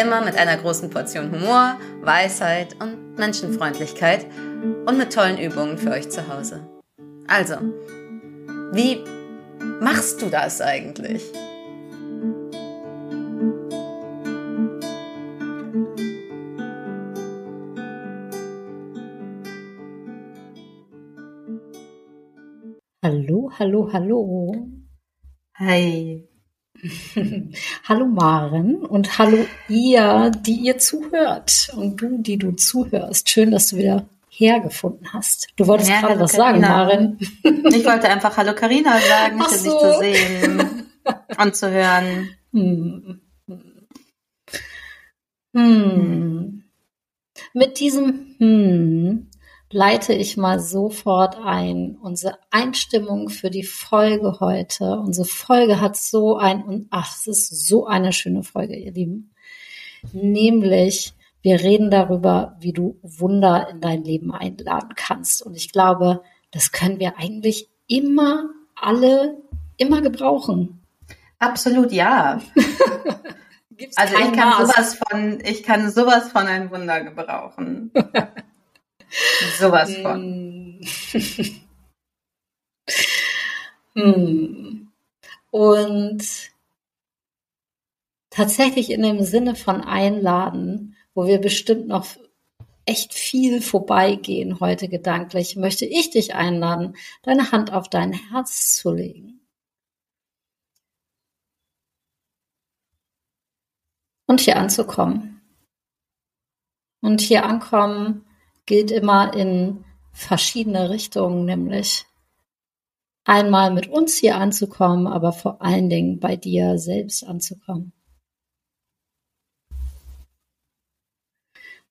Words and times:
Immer 0.00 0.24
mit 0.24 0.36
einer 0.36 0.56
großen 0.56 0.90
Portion 0.90 1.32
Humor, 1.32 1.76
Weisheit 2.02 2.76
und 2.80 3.18
Menschenfreundlichkeit 3.18 4.26
und 4.86 4.96
mit 4.96 5.12
tollen 5.12 5.38
Übungen 5.38 5.76
für 5.76 5.90
euch 5.90 6.08
zu 6.08 6.28
Hause. 6.28 6.68
Also, 7.26 7.56
wie 8.72 9.02
machst 9.80 10.22
du 10.22 10.26
das 10.30 10.60
eigentlich? 10.60 11.24
Hallo, 23.02 23.50
hallo, 23.58 23.90
hallo. 23.92 24.54
Hi. 25.56 26.27
hallo 27.84 28.06
Maren 28.06 28.76
und 28.76 29.18
hallo 29.18 29.46
ihr, 29.68 30.30
die 30.30 30.54
ihr 30.54 30.78
zuhört 30.78 31.70
und 31.76 32.00
du, 32.00 32.18
die 32.18 32.36
du 32.38 32.52
zuhörst. 32.52 33.28
Schön, 33.28 33.50
dass 33.50 33.68
du 33.68 33.76
wieder 33.76 34.08
hergefunden 34.28 35.12
hast. 35.12 35.48
Du 35.56 35.66
wolltest 35.66 35.90
ja, 35.90 36.00
gerade 36.00 36.20
was 36.20 36.32
Carina. 36.32 36.68
sagen, 36.68 37.18
Maren. 37.42 37.72
Ich 37.72 37.84
wollte 37.84 38.08
einfach 38.08 38.36
Hallo 38.36 38.54
Karina 38.54 38.98
sagen, 38.98 39.38
Ach 39.40 39.50
so. 39.50 39.64
dich 39.64 39.80
zu 39.80 39.98
sehen 39.98 40.86
und 41.42 41.56
zu 41.56 41.70
hören. 41.70 42.30
Hm. 42.52 43.20
Hm. 45.54 46.64
Mit 47.54 47.80
diesem 47.80 48.36
Hm 48.38 49.28
leite 49.70 50.14
ich 50.14 50.36
mal 50.36 50.60
sofort 50.60 51.36
ein. 51.38 51.96
Unsere 52.00 52.38
Einstimmung 52.50 53.28
für 53.28 53.50
die 53.50 53.64
Folge 53.64 54.40
heute. 54.40 54.98
Unsere 54.98 55.26
Folge 55.26 55.80
hat 55.80 55.96
so 55.96 56.36
ein, 56.36 56.62
und 56.62 56.86
ach, 56.90 57.14
es 57.16 57.26
ist 57.26 57.66
so 57.66 57.86
eine 57.86 58.12
schöne 58.12 58.42
Folge, 58.42 58.76
ihr 58.76 58.92
Lieben. 58.92 59.34
Nämlich, 60.12 61.12
wir 61.42 61.60
reden 61.60 61.90
darüber, 61.90 62.56
wie 62.60 62.72
du 62.72 62.98
Wunder 63.02 63.68
in 63.70 63.80
dein 63.80 64.04
Leben 64.04 64.32
einladen 64.32 64.94
kannst. 64.96 65.42
Und 65.42 65.56
ich 65.56 65.72
glaube, 65.72 66.22
das 66.50 66.72
können 66.72 66.98
wir 66.98 67.18
eigentlich 67.18 67.68
immer 67.86 68.50
alle 68.74 69.36
immer 69.76 70.02
gebrauchen. 70.02 70.82
Absolut, 71.38 71.92
ja. 71.92 72.40
also 73.96 74.14
ich 74.16 74.32
kann 74.32 74.66
sowas 74.66 74.94
von, 74.96 75.38
ich 75.44 75.62
kann 75.62 75.90
sowas 75.90 76.32
von 76.32 76.46
ein 76.46 76.70
Wunder 76.70 77.02
gebrauchen. 77.02 77.92
Sowas 79.58 79.96
von. 79.96 80.80
hm. 83.94 84.92
Und 85.50 86.50
tatsächlich 88.30 88.90
in 88.90 89.02
dem 89.02 89.24
Sinne 89.24 89.54
von 89.56 89.80
einladen, 89.80 90.96
wo 91.14 91.26
wir 91.26 91.40
bestimmt 91.40 91.88
noch 91.88 92.06
echt 92.84 93.12
viel 93.12 93.60
vorbeigehen 93.60 94.60
heute 94.60 94.88
gedanklich, 94.88 95.56
möchte 95.56 95.84
ich 95.84 96.10
dich 96.10 96.34
einladen, 96.34 96.96
deine 97.22 97.52
Hand 97.52 97.72
auf 97.72 97.88
dein 97.90 98.12
Herz 98.12 98.76
zu 98.76 98.92
legen. 98.92 99.40
Und 104.26 104.40
hier 104.40 104.56
anzukommen. 104.56 105.40
Und 107.00 107.20
hier 107.20 107.44
ankommen 107.44 108.27
gilt 108.68 108.90
immer 108.90 109.32
in 109.34 109.82
verschiedene 110.12 110.90
Richtungen, 110.90 111.46
nämlich 111.46 112.04
einmal 113.24 113.72
mit 113.72 113.88
uns 113.88 114.18
hier 114.18 114.36
anzukommen, 114.36 115.06
aber 115.06 115.32
vor 115.32 115.62
allen 115.62 115.88
Dingen 115.88 116.20
bei 116.20 116.36
dir 116.36 116.78
selbst 116.78 117.24
anzukommen. 117.24 117.92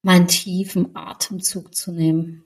Meinen 0.04 0.28
tiefen 0.28 0.96
Atemzug 0.96 1.76
zu 1.76 1.92
nehmen. 1.92 2.44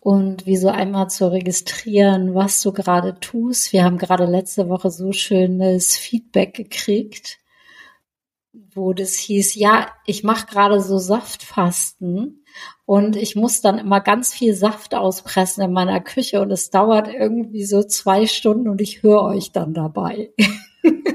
und 0.00 0.44
wie 0.44 0.58
so 0.58 0.68
einmal 0.68 1.08
zu 1.08 1.32
registrieren, 1.32 2.34
was 2.34 2.60
du 2.60 2.72
gerade 2.72 3.18
tust. 3.20 3.72
Wir 3.72 3.84
haben 3.84 3.96
gerade 3.96 4.26
letzte 4.26 4.68
Woche 4.68 4.90
so 4.90 5.12
schönes 5.12 5.96
Feedback 5.96 6.52
gekriegt 6.52 7.38
wo 8.74 8.92
das 8.92 9.14
hieß, 9.14 9.54
ja, 9.54 9.88
ich 10.06 10.24
mache 10.24 10.46
gerade 10.46 10.80
so 10.80 10.98
Saftfasten 10.98 12.44
und 12.86 13.16
ich 13.16 13.36
muss 13.36 13.60
dann 13.60 13.78
immer 13.78 14.00
ganz 14.00 14.32
viel 14.32 14.54
Saft 14.54 14.94
auspressen 14.94 15.64
in 15.64 15.72
meiner 15.72 16.00
Küche 16.00 16.40
und 16.40 16.50
es 16.50 16.70
dauert 16.70 17.08
irgendwie 17.08 17.64
so 17.64 17.82
zwei 17.82 18.26
Stunden 18.26 18.68
und 18.68 18.80
ich 18.80 19.02
höre 19.02 19.22
euch 19.22 19.52
dann 19.52 19.74
dabei. 19.74 20.32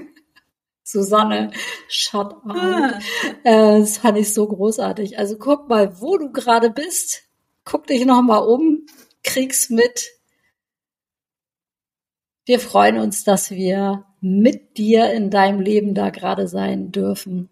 Susanne, 0.84 1.52
shut 1.88 2.34
up. 2.34 2.44
Ah. 2.48 3.00
Äh, 3.44 3.80
das 3.80 4.00
fand 4.00 4.18
ich 4.18 4.34
so 4.34 4.48
großartig. 4.48 5.20
Also 5.20 5.38
guck 5.38 5.70
mal, 5.70 6.02
wo 6.02 6.18
du 6.18 6.32
gerade 6.32 6.72
bist. 6.72 7.24
Guck 7.64 7.86
dich 7.86 8.06
noch 8.06 8.24
mal 8.24 8.40
um, 8.40 8.88
krieg's 9.24 9.70
mit. 9.70 10.08
Wir 12.46 12.60
freuen 12.60 12.98
uns, 12.98 13.24
dass 13.24 13.52
wir 13.52 14.06
mit 14.22 14.78
dir 14.78 15.12
in 15.14 15.30
deinem 15.30 15.62
Leben 15.62 15.94
da 15.96 16.10
gerade 16.10 16.48
sein 16.48 16.92
dürfen 16.92 17.50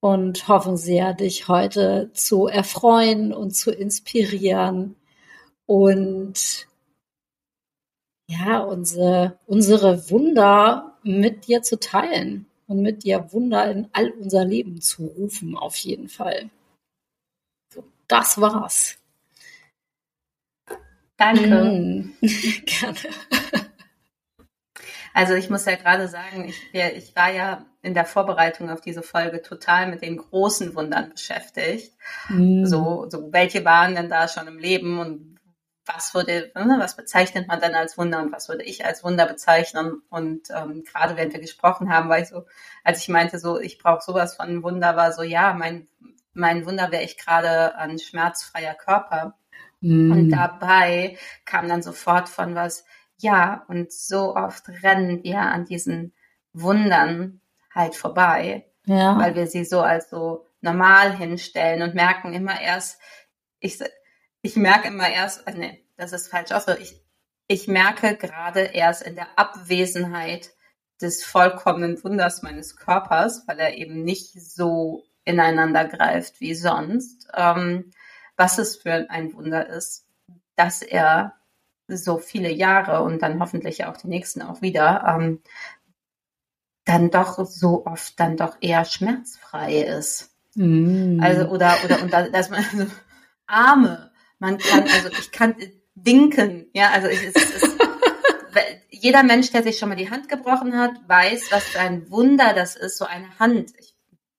und 0.00 0.48
hoffen 0.48 0.76
sehr, 0.76 1.14
dich 1.14 1.48
heute 1.48 2.10
zu 2.12 2.46
erfreuen 2.46 3.32
und 3.32 3.54
zu 3.54 3.70
inspirieren 3.70 4.96
und 5.66 6.68
ja, 8.28 8.58
unsere, 8.60 9.38
unsere 9.46 10.10
Wunder 10.10 10.98
mit 11.02 11.46
dir 11.46 11.62
zu 11.62 11.80
teilen 11.80 12.46
und 12.66 12.82
mit 12.82 13.04
dir 13.04 13.32
Wunder 13.32 13.70
in 13.70 13.88
all 13.92 14.10
unser 14.10 14.44
Leben 14.44 14.80
zu 14.80 15.06
rufen, 15.06 15.56
auf 15.56 15.76
jeden 15.76 16.08
Fall. 16.08 16.50
So, 17.72 17.84
das 18.06 18.40
war's. 18.40 18.98
Danke. 21.16 21.64
Mm, 21.64 22.14
gerne. 22.66 23.64
Also 25.18 25.34
ich 25.34 25.50
muss 25.50 25.64
ja 25.64 25.74
gerade 25.74 26.06
sagen, 26.06 26.48
ich, 26.48 26.72
ich 26.72 27.16
war 27.16 27.32
ja 27.32 27.66
in 27.82 27.92
der 27.92 28.04
Vorbereitung 28.04 28.70
auf 28.70 28.80
diese 28.80 29.02
Folge 29.02 29.42
total 29.42 29.90
mit 29.90 30.00
den 30.00 30.16
großen 30.16 30.76
Wundern 30.76 31.10
beschäftigt. 31.10 31.92
Mm. 32.28 32.64
So, 32.64 33.06
so 33.10 33.32
welche 33.32 33.64
waren 33.64 33.96
denn 33.96 34.08
da 34.08 34.28
schon 34.28 34.46
im 34.46 34.60
Leben 34.60 35.00
und 35.00 35.40
was 35.84 36.14
würde, 36.14 36.52
ne, 36.54 36.76
was 36.78 36.94
bezeichnet 36.94 37.48
man 37.48 37.60
dann 37.60 37.74
als 37.74 37.98
Wunder 37.98 38.20
und 38.22 38.30
was 38.30 38.48
würde 38.48 38.62
ich 38.62 38.84
als 38.84 39.02
Wunder 39.02 39.26
bezeichnen? 39.26 40.02
Und 40.08 40.50
ähm, 40.54 40.84
gerade 40.84 41.16
während 41.16 41.32
wir 41.32 41.40
gesprochen 41.40 41.92
haben, 41.92 42.08
war 42.08 42.20
ich 42.20 42.28
so, 42.28 42.46
als 42.84 43.00
ich 43.00 43.08
meinte, 43.08 43.40
so 43.40 43.58
ich 43.58 43.78
brauche 43.78 44.04
sowas 44.04 44.36
von 44.36 44.46
einem 44.46 44.62
Wunder, 44.62 44.94
war 44.94 45.12
so 45.12 45.24
ja, 45.24 45.52
mein 45.52 45.88
mein 46.32 46.64
Wunder 46.64 46.92
wäre 46.92 47.02
ich 47.02 47.18
gerade 47.18 47.74
ein 47.74 47.98
schmerzfreier 47.98 48.74
Körper. 48.74 49.36
Mm. 49.80 50.12
Und 50.12 50.30
dabei 50.30 51.18
kam 51.44 51.68
dann 51.68 51.82
sofort 51.82 52.28
von 52.28 52.54
was, 52.54 52.84
ja, 53.20 53.64
und 53.68 53.92
so 53.92 54.36
oft 54.36 54.68
rennen 54.82 55.22
wir 55.22 55.40
an 55.40 55.64
diesen 55.64 56.14
Wundern 56.52 57.40
halt 57.74 57.94
vorbei, 57.94 58.66
ja. 58.86 59.18
weil 59.18 59.34
wir 59.34 59.46
sie 59.46 59.64
so 59.64 59.80
als 59.80 60.10
so 60.10 60.46
normal 60.60 61.16
hinstellen 61.16 61.82
und 61.82 61.94
merken 61.94 62.32
immer 62.32 62.60
erst, 62.60 63.00
ich, 63.60 63.78
ich 64.42 64.56
merke 64.56 64.88
immer 64.88 65.08
erst, 65.08 65.46
äh, 65.46 65.54
nee, 65.54 65.84
das 65.96 66.12
ist 66.12 66.28
falsch 66.28 66.52
auch 66.52 66.60
so, 66.60 66.72
ich, 66.72 67.00
ich 67.46 67.68
merke 67.68 68.16
gerade 68.16 68.60
erst 68.60 69.02
in 69.02 69.14
der 69.14 69.28
Abwesenheit 69.36 70.50
des 71.00 71.24
vollkommenen 71.24 72.02
Wunders 72.02 72.42
meines 72.42 72.76
Körpers, 72.76 73.44
weil 73.46 73.58
er 73.58 73.76
eben 73.76 74.02
nicht 74.02 74.32
so 74.40 75.04
ineinander 75.24 75.84
greift 75.84 76.40
wie 76.40 76.54
sonst, 76.54 77.28
ähm, 77.34 77.92
was 78.36 78.58
es 78.58 78.76
für 78.76 79.10
ein 79.10 79.34
Wunder 79.34 79.68
ist, 79.68 80.06
dass 80.56 80.82
er 80.82 81.37
so 81.88 82.18
viele 82.18 82.52
Jahre 82.52 83.02
und 83.02 83.22
dann 83.22 83.40
hoffentlich 83.40 83.84
auch 83.84 83.96
die 83.96 84.08
nächsten 84.08 84.42
auch 84.42 84.62
wieder, 84.62 85.04
ähm, 85.08 85.40
dann 86.84 87.10
doch 87.10 87.44
so 87.46 87.86
oft 87.86 88.18
dann 88.20 88.36
doch 88.36 88.56
eher 88.60 88.84
schmerzfrei 88.84 89.82
ist. 89.82 90.30
Mm. 90.54 91.20
Also 91.20 91.48
oder 91.48 91.76
oder 91.84 92.00
und 92.02 92.12
da, 92.12 92.28
dass 92.28 92.50
man 92.50 92.64
also, 92.72 92.86
Arme, 93.46 94.10
man 94.38 94.58
kann 94.58 94.84
also 94.84 95.08
ich 95.18 95.32
kann 95.32 95.54
winken, 95.94 96.66
ja 96.72 96.90
also 96.90 97.08
es 97.08 97.22
ist, 97.22 97.76
jeder 98.90 99.22
Mensch, 99.22 99.50
der 99.50 99.62
sich 99.62 99.78
schon 99.78 99.88
mal 99.88 99.96
die 99.96 100.10
Hand 100.10 100.28
gebrochen 100.28 100.76
hat, 100.76 100.92
weiß, 101.06 101.50
was 101.50 101.64
für 101.64 101.80
ein 101.80 102.10
Wunder 102.10 102.52
das 102.54 102.76
ist, 102.76 102.98
so 102.98 103.04
eine 103.04 103.38
Hand. 103.38 103.72
Ich, 103.78 103.94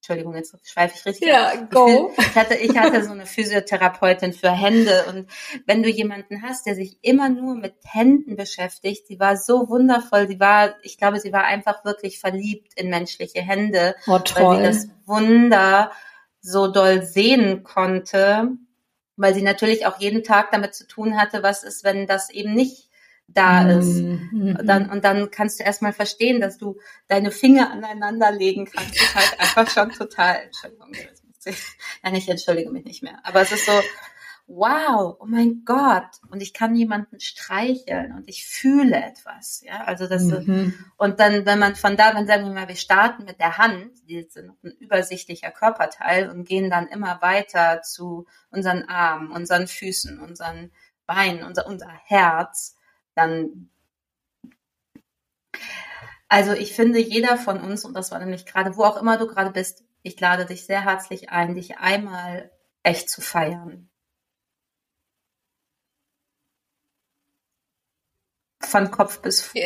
Entschuldigung, 0.09 0.35
jetzt 0.35 0.55
schweife 0.67 0.95
ich 0.97 1.05
richtig. 1.05 1.27
Ja, 1.27 1.53
go. 1.69 2.11
Ich 2.17 2.35
hatte, 2.35 2.55
ich 2.55 2.75
hatte 2.75 3.03
so 3.03 3.11
eine 3.11 3.27
Physiotherapeutin 3.27 4.33
für 4.33 4.49
Hände 4.49 5.05
und 5.07 5.29
wenn 5.67 5.83
du 5.83 5.89
jemanden 5.89 6.41
hast, 6.41 6.65
der 6.65 6.73
sich 6.73 6.97
immer 7.03 7.29
nur 7.29 7.53
mit 7.53 7.75
Händen 7.83 8.35
beschäftigt, 8.35 9.05
sie 9.05 9.19
war 9.19 9.37
so 9.37 9.69
wundervoll, 9.69 10.27
sie 10.27 10.39
war, 10.39 10.73
ich 10.81 10.97
glaube, 10.97 11.19
sie 11.19 11.31
war 11.31 11.43
einfach 11.43 11.85
wirklich 11.85 12.19
verliebt 12.19 12.73
in 12.75 12.89
menschliche 12.89 13.41
Hände, 13.41 13.93
oh, 14.07 14.19
weil 14.33 14.57
sie 14.57 14.63
das 14.63 14.87
Wunder 15.05 15.91
so 16.41 16.67
doll 16.67 17.03
sehen 17.03 17.63
konnte, 17.63 18.49
weil 19.15 19.35
sie 19.35 19.43
natürlich 19.43 19.85
auch 19.85 19.99
jeden 19.99 20.23
Tag 20.23 20.49
damit 20.49 20.73
zu 20.73 20.87
tun 20.87 21.21
hatte, 21.21 21.43
was 21.43 21.63
ist, 21.63 21.83
wenn 21.83 22.07
das 22.07 22.31
eben 22.31 22.55
nicht 22.55 22.88
da 23.33 23.69
ist. 23.69 23.99
Mhm. 23.99 24.57
Dann, 24.63 24.89
und 24.89 25.03
dann 25.03 25.31
kannst 25.31 25.59
du 25.59 25.63
erstmal 25.63 25.93
verstehen, 25.93 26.41
dass 26.41 26.57
du 26.57 26.79
deine 27.07 27.31
Finger 27.31 27.71
aneinander 27.71 28.31
legen 28.31 28.65
kannst. 28.65 28.95
Das 28.95 29.01
ist 29.01 29.15
halt 29.15 29.39
einfach 29.39 29.69
schon 29.69 29.91
total, 29.91 30.37
Entschuldigung, 30.45 30.93
ja, 30.93 32.13
ich 32.13 32.29
entschuldige 32.29 32.71
mich 32.71 32.85
nicht 32.85 33.03
mehr. 33.03 33.19
Aber 33.23 33.41
es 33.41 33.51
ist 33.51 33.65
so, 33.65 33.71
wow, 34.49 35.15
oh 35.19 35.25
mein 35.25 35.63
Gott, 35.63 36.07
und 36.31 36.41
ich 36.41 36.53
kann 36.53 36.75
jemanden 36.75 37.19
streicheln 37.19 38.13
und 38.13 38.27
ich 38.27 38.45
fühle 38.45 38.97
etwas, 38.97 39.61
ja, 39.63 39.83
also 39.83 40.07
das, 40.07 40.23
mhm. 40.23 40.73
und 40.97 41.19
dann, 41.19 41.45
wenn 41.45 41.59
man 41.59 41.75
von 41.75 41.95
da, 41.95 42.15
wenn 42.15 42.25
sagen 42.25 42.45
wir 42.45 42.53
mal, 42.53 42.67
wir 42.67 42.75
starten 42.75 43.25
mit 43.25 43.39
der 43.39 43.59
Hand, 43.59 43.91
die 44.07 44.17
ist 44.17 44.37
ein 44.37 44.51
übersichtlicher 44.79 45.51
Körperteil 45.51 46.29
und 46.29 46.47
gehen 46.47 46.71
dann 46.71 46.87
immer 46.87 47.21
weiter 47.21 47.83
zu 47.83 48.25
unseren 48.49 48.85
Armen, 48.85 49.31
unseren 49.31 49.67
Füßen, 49.67 50.19
unseren 50.19 50.71
Beinen, 51.05 51.43
unser, 51.43 51.67
unser 51.67 51.91
Herz, 52.05 52.75
dann 53.19 53.69
also 56.29 56.53
ich 56.53 56.73
finde, 56.73 56.99
jeder 56.99 57.37
von 57.37 57.59
uns, 57.59 57.83
und 57.85 57.93
das 57.95 58.11
war 58.11 58.19
nämlich 58.19 58.45
gerade, 58.45 58.77
wo 58.77 58.83
auch 58.83 58.97
immer 58.97 59.17
du 59.17 59.27
gerade 59.27 59.51
bist, 59.51 59.83
ich 60.03 60.19
lade 60.19 60.45
dich 60.45 60.65
sehr 60.65 60.85
herzlich 60.85 61.29
ein, 61.31 61.55
dich 61.55 61.77
einmal 61.79 62.51
echt 62.83 63.09
zu 63.09 63.21
feiern. 63.21 63.89
Von 68.61 68.91
Kopf 68.91 69.21
bis 69.21 69.41
Fuß. 69.41 69.59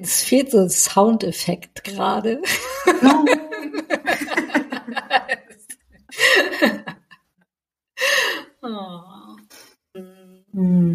Es 0.00 0.22
fehlt 0.22 0.50
so 0.50 0.60
ein 0.60 0.70
Soundeffekt 0.70 1.84
gerade. 1.84 2.40
oh. 8.62 9.36
hm. 10.52 10.93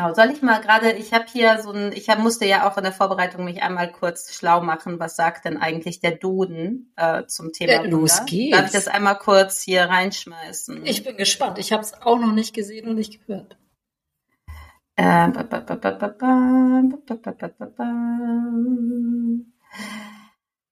Genau, 0.00 0.14
soll 0.14 0.30
ich 0.30 0.40
mal 0.40 0.60
gerade, 0.60 0.92
ich 0.92 1.12
habe 1.12 1.26
hier 1.30 1.60
so 1.62 1.72
ein, 1.72 1.92
ich 1.92 2.08
hab, 2.08 2.18
musste 2.20 2.46
ja 2.46 2.66
auch 2.68 2.76
in 2.78 2.84
der 2.84 2.92
Vorbereitung 2.92 3.44
mich 3.44 3.62
einmal 3.62 3.92
kurz 3.92 4.34
schlau 4.34 4.62
machen, 4.62 4.98
was 4.98 5.14
sagt 5.14 5.44
denn 5.44 5.58
eigentlich 5.58 6.00
der 6.00 6.12
Duden 6.12 6.92
äh, 6.96 7.26
zum 7.26 7.52
Thema 7.52 7.72
ja, 7.72 7.82
Los 7.82 8.24
geht's. 8.24 8.56
Darf 8.56 8.66
ich 8.66 8.72
das 8.72 8.88
einmal 8.88 9.18
kurz 9.18 9.60
hier 9.60 9.84
reinschmeißen? 9.84 10.86
Ich 10.86 11.04
bin 11.04 11.18
gespannt, 11.18 11.58
ich 11.58 11.72
habe 11.72 11.82
es 11.82 11.92
auch 11.92 12.18
noch 12.18 12.32
nicht 12.32 12.54
gesehen 12.54 12.88
und 12.88 12.94
nicht 12.94 13.26
gehört. 13.26 13.58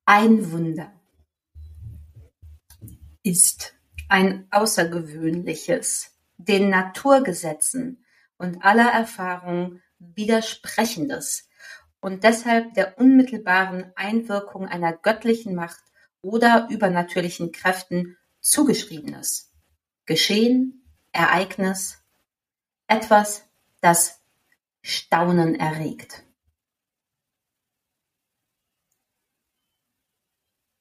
Ein 0.07 0.53
Wunder 0.53 0.93
ist 3.23 3.75
ein 4.09 4.47
außergewöhnliches, 4.51 6.17
den 6.39 6.71
Naturgesetzen 6.71 8.03
und 8.38 8.64
aller 8.64 8.90
Erfahrung 8.90 9.81
widersprechendes 9.99 11.49
und 12.00 12.25
deshalb 12.25 12.75
der 12.75 12.99
unmittelbaren 12.99 13.93
Einwirkung 13.96 14.67
einer 14.67 14.93
göttlichen 14.93 15.55
Macht 15.55 15.82
oder 16.23 16.69
übernatürlichen 16.70 17.52
Kräften 17.52 18.17
zugeschriebenes. 18.40 19.52
Geschehen, 20.06 20.85
Ereignis, 21.12 22.02
etwas, 22.87 23.44
das 23.81 24.20
Staunen 24.82 25.55
erregt. 25.55 26.25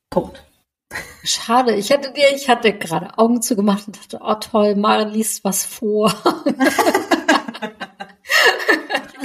Punkt. 0.09 0.43
Schade, 1.23 1.75
ich 1.75 1.89
hätte 1.89 2.13
dir, 2.13 2.33
ich 2.33 2.49
hatte 2.49 2.77
gerade 2.77 3.17
Augen 3.17 3.41
zugemacht 3.41 3.87
und 3.87 3.97
dachte, 3.97 4.19
oh 4.21 4.35
toll, 4.35 4.75
Maren 4.75 5.09
liest 5.09 5.43
was 5.43 5.65
vor. 5.65 6.13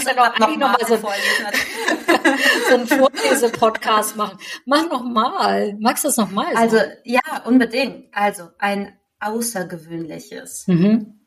muss 0.05 0.15
ja 0.15 0.29
noch, 0.29 0.39
noch, 0.39 0.57
noch 0.57 0.73
mal 0.73 0.87
so, 0.87 0.97
so 2.69 2.75
einen 2.75 2.87
Vorlese-Podcast 2.87 4.17
machen. 4.17 4.39
Mach 4.67 4.89
noch 4.89 5.05
mal. 5.05 5.77
Magst 5.79 6.05
du 6.05 6.09
das 6.09 6.17
noch 6.17 6.31
mal? 6.31 6.55
Also, 6.57 6.79
ja, 7.05 7.21
unbedingt. 7.45 8.07
Also, 8.13 8.49
ein 8.59 8.99
außergewöhnliches, 9.21 10.67
mhm. 10.67 11.21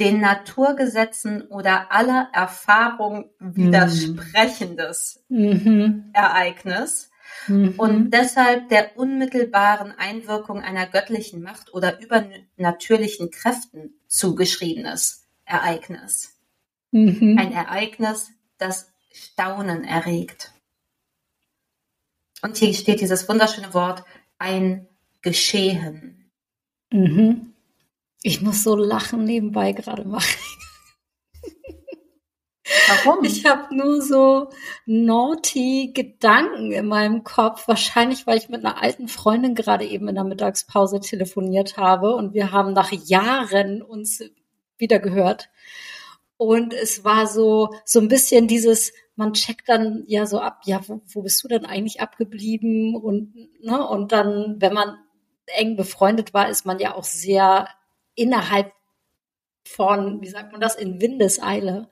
den 0.00 0.20
Naturgesetzen 0.20 1.42
oder 1.42 1.92
aller 1.92 2.28
Erfahrung 2.32 3.30
widersprechendes 3.38 5.24
mhm. 5.28 6.10
Ereignis 6.12 7.10
mhm. 7.46 7.74
und 7.76 8.10
deshalb 8.10 8.68
der 8.70 8.96
unmittelbaren 8.96 9.92
Einwirkung 9.96 10.62
einer 10.62 10.86
göttlichen 10.86 11.42
Macht 11.42 11.72
oder 11.72 12.00
übernatürlichen 12.00 13.30
Kräften 13.30 14.00
zugeschriebenes 14.08 15.28
Ereignis. 15.44 16.37
Mhm. 16.90 17.36
Ein 17.38 17.52
Ereignis, 17.52 18.30
das 18.58 18.92
Staunen 19.12 19.84
erregt. 19.84 20.52
Und 22.42 22.56
hier 22.56 22.72
steht 22.72 23.00
dieses 23.00 23.28
wunderschöne 23.28 23.74
Wort, 23.74 24.04
ein 24.38 24.86
Geschehen. 25.22 26.30
Mhm. 26.90 27.52
Ich 28.22 28.40
muss 28.40 28.62
so 28.62 28.76
lachen 28.76 29.24
nebenbei 29.24 29.72
gerade 29.72 30.04
machen. 30.04 30.38
Warum? 32.88 33.24
Ich 33.24 33.46
habe 33.46 33.74
nur 33.74 34.02
so 34.02 34.50
naughty 34.86 35.92
Gedanken 35.94 36.72
in 36.72 36.86
meinem 36.86 37.24
Kopf. 37.24 37.66
Wahrscheinlich, 37.66 38.26
weil 38.26 38.38
ich 38.38 38.48
mit 38.48 38.64
einer 38.64 38.82
alten 38.82 39.08
Freundin 39.08 39.54
gerade 39.54 39.86
eben 39.86 40.08
in 40.08 40.14
der 40.14 40.24
Mittagspause 40.24 41.00
telefoniert 41.00 41.76
habe 41.76 42.14
und 42.14 42.34
wir 42.34 42.52
haben 42.52 42.72
nach 42.72 42.92
Jahren 42.92 43.82
uns 43.82 44.22
wieder 44.76 44.98
gehört. 44.98 45.48
Und 46.38 46.72
es 46.72 47.04
war 47.04 47.26
so, 47.26 47.74
so 47.84 48.00
ein 48.00 48.08
bisschen 48.08 48.46
dieses, 48.46 48.92
man 49.16 49.34
checkt 49.34 49.68
dann 49.68 50.04
ja 50.06 50.24
so 50.24 50.40
ab, 50.40 50.60
ja, 50.64 50.80
wo, 50.86 51.02
wo 51.08 51.22
bist 51.22 51.42
du 51.42 51.48
denn 51.48 51.66
eigentlich 51.66 52.00
abgeblieben? 52.00 52.94
Und, 52.94 53.34
ne, 53.60 53.86
und 53.86 54.12
dann, 54.12 54.56
wenn 54.60 54.72
man 54.72 54.96
eng 55.46 55.76
befreundet 55.76 56.32
war, 56.32 56.48
ist 56.48 56.64
man 56.64 56.78
ja 56.78 56.94
auch 56.94 57.04
sehr 57.04 57.68
innerhalb 58.14 58.72
von, 59.64 60.22
wie 60.22 60.28
sagt 60.28 60.52
man 60.52 60.60
das, 60.60 60.76
in 60.76 61.00
Windeseile, 61.00 61.90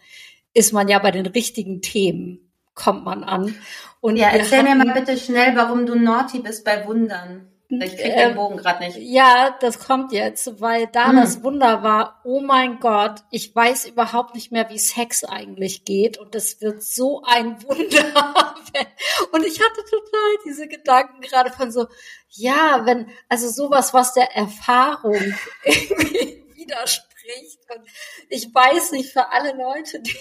ist 0.54 0.72
man 0.72 0.88
ja 0.88 1.00
bei 1.00 1.10
den 1.10 1.26
richtigen 1.26 1.82
Themen, 1.82 2.52
kommt 2.74 3.04
man 3.04 3.24
an. 3.24 3.54
Und 4.00 4.16
ja, 4.16 4.28
erzähl 4.28 4.60
hatten, 4.60 4.78
mir 4.78 4.84
mal 4.84 4.94
bitte 4.94 5.18
schnell, 5.18 5.56
warum 5.56 5.86
du 5.86 5.96
naughty 5.96 6.38
bist 6.38 6.64
bei 6.64 6.86
Wundern. 6.86 7.48
Ich 7.68 7.96
krieg 7.96 8.14
den 8.14 8.30
ähm, 8.30 8.34
Bogen 8.36 8.56
gerade 8.56 8.84
nicht. 8.84 8.96
Ja, 8.98 9.56
das 9.60 9.80
kommt 9.80 10.12
jetzt, 10.12 10.60
weil 10.60 10.86
da 10.86 11.08
hm. 11.08 11.16
das 11.16 11.42
Wunder 11.42 11.82
war, 11.82 12.20
oh 12.24 12.40
mein 12.40 12.78
Gott, 12.78 13.24
ich 13.30 13.54
weiß 13.54 13.86
überhaupt 13.86 14.34
nicht 14.34 14.52
mehr, 14.52 14.70
wie 14.70 14.78
Sex 14.78 15.24
eigentlich 15.24 15.84
geht 15.84 16.18
und 16.18 16.34
es 16.34 16.60
wird 16.60 16.82
so 16.82 17.22
ein 17.24 17.62
Wunder. 17.64 18.44
und 19.32 19.44
ich 19.44 19.60
hatte 19.60 19.82
total 19.84 20.30
diese 20.44 20.68
Gedanken 20.68 21.20
gerade 21.20 21.50
von 21.50 21.72
so, 21.72 21.86
ja, 22.28 22.82
wenn, 22.84 23.08
also 23.28 23.48
sowas, 23.48 23.92
was 23.92 24.14
der 24.14 24.36
Erfahrung 24.36 25.34
irgendwie 25.64 26.44
widerspricht. 26.54 27.15
Und 27.74 27.86
ich 28.28 28.54
weiß 28.54 28.92
nicht, 28.92 29.12
für 29.12 29.30
alle 29.30 29.56
Leute, 29.56 30.00
die 30.00 30.16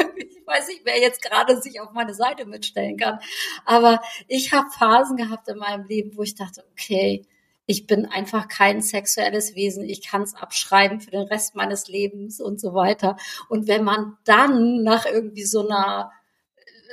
ich 0.16 0.46
weiß 0.46 0.68
nicht, 0.68 0.82
wer 0.84 0.98
jetzt 0.98 1.22
gerade 1.22 1.60
sich 1.60 1.80
auf 1.80 1.92
meine 1.92 2.14
Seite 2.14 2.46
mitstellen 2.46 2.96
kann. 2.96 3.20
Aber 3.64 4.00
ich 4.28 4.52
habe 4.52 4.70
Phasen 4.70 5.16
gehabt 5.16 5.48
in 5.48 5.58
meinem 5.58 5.86
Leben, 5.86 6.16
wo 6.16 6.22
ich 6.22 6.34
dachte, 6.34 6.64
okay, 6.72 7.26
ich 7.66 7.86
bin 7.86 8.06
einfach 8.06 8.48
kein 8.48 8.80
sexuelles 8.80 9.54
Wesen, 9.54 9.84
ich 9.84 10.02
kann 10.02 10.22
es 10.22 10.34
abschreiben 10.34 11.00
für 11.00 11.12
den 11.12 11.28
Rest 11.28 11.54
meines 11.54 11.86
Lebens 11.86 12.40
und 12.40 12.60
so 12.60 12.74
weiter. 12.74 13.16
Und 13.48 13.68
wenn 13.68 13.84
man 13.84 14.16
dann 14.24 14.82
nach 14.82 15.06
irgendwie 15.06 15.44
so 15.44 15.66
einer 15.66 16.10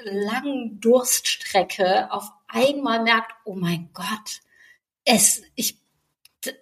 langen 0.04 0.80
Durststrecke 0.80 2.12
auf 2.12 2.30
einmal 2.48 3.02
merkt, 3.02 3.32
oh 3.44 3.56
mein 3.56 3.90
Gott, 3.94 4.42
es, 5.04 5.42
ich 5.56 5.80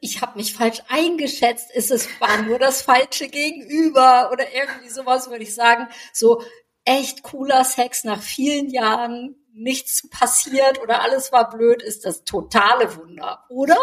ich 0.01 0.21
habe 0.21 0.37
mich 0.37 0.53
falsch 0.53 0.81
eingeschätzt, 0.87 1.71
ist 1.71 1.91
es 1.91 2.07
war 2.19 2.41
nur 2.43 2.59
das 2.59 2.81
falsche 2.81 3.27
Gegenüber 3.27 4.29
oder 4.31 4.53
irgendwie 4.53 4.89
sowas, 4.89 5.29
würde 5.29 5.43
ich 5.43 5.53
sagen. 5.53 5.87
So 6.13 6.41
echt 6.85 7.23
cooler 7.23 7.63
Sex 7.63 8.03
nach 8.03 8.21
vielen 8.21 8.69
Jahren, 8.69 9.35
nichts 9.53 10.09
passiert 10.09 10.81
oder 10.81 11.01
alles 11.01 11.31
war 11.31 11.49
blöd, 11.49 11.81
ist 11.81 12.05
das 12.05 12.23
totale 12.23 12.95
Wunder, 12.95 13.45
oder? 13.49 13.77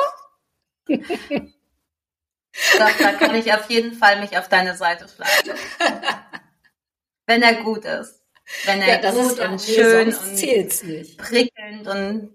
da, 0.86 0.98
da 2.78 3.12
kann 3.12 3.34
ich 3.34 3.52
auf 3.52 3.70
jeden 3.70 3.94
Fall 3.94 4.20
mich 4.20 4.36
auf 4.36 4.48
deine 4.48 4.76
Seite 4.76 5.06
schlagen. 5.08 5.58
wenn 7.26 7.42
er 7.42 7.62
gut 7.62 7.84
ist. 7.84 8.22
Wenn 8.64 8.82
er 8.82 9.02
ja, 9.02 9.10
gut 9.10 9.38
und 9.38 9.62
schön 9.62 10.08
und 10.08 11.16
prickelnd 11.16 11.86
und 11.86 12.34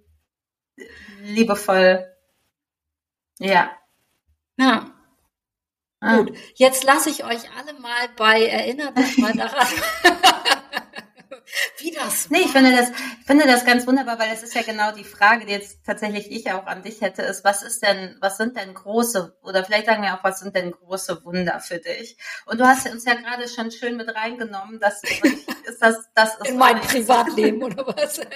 liebevoll. 1.21 2.16
Ja. 3.39 3.71
Ja. 4.57 4.91
Ah. 5.99 6.17
Gut, 6.17 6.37
jetzt 6.55 6.83
lasse 6.83 7.09
ich 7.09 7.23
euch 7.23 7.49
alle 7.57 7.73
mal 7.79 8.09
bei, 8.17 8.45
erinnert 8.45 8.97
euch 8.97 9.17
mal 9.17 9.33
daran, 9.37 9.67
wie 11.79 11.91
das 11.91 12.29
war. 12.29 12.37
Nee, 12.37 12.45
ich 12.45 12.51
finde 12.51 12.71
das, 12.71 12.89
ich 12.89 13.25
finde 13.25 13.47
das 13.47 13.65
ganz 13.65 13.87
wunderbar, 13.87 14.19
weil 14.19 14.31
es 14.31 14.43
ist 14.43 14.53
ja 14.53 14.61
genau 14.61 14.91
die 14.91 15.03
Frage, 15.03 15.45
die 15.45 15.53
jetzt 15.53 15.83
tatsächlich 15.85 16.31
ich 16.31 16.51
auch 16.51 16.67
an 16.67 16.83
dich 16.83 17.01
hätte, 17.01 17.23
ist, 17.23 17.43
was 17.43 17.63
ist 17.63 17.81
denn, 17.81 18.15
was 18.21 18.37
sind 18.37 18.57
denn 18.57 18.75
große, 18.75 19.37
oder 19.41 19.65
vielleicht 19.65 19.87
sagen 19.87 20.03
wir 20.03 20.13
auch, 20.13 20.23
was 20.23 20.39
sind 20.39 20.55
denn 20.55 20.71
große 20.71 21.25
Wunder 21.25 21.59
für 21.59 21.79
dich? 21.79 22.17
Und 22.45 22.59
du 22.59 22.67
hast 22.67 22.87
uns 22.87 23.05
ja 23.05 23.15
gerade 23.15 23.47
schon 23.47 23.71
schön 23.71 23.97
mit 23.97 24.13
reingenommen, 24.13 24.79
dass, 24.79 25.01
ist 25.65 25.81
das, 25.81 26.09
das 26.13 26.35
ist 26.35 26.47
In 26.47 26.57
mein 26.57 26.79
Privatleben 26.79 27.63
oder 27.63 27.87
was? 27.87 28.21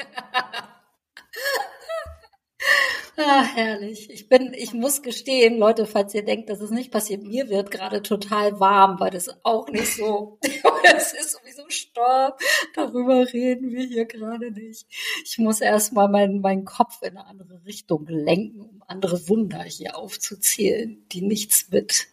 Ah, 3.23 3.43
herrlich. 3.43 4.09
Ich 4.09 4.29
bin, 4.29 4.51
ich 4.53 4.73
muss 4.73 5.03
gestehen, 5.03 5.59
Leute, 5.59 5.85
falls 5.85 6.13
ihr 6.15 6.25
denkt, 6.25 6.49
dass 6.49 6.59
es 6.59 6.71
nicht 6.71 6.91
passiert, 6.91 7.23
mir 7.23 7.49
wird 7.49 7.69
gerade 7.69 8.01
total 8.01 8.59
warm, 8.59 8.99
weil 8.99 9.11
das 9.11 9.29
auch 9.43 9.69
nicht 9.69 9.95
so, 9.95 10.39
es 10.95 11.13
ist 11.13 11.33
sowieso 11.33 11.69
Stopp. 11.69 12.39
Darüber 12.73 13.31
reden 13.31 13.71
wir 13.71 13.85
hier 13.85 14.05
gerade 14.05 14.51
nicht. 14.51 14.87
Ich 15.23 15.37
muss 15.37 15.61
erstmal 15.61 16.09
meinen, 16.09 16.41
meinen 16.41 16.65
Kopf 16.65 17.01
in 17.03 17.09
eine 17.09 17.27
andere 17.27 17.63
Richtung 17.65 18.07
lenken, 18.07 18.61
um 18.61 18.83
andere 18.87 19.29
Wunder 19.29 19.61
hier 19.63 19.97
aufzuzählen, 19.97 21.05
die 21.11 21.21
nichts 21.21 21.67
mit 21.69 22.07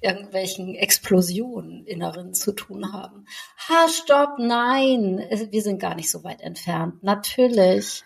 irgendwelchen 0.00 0.74
Explosionen 0.74 1.86
inneren 1.86 2.34
zu 2.34 2.52
tun 2.52 2.92
haben. 2.92 3.26
Ha, 3.68 3.88
stopp, 3.88 4.38
nein, 4.38 5.24
wir 5.50 5.62
sind 5.62 5.78
gar 5.78 5.94
nicht 5.94 6.10
so 6.10 6.24
weit 6.24 6.40
entfernt. 6.40 7.04
Natürlich 7.04 8.02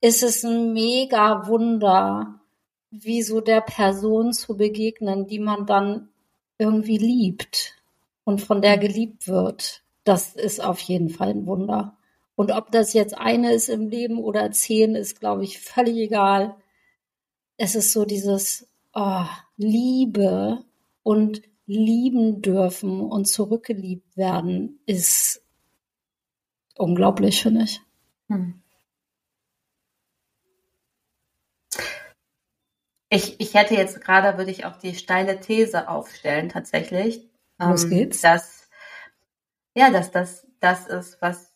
ist 0.00 0.22
es 0.22 0.44
ein 0.44 0.72
mega 0.72 1.46
Wunder, 1.46 2.40
wie 2.90 3.22
so 3.22 3.40
der 3.40 3.60
Person 3.60 4.32
zu 4.32 4.56
begegnen, 4.56 5.26
die 5.26 5.38
man 5.38 5.66
dann 5.66 6.08
irgendwie 6.58 6.98
liebt 6.98 7.76
und 8.24 8.40
von 8.40 8.62
der 8.62 8.78
geliebt 8.78 9.28
wird. 9.28 9.82
Das 10.04 10.34
ist 10.34 10.62
auf 10.62 10.80
jeden 10.80 11.08
Fall 11.08 11.30
ein 11.30 11.46
Wunder. 11.46 11.96
Und 12.34 12.52
ob 12.52 12.70
das 12.72 12.94
jetzt 12.94 13.16
eine 13.16 13.52
ist 13.52 13.68
im 13.68 13.88
Leben 13.88 14.18
oder 14.18 14.50
zehn, 14.50 14.94
ist, 14.94 15.20
glaube 15.20 15.44
ich, 15.44 15.60
völlig 15.60 15.96
egal. 15.96 16.56
Es 17.56 17.74
ist 17.74 17.92
so 17.92 18.04
dieses 18.04 18.68
oh, 18.94 19.26
Liebe 19.56 20.64
und 21.02 21.42
lieben 21.66 22.42
dürfen 22.42 23.00
und 23.00 23.28
zurückgeliebt 23.28 24.16
werden, 24.16 24.80
ist 24.86 25.44
unglaublich, 26.76 27.42
finde 27.42 27.64
ich. 27.64 27.80
Hm. 28.28 28.59
Ich, 33.10 33.40
ich 33.40 33.54
hätte 33.54 33.74
jetzt 33.74 34.00
gerade, 34.00 34.38
würde 34.38 34.50
ich 34.50 34.64
auch 34.64 34.76
die 34.76 34.94
steile 34.94 35.40
These 35.40 35.88
aufstellen, 35.88 36.48
tatsächlich. 36.48 37.28
Los 37.58 37.84
ähm, 37.84 37.90
geht's. 37.90 38.20
Dass, 38.20 38.68
ja, 39.74 39.90
dass 39.90 40.10
das 40.10 40.46
das 40.60 40.86
ist, 40.86 41.20
was, 41.20 41.52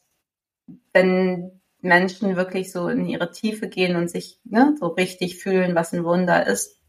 wenn 0.93 1.61
Menschen 1.81 2.37
wirklich 2.37 2.73
so 2.73 2.89
in 2.89 3.07
ihre 3.07 3.31
Tiefe 3.31 3.69
gehen 3.69 3.97
und 3.97 4.11
sich 4.11 4.41
ne, 4.45 4.75
so 4.81 4.89
richtig 4.89 5.39
fühlen, 5.39 5.75
was 5.75 5.93
ein 5.93 6.05
Wunder 6.05 6.47
ist, 6.47 6.81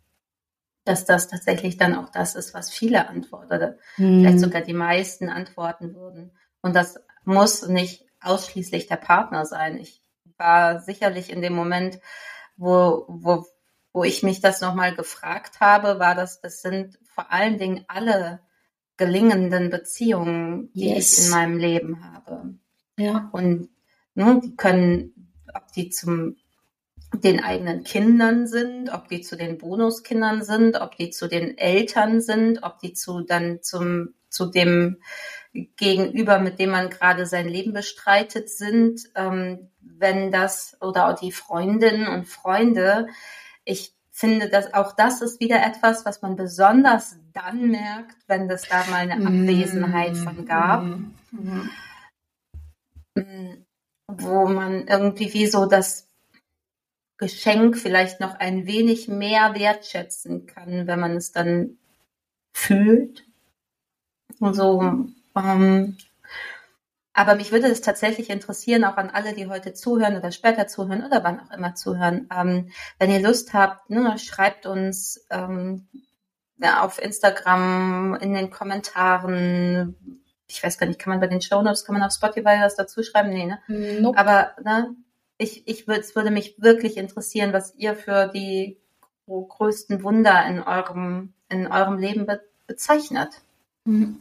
dass 0.86 1.06
das 1.06 1.28
tatsächlich 1.28 1.78
dann 1.78 1.96
auch 1.96 2.10
das 2.10 2.36
ist, 2.36 2.54
was 2.54 2.72
viele 2.72 3.10
antworten 3.10 3.54
oder 3.54 3.78
hm. 3.96 4.22
vielleicht 4.22 4.40
sogar 4.40 4.62
die 4.62 4.74
meisten 4.74 5.30
antworten 5.30 5.94
würden. 5.96 6.32
Und 6.62 6.76
das 6.76 7.00
muss 7.24 7.68
nicht 7.68 8.06
ausschließlich 8.22 8.88
der 8.88 8.96
Partner 8.96 9.46
sein. 9.46 9.78
Ich 9.78 10.02
war 10.38 10.80
sicherlich 10.80 11.30
in 11.30 11.42
dem 11.42 11.54
Moment, 11.54 12.00
wo, 12.56 13.06
wo 13.08 13.46
wo 13.96 14.04
ich 14.04 14.24
mich 14.24 14.42
das 14.42 14.60
nochmal 14.60 14.94
gefragt 14.94 15.62
habe, 15.62 16.00
war 16.00 16.16
das, 16.16 16.42
das 16.42 16.62
sind 16.62 17.00
vor 17.06 17.32
allen 17.32 17.58
Dingen 17.58 17.86
alle 17.88 18.42
gelingenden 18.98 19.70
Beziehungen, 19.70 20.70
die 20.74 20.90
yes. 20.90 21.18
ich 21.18 21.26
in 21.26 21.32
meinem 21.32 21.58
Leben 21.58 22.04
habe. 22.04 22.56
Ja. 22.98 23.30
Und 23.32 23.70
ne, 24.14 24.42
die 24.44 24.54
können, 24.58 25.32
ob 25.54 25.72
die 25.72 25.90
zum 25.92 26.36
den 27.14 27.42
eigenen 27.42 27.86
Kindern 27.86 28.48
sind, 28.48 28.90
ob 28.90 29.08
die 29.08 29.22
zu 29.22 29.38
den 29.38 29.58
Bonuskindern 29.58 30.44
sind, 30.44 30.76
ob 30.76 30.98
die 30.98 31.12
zu 31.12 31.30
den 31.30 31.58
Eltern 31.58 32.20
sind, 32.20 32.64
ob 32.64 32.80
die 32.80 32.92
zu 32.92 33.22
dann 33.22 33.62
zum 33.62 34.14
zu 34.28 34.48
dem 34.48 34.98
Gegenüber, 35.54 36.40
mit 36.40 36.60
dem 36.60 36.72
man 36.72 36.90
gerade 36.90 37.26
sein 37.26 37.48
Leben 37.48 37.72
bestreitet, 37.72 38.50
sind, 38.50 39.04
ähm, 39.16 39.70
wenn 39.80 40.34
das 40.34 40.76
oder 40.82 41.08
auch 41.08 41.18
die 41.18 41.32
Freundinnen 41.32 42.10
und 42.10 42.26
Freunde, 42.26 43.08
ich 43.66 43.94
finde, 44.12 44.50
dass 44.50 44.74
auch 44.74 44.94
das 44.94 45.22
ist 45.22 45.42
wieder 45.42 45.66
etwas, 45.66 46.06
was 46.06 46.22
man 46.22 46.38
besonders 46.38 47.18
dann 47.34 47.70
merkt, 47.70 48.16
wenn 48.28 48.50
es 48.50 48.62
da 48.70 48.86
mal 48.90 49.10
eine 49.10 49.26
Abwesenheit 49.26 50.16
von 50.16 50.46
gab. 50.46 50.84
Mhm. 51.32 51.70
Wo 54.08 54.48
man 54.48 54.88
irgendwie 54.88 55.34
wie 55.34 55.48
so 55.48 55.66
das 55.66 56.08
Geschenk 57.18 57.78
vielleicht 57.78 58.20
noch 58.20 58.36
ein 58.36 58.68
wenig 58.68 59.08
mehr 59.08 59.56
wertschätzen 59.56 60.48
kann, 60.48 60.88
wenn 60.88 61.00
man 61.00 61.16
es 61.18 61.32
dann 61.32 61.78
fühlt. 62.54 63.26
Und 64.40 64.54
so, 64.54 64.82
ähm, 65.36 65.98
aber 67.16 67.36
mich 67.36 67.54
würde 67.54 67.68
es 67.68 67.80
tatsächlich 67.80 68.30
interessieren, 68.30 68.84
auch 68.84 68.98
an 68.98 69.10
alle, 69.10 69.34
die 69.34 69.48
heute 69.48 69.74
zuhören 69.74 70.18
oder 70.18 70.32
später 70.32 70.68
zuhören 70.68 71.06
oder 71.06 71.24
wann 71.24 71.40
auch 71.40 71.52
immer 71.52 71.74
zuhören. 71.74 72.28
Ähm, 72.36 72.70
wenn 73.00 73.10
ihr 73.10 73.22
Lust 73.22 73.54
habt, 73.54 73.90
ne, 73.90 74.20
schreibt 74.20 74.66
uns 74.66 75.26
ähm, 75.30 75.88
ja, 76.58 76.84
auf 76.84 77.02
Instagram 77.02 78.18
in 78.20 78.34
den 78.34 78.50
Kommentaren. 78.50 79.96
Ich 80.48 80.62
weiß 80.62 80.78
gar 80.78 80.88
nicht, 80.88 81.00
kann 81.00 81.12
man 81.12 81.22
bei 81.22 81.28
den 81.28 81.42
Shownotes, 81.42 81.86
kann 81.86 81.94
man 81.94 82.04
auf 82.04 82.12
Spotify 82.12 82.60
was 82.60 82.76
dazu 82.76 83.02
schreiben? 83.02 83.30
Nee, 83.30 83.46
ne? 83.46 83.60
Nope. 84.02 84.18
Aber 84.18 84.52
ne, 84.62 84.94
ich, 85.38 85.66
ich 85.70 85.88
würde, 85.88 86.02
es 86.02 86.18
würde 86.18 86.32
mich 86.32 86.62
wirklich 86.62 86.98
interessieren, 86.98 87.54
was 87.54 87.74
ihr 87.76 87.96
für 87.96 88.28
die 88.28 88.78
größten 89.26 90.04
Wunder 90.04 90.46
in 90.48 90.62
eurem, 90.62 91.34
in 91.48 91.68
eurem 91.68 91.98
Leben 91.98 92.26
be 92.26 92.42
bezeichnet. 92.68 93.30
Mhm. 93.86 94.20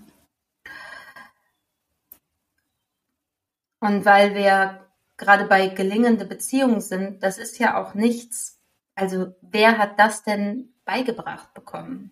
Und 3.84 4.06
weil 4.06 4.34
wir 4.34 4.88
gerade 5.18 5.44
bei 5.44 5.68
gelingende 5.68 6.24
Beziehungen 6.24 6.80
sind, 6.80 7.22
das 7.22 7.36
ist 7.36 7.58
ja 7.58 7.76
auch 7.76 7.92
nichts. 7.92 8.58
Also 8.94 9.34
wer 9.42 9.76
hat 9.76 10.00
das 10.00 10.22
denn 10.22 10.72
beigebracht 10.86 11.52
bekommen? 11.52 12.10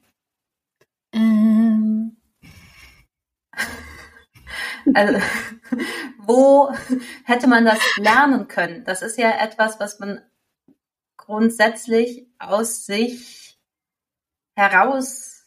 Ähm. 1.13 2.19
Also, 4.95 5.21
wo 6.19 6.73
hätte 7.25 7.47
man 7.47 7.65
das 7.65 7.79
lernen 7.99 8.49
können? 8.49 8.85
Das 8.85 9.01
ist 9.01 9.17
ja 9.17 9.31
etwas, 9.31 9.79
was 9.79 10.01
man 10.01 10.21
grundsätzlich 11.17 12.27
aus 12.41 12.85
sich 12.85 13.61
heraus 14.57 15.47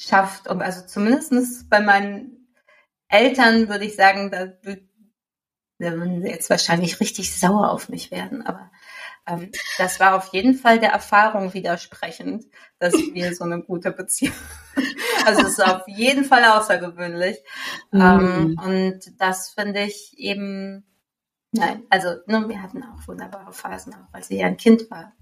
schafft. 0.00 0.48
Und 0.48 0.62
also 0.62 0.86
zumindest 0.86 1.68
bei 1.68 1.80
meinen 1.80 2.37
Eltern 3.08 3.68
würde 3.68 3.84
ich 3.84 3.96
sagen, 3.96 4.30
da 4.30 4.52
würden 4.62 6.22
sie 6.22 6.28
jetzt 6.28 6.50
wahrscheinlich 6.50 7.00
richtig 7.00 7.38
sauer 7.38 7.70
auf 7.70 7.88
mich 7.88 8.10
werden, 8.10 8.44
aber 8.44 8.70
ähm, 9.28 9.50
das 9.76 10.00
war 10.00 10.16
auf 10.16 10.32
jeden 10.32 10.54
Fall 10.54 10.78
der 10.78 10.90
Erfahrung 10.90 11.52
widersprechend, 11.52 12.46
dass 12.78 12.94
wir 12.94 13.34
so 13.34 13.44
eine 13.44 13.62
gute 13.62 13.92
Beziehung. 13.92 14.34
also 15.26 15.42
es 15.42 15.50
ist 15.50 15.64
auf 15.64 15.86
jeden 15.86 16.24
Fall 16.24 16.44
außergewöhnlich. 16.44 17.38
Mhm. 17.92 18.00
Ähm, 18.00 18.60
und 18.64 19.20
das 19.20 19.50
finde 19.50 19.82
ich 19.82 20.18
eben, 20.18 20.86
nein, 21.52 21.84
also 21.90 22.08
ne, 22.26 22.48
wir 22.48 22.62
hatten 22.62 22.82
auch 22.82 23.06
wunderbare 23.06 23.52
Phasen, 23.52 23.94
auch 23.94 24.12
als 24.12 24.28
sie 24.28 24.38
ja 24.38 24.46
ein 24.46 24.56
Kind 24.56 24.90
war. 24.90 25.12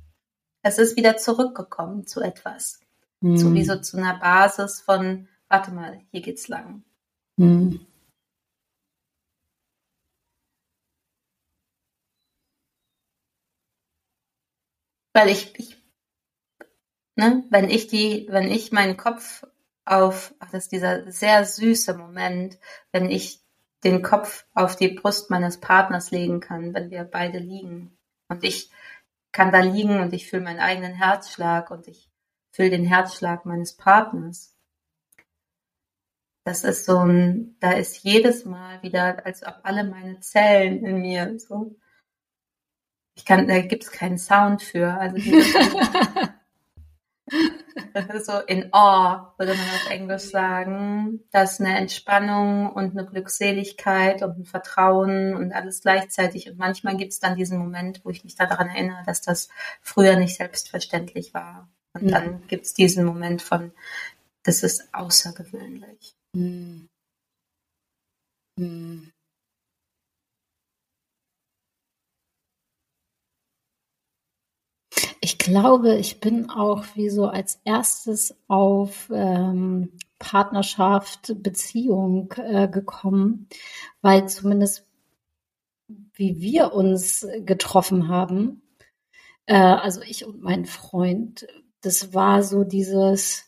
Es 0.62 0.78
ist 0.78 0.96
wieder 0.96 1.16
zurückgekommen 1.16 2.06
zu 2.06 2.20
etwas. 2.20 2.80
Mhm. 3.20 3.36
Sowieso 3.36 3.80
zu 3.80 3.96
einer 3.96 4.18
Basis 4.18 4.80
von, 4.80 5.28
warte 5.48 5.72
mal, 5.72 6.00
hier 6.10 6.22
geht's 6.22 6.48
lang. 6.48 6.84
Hm. 7.38 7.86
Weil 15.14 15.28
ich, 15.30 15.58
ich 15.58 15.76
ne, 17.16 17.44
wenn 17.50 17.68
ich 17.70 17.88
die, 17.88 18.26
wenn 18.30 18.50
ich 18.50 18.72
meinen 18.72 18.96
Kopf 18.96 19.44
auf, 19.84 20.34
ach, 20.38 20.50
das 20.50 20.64
ist 20.64 20.72
dieser 20.72 21.10
sehr 21.10 21.44
süße 21.44 21.94
Moment, 21.94 22.58
wenn 22.92 23.10
ich 23.10 23.40
den 23.84 24.02
Kopf 24.02 24.46
auf 24.54 24.76
die 24.76 24.88
Brust 24.88 25.30
meines 25.30 25.60
Partners 25.60 26.10
legen 26.10 26.40
kann, 26.40 26.74
wenn 26.74 26.90
wir 26.90 27.04
beide 27.04 27.38
liegen. 27.38 27.96
Und 28.28 28.44
ich 28.44 28.70
kann 29.32 29.52
da 29.52 29.60
liegen 29.60 30.00
und 30.00 30.12
ich 30.12 30.28
fühle 30.28 30.42
meinen 30.42 30.60
eigenen 30.60 30.94
Herzschlag 30.94 31.70
und 31.70 31.88
ich 31.88 32.10
fühle 32.52 32.70
den 32.70 32.84
Herzschlag 32.84 33.44
meines 33.44 33.76
Partners 33.76 34.55
das 36.46 36.62
ist 36.62 36.84
so 36.84 36.98
ein, 37.00 37.56
da 37.58 37.72
ist 37.72 38.04
jedes 38.04 38.44
Mal 38.44 38.80
wieder, 38.80 39.26
als 39.26 39.44
ob 39.44 39.58
alle 39.64 39.82
meine 39.82 40.20
Zellen 40.20 40.86
in 40.86 41.00
mir 41.00 41.40
so. 41.40 41.74
Ich 43.16 43.24
kann, 43.24 43.48
da 43.48 43.60
gibt 43.62 43.82
es 43.82 43.90
keinen 43.90 44.16
Sound 44.16 44.62
für. 44.62 44.94
Also 44.94 45.16
das 47.94 48.06
ist 48.14 48.26
so 48.26 48.38
in 48.46 48.72
awe, 48.72 49.32
würde 49.38 49.54
man 49.54 49.66
auf 49.66 49.90
Englisch 49.90 50.22
sagen. 50.22 51.24
Das 51.32 51.54
ist 51.54 51.60
eine 51.62 51.78
Entspannung 51.78 52.70
und 52.70 52.96
eine 52.96 53.08
Glückseligkeit 53.08 54.22
und 54.22 54.38
ein 54.38 54.44
Vertrauen 54.44 55.34
und 55.34 55.52
alles 55.52 55.80
gleichzeitig. 55.80 56.48
Und 56.48 56.58
manchmal 56.58 56.96
gibt 56.96 57.10
es 57.10 57.18
dann 57.18 57.34
diesen 57.34 57.58
Moment, 57.58 58.04
wo 58.04 58.10
ich 58.10 58.22
mich 58.22 58.36
daran 58.36 58.68
erinnere, 58.68 59.02
dass 59.04 59.20
das 59.20 59.48
früher 59.82 60.14
nicht 60.14 60.36
selbstverständlich 60.36 61.34
war. 61.34 61.68
Und 61.92 62.04
mhm. 62.04 62.08
dann 62.08 62.46
gibt 62.46 62.66
es 62.66 62.72
diesen 62.72 63.04
Moment 63.04 63.42
von, 63.42 63.72
das 64.44 64.62
ist 64.62 64.94
außergewöhnlich. 64.94 66.14
Ich 75.20 75.38
glaube, 75.38 75.96
ich 75.96 76.20
bin 76.20 76.50
auch 76.50 76.84
wie 76.94 77.08
so 77.08 77.26
als 77.26 77.60
erstes 77.64 78.36
auf 78.48 79.10
ähm, 79.12 79.92
Partnerschaft, 80.18 81.42
Beziehung 81.42 82.32
äh, 82.36 82.68
gekommen, 82.68 83.48
weil 84.02 84.28
zumindest 84.28 84.86
wie 86.14 86.40
wir 86.40 86.72
uns 86.74 87.26
getroffen 87.44 88.08
haben, 88.08 88.62
äh, 89.46 89.54
also 89.56 90.02
ich 90.02 90.26
und 90.26 90.42
mein 90.42 90.66
Freund, 90.66 91.46
das 91.80 92.12
war 92.14 92.42
so 92.42 92.64
dieses, 92.64 93.44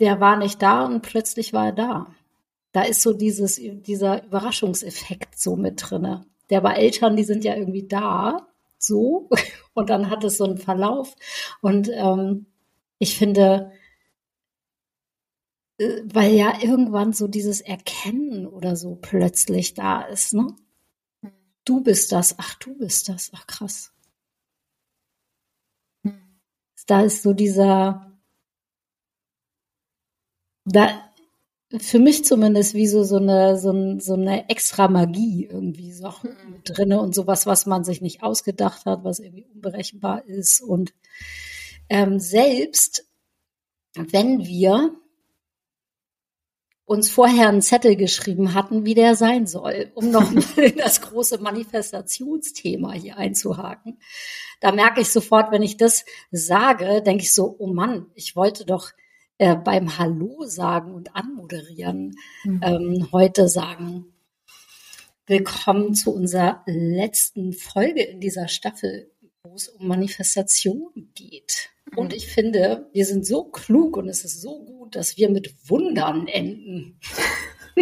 der 0.00 0.20
war 0.20 0.36
nicht 0.36 0.62
da 0.62 0.84
und 0.86 1.02
plötzlich 1.02 1.52
war 1.52 1.66
er 1.66 1.72
da. 1.72 2.06
Da 2.72 2.82
ist 2.82 3.02
so 3.02 3.12
dieses, 3.12 3.56
dieser 3.56 4.24
Überraschungseffekt 4.24 5.38
so 5.38 5.56
mit 5.56 5.82
drinne 5.82 6.26
der 6.50 6.60
bei 6.60 6.74
Eltern, 6.74 7.16
die 7.16 7.24
sind 7.24 7.44
ja 7.44 7.54
irgendwie 7.54 7.86
da, 7.86 8.48
so, 8.78 9.28
und 9.74 9.90
dann 9.90 10.10
hat 10.10 10.24
es 10.24 10.38
so 10.38 10.44
einen 10.44 10.58
Verlauf. 10.58 11.14
Und 11.60 11.90
ähm, 11.92 12.46
ich 12.98 13.18
finde, 13.18 13.72
äh, 15.78 16.02
weil 16.04 16.34
ja 16.34 16.62
irgendwann 16.62 17.12
so 17.12 17.28
dieses 17.28 17.60
Erkennen 17.60 18.46
oder 18.46 18.76
so 18.76 18.96
plötzlich 18.96 19.74
da 19.74 20.02
ist, 20.02 20.34
ne? 20.34 20.54
Du 21.64 21.82
bist 21.82 22.12
das, 22.12 22.38
ach, 22.38 22.54
du 22.56 22.76
bist 22.78 23.08
das, 23.08 23.32
ach 23.34 23.46
krass. 23.48 23.92
Da 26.86 27.02
ist 27.02 27.22
so 27.24 27.32
dieser, 27.32 28.15
da, 30.66 30.90
für 31.78 31.98
mich 31.98 32.24
zumindest 32.24 32.74
wie 32.74 32.86
so, 32.86 33.02
so 33.04 33.16
eine, 33.16 33.58
so, 33.58 33.70
ein, 33.70 34.00
so 34.00 34.14
eine 34.14 34.48
extra 34.50 34.88
Magie 34.88 35.48
irgendwie 35.50 35.92
so 35.92 36.08
mhm. 36.08 36.62
drinne 36.64 37.00
und 37.00 37.14
sowas, 37.14 37.46
was 37.46 37.66
man 37.66 37.84
sich 37.84 38.00
nicht 38.00 38.22
ausgedacht 38.22 38.84
hat, 38.84 39.04
was 39.04 39.18
irgendwie 39.18 39.46
unberechenbar 39.54 40.24
ist. 40.26 40.60
Und 40.60 40.92
ähm, 41.88 42.18
selbst 42.18 43.06
wenn 43.94 44.44
wir 44.44 44.94
uns 46.84 47.10
vorher 47.10 47.48
einen 47.48 47.62
Zettel 47.62 47.96
geschrieben 47.96 48.54
hatten, 48.54 48.84
wie 48.84 48.94
der 48.94 49.16
sein 49.16 49.46
soll, 49.46 49.90
um 49.94 50.10
noch 50.10 50.30
in 50.56 50.76
das 50.76 51.00
große 51.00 51.38
Manifestationsthema 51.38 52.92
hier 52.92 53.18
einzuhaken. 53.18 53.98
Da 54.60 54.70
merke 54.72 55.00
ich 55.00 55.10
sofort, 55.10 55.50
wenn 55.50 55.62
ich 55.62 55.76
das 55.76 56.04
sage, 56.30 57.02
denke 57.02 57.24
ich 57.24 57.34
so, 57.34 57.56
oh 57.58 57.66
Mann, 57.66 58.06
ich 58.14 58.36
wollte 58.36 58.64
doch 58.64 58.92
äh, 59.38 59.56
beim 59.56 59.98
Hallo 59.98 60.44
sagen 60.44 60.94
und 60.94 61.14
anmoderieren 61.14 62.16
mhm. 62.44 62.60
ähm, 62.62 63.08
heute 63.12 63.48
sagen, 63.48 64.06
willkommen 65.26 65.94
zu 65.94 66.14
unserer 66.14 66.62
letzten 66.66 67.52
Folge 67.52 68.02
in 68.02 68.20
dieser 68.20 68.48
Staffel, 68.48 69.10
wo 69.42 69.54
es 69.54 69.68
um 69.68 69.88
Manifestation 69.88 71.10
geht. 71.14 71.70
Mhm. 71.90 71.98
Und 71.98 72.14
ich 72.14 72.28
finde, 72.28 72.88
wir 72.92 73.04
sind 73.04 73.26
so 73.26 73.44
klug 73.44 73.96
und 73.96 74.08
es 74.08 74.24
ist 74.24 74.40
so 74.40 74.64
gut, 74.64 74.96
dass 74.96 75.16
wir 75.16 75.28
mit 75.28 75.54
Wundern 75.68 76.28
enden. 76.28 76.98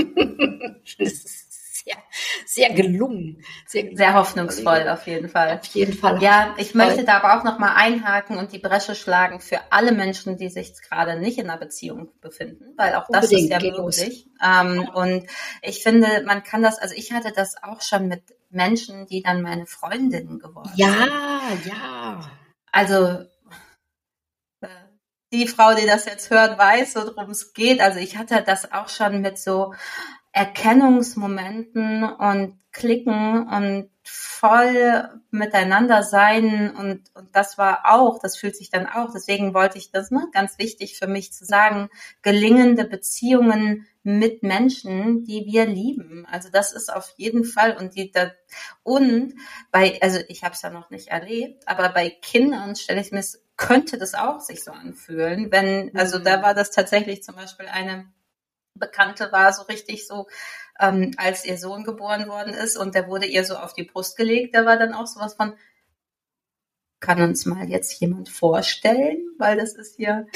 das 0.98 1.14
ist 1.14 1.43
sehr, 2.46 2.68
sehr 2.68 2.74
gelungen. 2.74 3.42
Sehr, 3.66 3.94
sehr 3.94 4.14
hoffnungsvoll 4.14 4.88
auf 4.88 5.06
jeden 5.06 5.28
Fall. 5.28 5.58
Auf 5.58 5.66
jeden 5.66 5.92
Fall. 5.92 6.22
Ja, 6.22 6.54
ich 6.56 6.74
möchte 6.74 7.04
da 7.04 7.18
aber 7.18 7.38
auch 7.38 7.44
nochmal 7.44 7.74
einhaken 7.76 8.38
und 8.38 8.52
die 8.52 8.58
Bresche 8.58 8.94
schlagen 8.94 9.40
für 9.40 9.60
alle 9.70 9.92
Menschen, 9.92 10.36
die 10.36 10.48
sich 10.48 10.72
gerade 10.80 11.18
nicht 11.18 11.38
in 11.38 11.50
einer 11.50 11.58
Beziehung 11.58 12.10
befinden, 12.20 12.74
weil 12.76 12.94
auch 12.94 13.06
das 13.08 13.24
Unbedingt, 13.24 13.52
ist 13.52 13.62
ja 13.62 13.72
möglich. 13.72 14.28
Ähm, 14.42 14.88
und 14.94 15.26
ich 15.62 15.82
finde, 15.82 16.22
man 16.24 16.42
kann 16.42 16.62
das, 16.62 16.78
also 16.78 16.94
ich 16.94 17.12
hatte 17.12 17.32
das 17.34 17.62
auch 17.62 17.82
schon 17.82 18.08
mit 18.08 18.22
Menschen, 18.50 19.06
die 19.06 19.22
dann 19.22 19.42
meine 19.42 19.66
Freundinnen 19.66 20.38
geworden 20.38 20.72
ja, 20.76 20.92
sind. 20.92 21.66
Ja, 21.66 21.74
ja. 21.74 22.30
Also 22.72 23.24
äh, 24.60 24.68
die 25.32 25.48
Frau, 25.48 25.74
die 25.74 25.86
das 25.86 26.06
jetzt 26.06 26.30
hört, 26.30 26.58
weiß, 26.58 26.96
worum 26.96 27.30
es 27.30 27.52
geht. 27.52 27.80
Also 27.80 27.98
ich 27.98 28.16
hatte 28.16 28.42
das 28.46 28.72
auch 28.72 28.88
schon 28.88 29.20
mit 29.20 29.38
so 29.38 29.74
Erkennungsmomenten 30.34 32.02
und 32.02 32.58
Klicken 32.72 33.46
und 33.46 33.88
voll 34.02 35.08
miteinander 35.30 36.02
sein 36.02 36.74
und, 36.74 37.02
und 37.14 37.28
das 37.34 37.56
war 37.56 37.84
auch, 37.84 38.18
das 38.18 38.36
fühlt 38.36 38.56
sich 38.56 38.68
dann 38.68 38.86
auch, 38.86 39.12
deswegen 39.14 39.54
wollte 39.54 39.78
ich 39.78 39.92
das, 39.92 40.10
ne, 40.10 40.26
ganz 40.32 40.58
wichtig 40.58 40.98
für 40.98 41.06
mich 41.06 41.32
zu 41.32 41.44
sagen, 41.44 41.88
gelingende 42.22 42.84
Beziehungen 42.84 43.86
mit 44.02 44.42
Menschen, 44.42 45.22
die 45.22 45.46
wir 45.46 45.66
lieben. 45.66 46.26
Also 46.30 46.48
das 46.50 46.72
ist 46.72 46.92
auf 46.92 47.14
jeden 47.16 47.44
Fall 47.44 47.76
und 47.76 47.94
die 47.94 48.10
da, 48.10 48.32
und 48.82 49.34
bei, 49.70 49.98
also 50.02 50.18
ich 50.28 50.42
habe 50.42 50.54
es 50.54 50.62
ja 50.62 50.70
noch 50.70 50.90
nicht 50.90 51.08
erlebt, 51.08 51.62
aber 51.66 51.90
bei 51.90 52.10
Kindern 52.10 52.74
stelle 52.74 53.00
ich 53.00 53.12
mir, 53.12 53.24
könnte 53.56 53.98
das 53.98 54.14
auch 54.14 54.40
sich 54.40 54.64
so 54.64 54.72
anfühlen, 54.72 55.52
wenn, 55.52 55.96
also 55.96 56.18
da 56.18 56.38
mhm. 56.38 56.42
war 56.42 56.54
das 56.54 56.72
tatsächlich 56.72 57.22
zum 57.22 57.36
Beispiel 57.36 57.66
eine 57.66 58.12
Bekannte 58.74 59.30
war 59.32 59.52
so 59.52 59.62
richtig 59.62 60.06
so, 60.06 60.26
ähm, 60.80 61.12
als 61.16 61.44
ihr 61.44 61.58
Sohn 61.58 61.84
geboren 61.84 62.28
worden 62.28 62.54
ist 62.54 62.76
und 62.76 62.94
der 62.94 63.08
wurde 63.08 63.26
ihr 63.26 63.44
so 63.44 63.56
auf 63.56 63.72
die 63.72 63.84
Brust 63.84 64.16
gelegt, 64.16 64.54
da 64.54 64.66
war 64.66 64.76
dann 64.76 64.94
auch 64.94 65.06
sowas 65.06 65.34
von, 65.34 65.54
kann 67.00 67.20
uns 67.22 67.46
mal 67.46 67.68
jetzt 67.68 68.00
jemand 68.00 68.28
vorstellen, 68.28 69.28
weil 69.38 69.56
das 69.56 69.74
ist 69.74 69.96
hier 69.96 70.26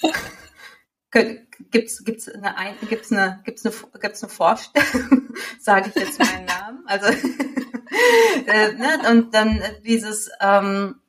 gibt's 1.10 2.04
gibt's 2.04 2.28
eine 2.28 2.54
gibt's 2.88 3.12
eine 3.12 3.42
gibt's 3.44 3.66
eine 3.66 3.76
gibt's 4.00 4.22
eine 4.22 4.32
Vorstellung? 4.32 5.34
Sage 5.60 5.90
ich 5.90 6.02
jetzt 6.02 6.18
meinen 6.18 6.46
Namen? 6.46 6.84
Also 6.86 7.06
äh, 8.46 8.72
ne? 8.72 9.10
und 9.10 9.34
dann 9.34 9.62
dieses 9.84 10.30
ähm, 10.40 11.00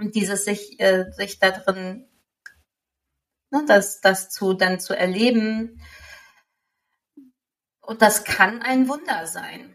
dieses 0.00 0.44
sich 0.44 0.80
äh, 0.80 1.10
sich 1.12 1.38
da 1.38 1.50
drin 1.50 2.09
ne, 3.50 3.64
das, 3.66 4.00
das 4.00 4.30
zu, 4.30 4.54
dann 4.54 4.80
zu 4.80 4.96
erleben. 4.96 5.80
Und 7.80 8.02
das 8.02 8.24
kann 8.24 8.62
ein 8.62 8.88
Wunder 8.88 9.26
sein. 9.26 9.74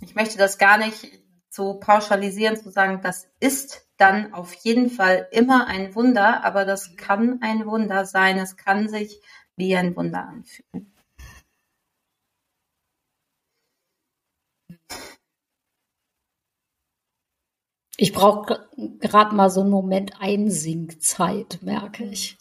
Ich 0.00 0.14
möchte 0.14 0.38
das 0.38 0.58
gar 0.58 0.78
nicht 0.78 1.20
so 1.50 1.74
pauschalisieren, 1.74 2.56
zu 2.56 2.70
sagen, 2.70 3.00
das 3.02 3.28
ist 3.40 3.86
dann 3.98 4.32
auf 4.32 4.54
jeden 4.54 4.88
Fall 4.88 5.28
immer 5.30 5.66
ein 5.66 5.94
Wunder, 5.94 6.42
aber 6.44 6.64
das 6.64 6.96
kann 6.96 7.40
ein 7.42 7.66
Wunder 7.66 8.06
sein. 8.06 8.38
Es 8.38 8.56
kann 8.56 8.88
sich 8.88 9.20
wie 9.56 9.76
ein 9.76 9.94
Wunder 9.94 10.26
anfühlen. 10.26 10.89
Ich 18.02 18.14
brauche 18.14 18.66
gerade 18.98 19.34
mal 19.34 19.50
so 19.50 19.60
einen 19.60 19.68
Moment 19.68 20.12
Einsinkzeit, 20.20 21.58
merke 21.60 22.04
ich. 22.04 22.38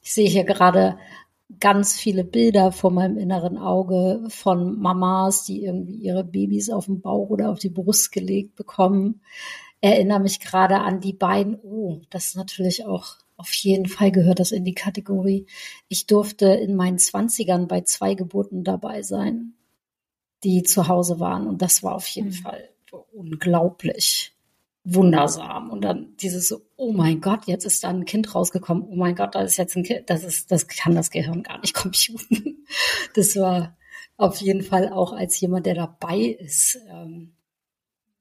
Ich 0.00 0.12
sehe 0.12 0.28
hier 0.28 0.44
gerade 0.44 0.96
ganz 1.58 1.98
viele 1.98 2.22
Bilder 2.22 2.70
vor 2.70 2.92
meinem 2.92 3.18
inneren 3.18 3.58
Auge 3.58 4.22
von 4.28 4.78
Mamas, 4.78 5.42
die 5.42 5.64
irgendwie 5.64 5.96
ihre 5.96 6.22
Babys 6.22 6.70
auf 6.70 6.86
den 6.86 7.00
Bauch 7.00 7.30
oder 7.30 7.50
auf 7.50 7.58
die 7.58 7.68
Brust 7.68 8.12
gelegt 8.12 8.54
bekommen. 8.54 9.22
Erinnere 9.80 10.20
mich 10.20 10.38
gerade 10.38 10.78
an 10.78 11.00
die 11.00 11.14
beiden. 11.14 11.58
Oh, 11.64 11.98
das 12.08 12.26
ist 12.26 12.36
natürlich 12.36 12.86
auch 12.86 13.16
auf 13.36 13.52
jeden 13.54 13.86
Fall 13.86 14.12
gehört 14.12 14.38
das 14.38 14.52
in 14.52 14.64
die 14.64 14.74
Kategorie. 14.74 15.46
Ich 15.88 16.06
durfte 16.06 16.46
in 16.46 16.76
meinen 16.76 16.98
Zwanzigern 16.98 17.66
bei 17.66 17.80
zwei 17.80 18.14
Geburten 18.14 18.62
dabei 18.62 19.02
sein, 19.02 19.54
die 20.44 20.62
zu 20.62 20.86
Hause 20.86 21.18
waren. 21.18 21.48
Und 21.48 21.60
das 21.60 21.82
war 21.82 21.96
auf 21.96 22.06
jeden 22.06 22.28
mhm. 22.28 22.34
Fall 22.34 22.68
unglaublich 23.12 24.29
wundersam. 24.94 25.70
Und 25.70 25.82
dann 25.82 26.16
dieses 26.16 26.54
oh 26.76 26.92
mein 26.92 27.20
Gott, 27.20 27.46
jetzt 27.46 27.64
ist 27.64 27.84
da 27.84 27.88
ein 27.88 28.04
Kind 28.04 28.34
rausgekommen. 28.34 28.84
Oh 28.84 28.96
mein 28.96 29.14
Gott, 29.14 29.34
da 29.34 29.42
ist 29.42 29.58
jetzt 29.58 29.76
ein 29.76 29.82
Kind. 29.84 30.08
Das 30.08 30.24
ist, 30.24 30.50
das 30.50 30.66
kann 30.66 30.94
das 30.94 31.10
Gehirn 31.10 31.42
gar 31.42 31.60
nicht 31.60 31.74
computen. 31.74 32.64
Das 33.14 33.36
war 33.36 33.76
auf 34.16 34.40
jeden 34.40 34.62
Fall 34.62 34.88
auch 34.88 35.12
als 35.12 35.40
jemand, 35.40 35.66
der 35.66 35.74
dabei 35.74 36.18
ist, 36.18 36.78
ähm, 36.88 37.34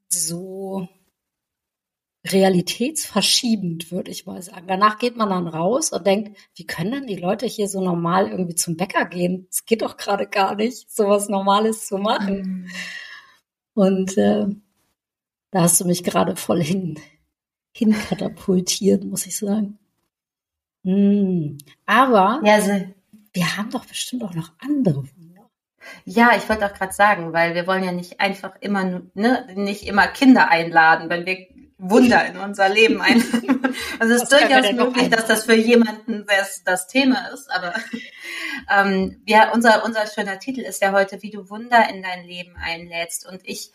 so 0.08 0.88
realitätsverschiebend, 2.26 3.92
würde 3.92 4.12
ich 4.12 4.26
mal 4.26 4.42
sagen. 4.42 4.68
Danach 4.68 5.00
geht 5.00 5.16
man 5.16 5.30
dann 5.30 5.48
raus 5.48 5.92
und 5.92 6.06
denkt, 6.06 6.38
wie 6.56 6.66
können 6.66 6.92
denn 6.92 7.08
die 7.08 7.16
Leute 7.16 7.46
hier 7.46 7.68
so 7.70 7.82
normal 7.82 8.30
irgendwie 8.30 8.56
zum 8.56 8.76
Bäcker 8.76 9.06
gehen? 9.06 9.48
Es 9.50 9.66
geht 9.66 9.82
doch 9.82 9.98
gerade 9.98 10.28
gar 10.28 10.56
nicht, 10.56 10.92
sowas 10.92 11.30
Normales 11.30 11.88
zu 11.88 11.98
machen. 11.98 12.42
Mhm. 12.42 12.68
Und 13.74 14.18
äh, 14.18 14.48
da 15.52 15.62
hast 15.62 15.80
du 15.80 15.86
mich 15.86 16.04
gerade 16.04 16.36
voll 16.36 16.64
hin, 16.64 17.00
hinkatapultiert, 17.72 19.04
muss 19.04 19.26
ich 19.26 19.38
sagen. 19.38 19.78
Mhm. 20.84 21.58
Aber 21.86 22.42
ja, 22.44 22.56
also, 22.56 22.72
wir 23.34 23.58
haben 23.58 23.70
doch 23.70 23.86
bestimmt 23.86 24.24
auch 24.24 24.34
noch 24.34 24.52
andere 24.60 24.98
Wunder. 24.98 25.50
Ja, 26.06 26.32
ich 26.36 26.48
wollte 26.50 26.66
auch 26.66 26.74
gerade 26.74 26.94
sagen, 26.94 27.34
weil 27.34 27.56
wir 27.56 27.68
wollen 27.68 27.84
ja 27.84 27.92
nicht 27.92 28.20
einfach 28.20 28.56
immer, 28.60 29.02
ne, 29.14 29.48
nicht 29.56 29.88
immer 29.88 30.08
Kinder 30.08 30.50
einladen, 30.50 31.10
wenn 31.10 31.26
wir 31.26 31.48
Wunder 31.80 32.26
in 32.26 32.38
unser 32.38 32.68
Leben 32.70 33.02
ein. 33.02 33.24
Also 34.00 34.16
es 34.16 34.24
ist 34.24 34.32
durchaus 34.32 34.72
möglich, 34.74 35.10
dass 35.10 35.26
das 35.26 35.46
für 35.46 35.56
jemanden 35.56 36.26
das, 36.28 36.64
das 36.64 36.88
Thema 36.88 37.28
ist, 37.34 37.50
aber 37.50 37.74
ähm, 38.70 39.22
ja, 39.26 39.52
unser, 39.54 39.86
unser 39.86 40.06
schöner 40.08 40.40
Titel 40.40 40.62
ist 40.62 40.82
ja 40.82 40.92
heute, 40.92 41.22
wie 41.22 41.32
du 41.32 41.50
Wunder 41.50 41.90
in 41.90 42.04
dein 42.04 42.26
Leben 42.26 42.56
einlädst. 42.58 43.26
Und 43.26 43.42
ich 43.46 43.72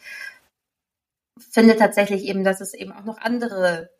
finde 1.38 1.76
tatsächlich 1.76 2.24
eben, 2.24 2.44
dass 2.44 2.60
es 2.60 2.74
eben 2.74 2.92
auch 2.92 3.04
noch 3.04 3.18
andere 3.18 3.90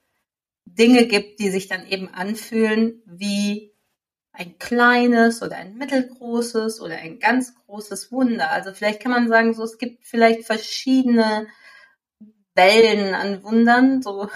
Dinge 0.67 1.07
gibt, 1.07 1.41
die 1.41 1.51
sich 1.51 1.69
dann 1.69 1.87
eben 1.87 2.09
anfühlen 2.09 3.03
wie 3.07 3.75
ein 4.33 4.59
kleines 4.59 5.43
oder 5.43 5.57
ein 5.57 5.77
mittelgroßes 5.77 6.81
oder 6.81 6.97
ein 6.97 7.21
ganz 7.21 7.55
großes 7.67 8.11
Wunder. 8.11 8.51
Also 8.51 8.73
vielleicht 8.73 9.01
kann 9.01 9.13
man 9.13 9.29
sagen, 9.29 9.55
so 9.55 9.63
es 9.63 9.79
gibt 9.79 10.07
vielleicht 10.07 10.45
verschiedene 10.45 11.47
Wellen 12.55 13.15
an 13.15 13.43
Wundern, 13.45 14.03
so. 14.03 14.29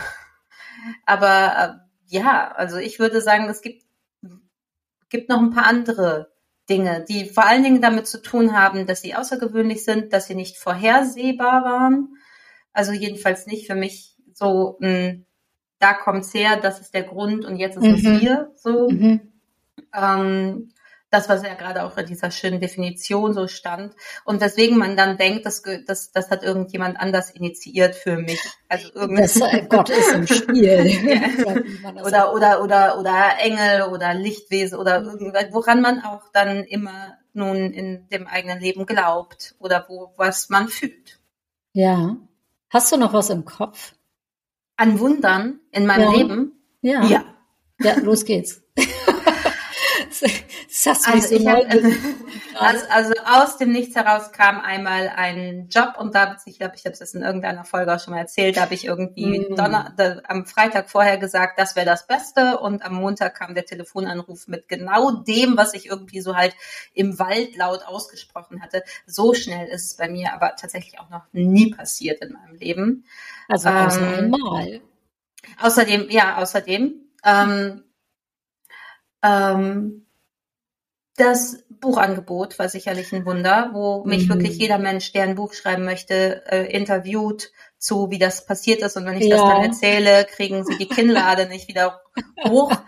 Aber 1.07 1.83
äh, 1.83 2.17
ja, 2.17 2.53
also 2.53 2.77
ich 2.77 2.99
würde 3.01 3.21
sagen, 3.21 3.49
es 3.49 3.61
gibt, 3.61 3.85
gibt 5.09 5.29
noch 5.29 5.41
ein 5.41 5.51
paar 5.51 5.67
andere 5.67 6.33
Dinge, 6.69 7.05
die 7.09 7.29
vor 7.29 7.47
allen 7.47 7.65
Dingen 7.65 7.81
damit 7.81 8.07
zu 8.07 8.23
tun 8.23 8.53
haben, 8.53 8.87
dass 8.87 9.01
sie 9.01 9.15
außergewöhnlich 9.15 9.85
sind, 9.85 10.13
dass 10.13 10.27
sie 10.27 10.35
nicht 10.35 10.59
vorhersehbar 10.59 11.65
waren. 11.65 12.19
Also 12.73 12.93
jedenfalls 12.93 13.47
nicht 13.47 13.67
für 13.67 13.75
mich 13.75 14.17
so 14.33 14.79
ein, 14.81 15.27
da 15.79 15.95
kommt's 15.95 16.35
her, 16.35 16.57
das 16.57 16.81
ist 16.81 16.95
der 16.95 17.05
Grund 17.05 17.45
und 17.45 17.57
jetzt 17.57 17.77
ist 17.77 17.85
mhm. 17.85 17.95
es 17.95 18.21
hier 18.21 18.53
so. 18.57 18.89
Mhm. 18.91 19.33
Ähm, 19.95 20.73
das, 21.11 21.29
was 21.29 21.43
ja 21.43 21.55
gerade 21.55 21.85
auch 21.85 21.97
in 21.97 22.07
dieser 22.07 22.31
schönen 22.31 22.61
Definition 22.61 23.33
so 23.33 23.49
stand. 23.49 23.95
Und 24.25 24.41
weswegen 24.41 24.77
man 24.77 24.97
dann 24.97 25.17
denkt, 25.17 25.47
das, 25.47 25.63
das, 25.87 26.13
das 26.13 26.31
hat 26.31 26.43
irgendjemand 26.43 27.01
anders 27.01 27.31
initiiert 27.31 27.95
für 27.95 28.17
mich. 28.17 28.41
Also 28.69 28.91
das, 29.07 29.37
äh, 29.41 29.67
Gott 29.69 29.89
ist 29.89 30.13
im 30.13 30.27
Spiel. 30.27 30.87
ja. 31.07 32.03
oder, 32.05 32.35
oder, 32.35 32.63
oder, 32.63 32.99
oder 32.99 33.39
Engel 33.41 33.85
oder 33.91 34.13
Lichtwesen 34.13 34.79
oder 34.79 35.03
irgendwas, 35.03 35.47
woran 35.53 35.81
man 35.81 36.03
auch 36.03 36.29
dann 36.33 36.65
immer 36.65 37.17
nun 37.33 37.73
in 37.73 38.09
dem 38.11 38.27
eigenen 38.27 38.61
Leben 38.61 38.85
glaubt 38.85 39.55
oder 39.59 39.87
wo, 39.89 40.13
was 40.17 40.51
man 40.51 40.69
fühlt. 40.69 41.19
Ja. 41.73 42.17
Hast 42.71 42.93
du 42.93 42.97
noch 42.97 43.13
was 43.13 43.31
im 43.31 43.45
Kopf? 43.45 43.95
An 44.77 45.01
Wundern 45.01 45.61
in 45.73 45.87
meinem 45.87 46.13
ja. 46.13 46.19
Leben? 46.19 46.53
Ja. 46.83 47.05
Ja. 47.05 47.25
Ja, 47.81 47.99
los 47.99 48.25
geht's. 48.25 48.63
Das 50.85 51.07
also, 51.07 51.39
so 51.39 51.49
hab, 51.49 51.59
also, 52.59 52.87
also, 52.91 53.13
aus 53.25 53.57
dem 53.57 53.73
Nichts 53.73 53.97
heraus 53.97 54.31
kam 54.33 54.61
einmal 54.61 55.09
ein 55.09 55.69
Job 55.69 55.95
und 55.99 56.15
da, 56.15 56.37
ich 56.47 56.59
glaube, 56.59 56.77
ich 56.77 56.85
habe 56.85 56.97
es 56.99 57.15
in 57.15 57.23
irgendeiner 57.23 57.65
Folge 57.65 57.95
auch 57.95 58.01
schon 58.01 58.15
mal 58.15 58.21
erzählt, 58.21 58.57
da 58.57 58.63
habe 58.63 58.75
ich 58.75 58.85
irgendwie 58.85 59.41
mm. 59.41 59.57
Donner, 59.57 59.93
da, 59.97 60.21
am 60.29 60.47
Freitag 60.47 60.89
vorher 60.89 61.19
gesagt, 61.19 61.59
das 61.59 61.75
wäre 61.75 61.87
das 61.87 62.07
Beste 62.07 62.59
und 62.59 62.85
am 62.85 62.95
Montag 62.95 63.35
kam 63.35 63.55
der 63.55 63.65
Telefonanruf 63.65 64.47
mit 64.47 64.69
genau 64.69 65.11
dem, 65.11 65.57
was 65.57 65.75
ich 65.75 65.87
irgendwie 65.87 66.21
so 66.21 66.37
halt 66.37 66.55
im 66.95 67.19
Wald 67.19 67.57
laut 67.57 67.85
ausgesprochen 67.87 68.63
hatte. 68.63 68.85
So 69.07 69.35
schnell 69.35 69.69
ist 69.69 69.87
es 69.87 69.97
bei 69.97 70.09
mir 70.09 70.33
aber 70.33 70.55
tatsächlich 70.57 71.01
auch 71.01 71.11
noch 71.11 71.25
nie 71.33 71.71
passiert 71.73 72.23
in 72.23 72.35
meinem 72.35 72.57
Leben. 72.57 73.05
Also 73.49 73.69
ähm, 73.69 74.35
einmal. 74.35 74.81
Außerdem, 75.61 76.11
ja, 76.11 76.37
außerdem. 76.37 76.95
Ähm, 77.25 77.85
ähm, 79.23 80.05
das 81.19 81.65
Buchangebot 81.81 82.59
war 82.59 82.69
sicherlich 82.69 83.13
ein 83.13 83.27
Wunder, 83.27 83.71
wo 83.73 84.05
mich 84.05 84.25
mhm. 84.25 84.31
wirklich 84.31 84.59
jeder 84.59 84.79
Mensch, 84.79 85.13
der 85.13 85.25
ein 85.25 85.35
Buch 85.35 85.53
schreiben 85.53 85.85
möchte, 85.85 86.43
äh, 86.51 86.73
interviewt 86.73 87.53
zu, 87.79 88.11
wie 88.11 88.19
das 88.19 88.45
passiert 88.45 88.83
ist. 88.83 88.97
Und 88.97 89.07
wenn 89.07 89.21
ich 89.21 89.29
ja. 89.29 89.37
das 89.37 89.45
dann 89.45 89.63
erzähle, 89.63 90.25
kriegen 90.25 90.65
sie 90.65 90.77
die 90.77 90.89
Kinnlade 90.89 91.49
nicht 91.49 91.69
wieder 91.69 92.01
hoch. 92.47 92.73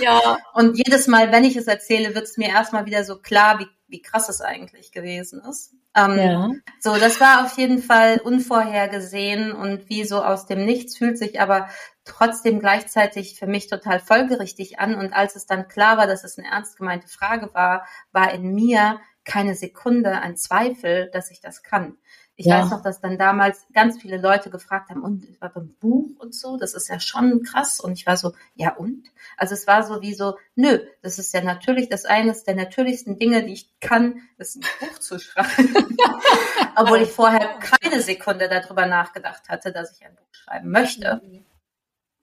Ja. 0.00 0.36
Und 0.52 0.76
jedes 0.76 1.06
Mal, 1.06 1.32
wenn 1.32 1.44
ich 1.44 1.56
es 1.56 1.66
erzähle, 1.66 2.14
wird 2.14 2.24
es 2.24 2.36
mir 2.36 2.48
erstmal 2.48 2.84
wieder 2.84 3.02
so 3.02 3.18
klar, 3.18 3.58
wie, 3.58 3.66
wie 3.88 4.02
krass 4.02 4.28
es 4.28 4.42
eigentlich 4.42 4.92
gewesen 4.92 5.40
ist. 5.48 5.72
Ähm, 5.96 6.18
ja. 6.18 6.50
So, 6.80 6.96
das 6.96 7.18
war 7.18 7.44
auf 7.44 7.56
jeden 7.56 7.82
Fall 7.82 8.18
unvorhergesehen 8.18 9.52
und 9.52 9.88
wie 9.88 10.04
so 10.04 10.22
aus 10.22 10.44
dem 10.46 10.66
Nichts 10.66 10.98
fühlt 10.98 11.16
sich 11.18 11.40
aber 11.40 11.68
trotzdem 12.04 12.60
gleichzeitig 12.60 13.38
für 13.38 13.46
mich 13.46 13.68
total 13.68 14.00
folgerichtig 14.00 14.78
an. 14.78 14.94
Und 14.94 15.14
als 15.14 15.34
es 15.34 15.46
dann 15.46 15.66
klar 15.66 15.96
war, 15.96 16.06
dass 16.06 16.22
es 16.22 16.38
eine 16.38 16.48
ernst 16.48 16.76
gemeinte 16.76 17.08
Frage 17.08 17.52
war, 17.54 17.86
war 18.12 18.32
in 18.34 18.54
mir 18.54 19.00
keine 19.24 19.54
Sekunde 19.54 20.12
ein 20.20 20.36
Zweifel, 20.36 21.10
dass 21.10 21.30
ich 21.30 21.40
das 21.40 21.62
kann. 21.62 21.96
Ich 22.38 22.46
ja. 22.46 22.60
weiß 22.60 22.70
noch, 22.70 22.82
dass 22.82 23.00
dann 23.00 23.16
damals 23.16 23.66
ganz 23.72 23.98
viele 24.00 24.18
Leute 24.18 24.50
gefragt 24.50 24.90
haben, 24.90 25.02
und 25.02 25.24
ich 25.24 25.40
war 25.40 25.48
beim 25.48 25.74
Buch 25.80 26.10
und 26.18 26.34
so, 26.34 26.58
das 26.58 26.74
ist 26.74 26.88
ja 26.88 27.00
schon 27.00 27.42
krass. 27.42 27.80
Und 27.80 27.92
ich 27.92 28.06
war 28.06 28.18
so, 28.18 28.34
ja 28.54 28.74
und? 28.74 29.08
Also 29.38 29.54
es 29.54 29.66
war 29.66 29.82
so 29.84 30.02
wie 30.02 30.12
so, 30.12 30.36
nö, 30.54 30.78
das 31.00 31.18
ist 31.18 31.32
ja 31.32 31.42
natürlich 31.42 31.88
das 31.88 32.04
eines 32.04 32.44
der 32.44 32.54
natürlichsten 32.54 33.18
Dinge, 33.18 33.42
die 33.44 33.54
ich 33.54 33.80
kann, 33.80 34.20
ist 34.36 34.56
ein 34.56 34.66
Buch 34.80 34.98
zu 34.98 35.18
schreiben. 35.18 35.96
Obwohl 36.76 37.00
ich 37.00 37.10
vorher 37.10 37.58
keine 37.58 38.02
Sekunde 38.02 38.50
darüber 38.50 38.84
nachgedacht 38.84 39.48
hatte, 39.48 39.72
dass 39.72 39.96
ich 39.96 40.04
ein 40.04 40.14
Buch 40.14 40.28
schreiben 40.32 40.70
möchte. 40.70 41.22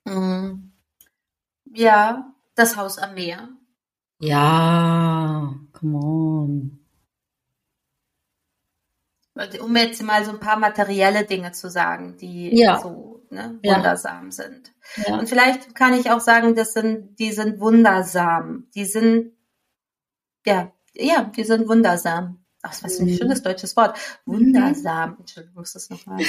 Mhm. 0.06 0.74
Ja, 1.74 2.32
das 2.54 2.78
Haus 2.78 3.00
am 3.00 3.16
Meer. 3.16 3.50
Ja, 4.20 5.56
come 5.74 5.98
on 5.98 6.83
um 9.60 9.76
jetzt 9.76 10.02
mal 10.04 10.24
so 10.26 10.32
ein 10.32 10.40
paar 10.40 10.58
materielle 10.58 11.26
Dinge 11.26 11.52
zu 11.52 11.70
sagen, 11.70 12.18
die 12.18 12.56
ja. 12.56 12.80
so 12.80 13.26
ne, 13.30 13.60
wundersam 13.64 14.26
ja. 14.26 14.32
sind. 14.32 14.74
Ja. 15.08 15.18
Und 15.18 15.28
vielleicht 15.28 15.76
kann 15.76 15.94
ich 15.94 16.12
auch 16.12 16.20
sagen, 16.20 16.56
das 16.56 16.74
sind, 16.74 17.18
die 17.20 17.32
sind 17.32 17.60
wundersam. 17.60 18.68
Die 18.76 18.86
sind, 18.86 19.34
ja, 20.46 20.72
ja, 20.94 21.24
die 21.24 21.44
sind 21.44 21.68
wundersam. 21.68 22.46
Ach, 22.62 22.72
was 22.82 22.98
für 22.98 23.04
ein 23.04 23.10
mhm. 23.10 23.18
schönes 23.18 23.42
deutsches 23.42 23.76
Wort. 23.76 23.98
Wundersam. 24.26 25.12
Mhm. 25.12 25.18
Entschuldigung, 25.20 25.56
muss 25.60 25.74
das 25.74 25.90
nochmal. 25.90 26.24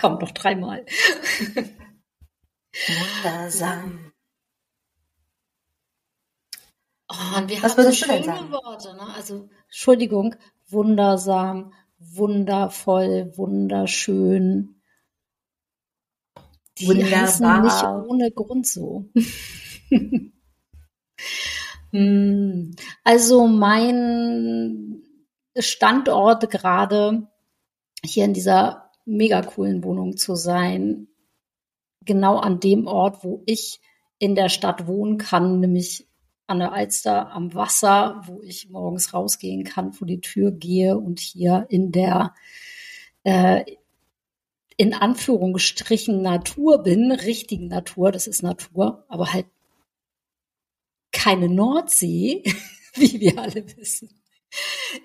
Kommt 0.00 0.22
noch 0.22 0.30
dreimal. 0.32 0.84
Wundersam. 3.22 4.12
Oh, 7.08 7.38
und 7.38 7.48
wir 7.48 7.62
Was 7.62 7.76
haben 7.76 7.84
so 7.84 7.92
schöne 7.92 8.50
Worte, 8.50 8.94
ne? 8.94 9.14
Also, 9.14 9.48
Entschuldigung, 9.76 10.34
wundersam, 10.68 11.74
wundervoll, 11.98 13.36
wunderschön. 13.36 14.80
Die 16.78 16.88
Wunderbar. 16.88 17.20
heißen 17.20 17.62
nicht 17.62 17.84
ohne 17.84 18.30
Grund 18.30 18.66
so. 18.66 19.10
Hm. 21.92 22.74
also 23.04 23.46
mein 23.46 25.02
Standort 25.56 26.50
gerade 26.50 27.28
hier 28.02 28.24
in 28.24 28.34
dieser 28.34 28.90
mega 29.04 29.42
coolen 29.42 29.84
Wohnung 29.84 30.16
zu 30.16 30.36
sein, 30.36 31.08
genau 32.00 32.38
an 32.38 32.60
dem 32.60 32.86
Ort, 32.86 33.22
wo 33.24 33.42
ich 33.44 33.80
in 34.18 34.34
der 34.34 34.48
Stadt 34.48 34.86
wohnen 34.86 35.18
kann, 35.18 35.60
nämlich 35.60 36.08
an 36.46 36.58
der 36.58 36.72
Alster 36.72 37.32
am 37.32 37.54
Wasser, 37.54 38.22
wo 38.26 38.40
ich 38.42 38.70
morgens 38.70 39.12
rausgehen 39.12 39.64
kann, 39.64 39.92
vor 39.92 40.06
die 40.06 40.20
Tür 40.20 40.52
gehe 40.52 40.96
und 40.96 41.20
hier 41.20 41.66
in 41.68 41.92
der 41.92 42.34
äh, 43.24 43.64
in 44.76 44.94
Anführungsstrichen 44.94 46.20
Natur 46.22 46.82
bin, 46.82 47.10
richtigen 47.10 47.68
Natur, 47.68 48.12
das 48.12 48.26
ist 48.26 48.42
Natur, 48.42 49.04
aber 49.08 49.32
halt 49.32 49.46
keine 51.12 51.48
Nordsee, 51.48 52.42
wie 52.94 53.20
wir 53.20 53.38
alle 53.40 53.64
wissen, 53.76 54.10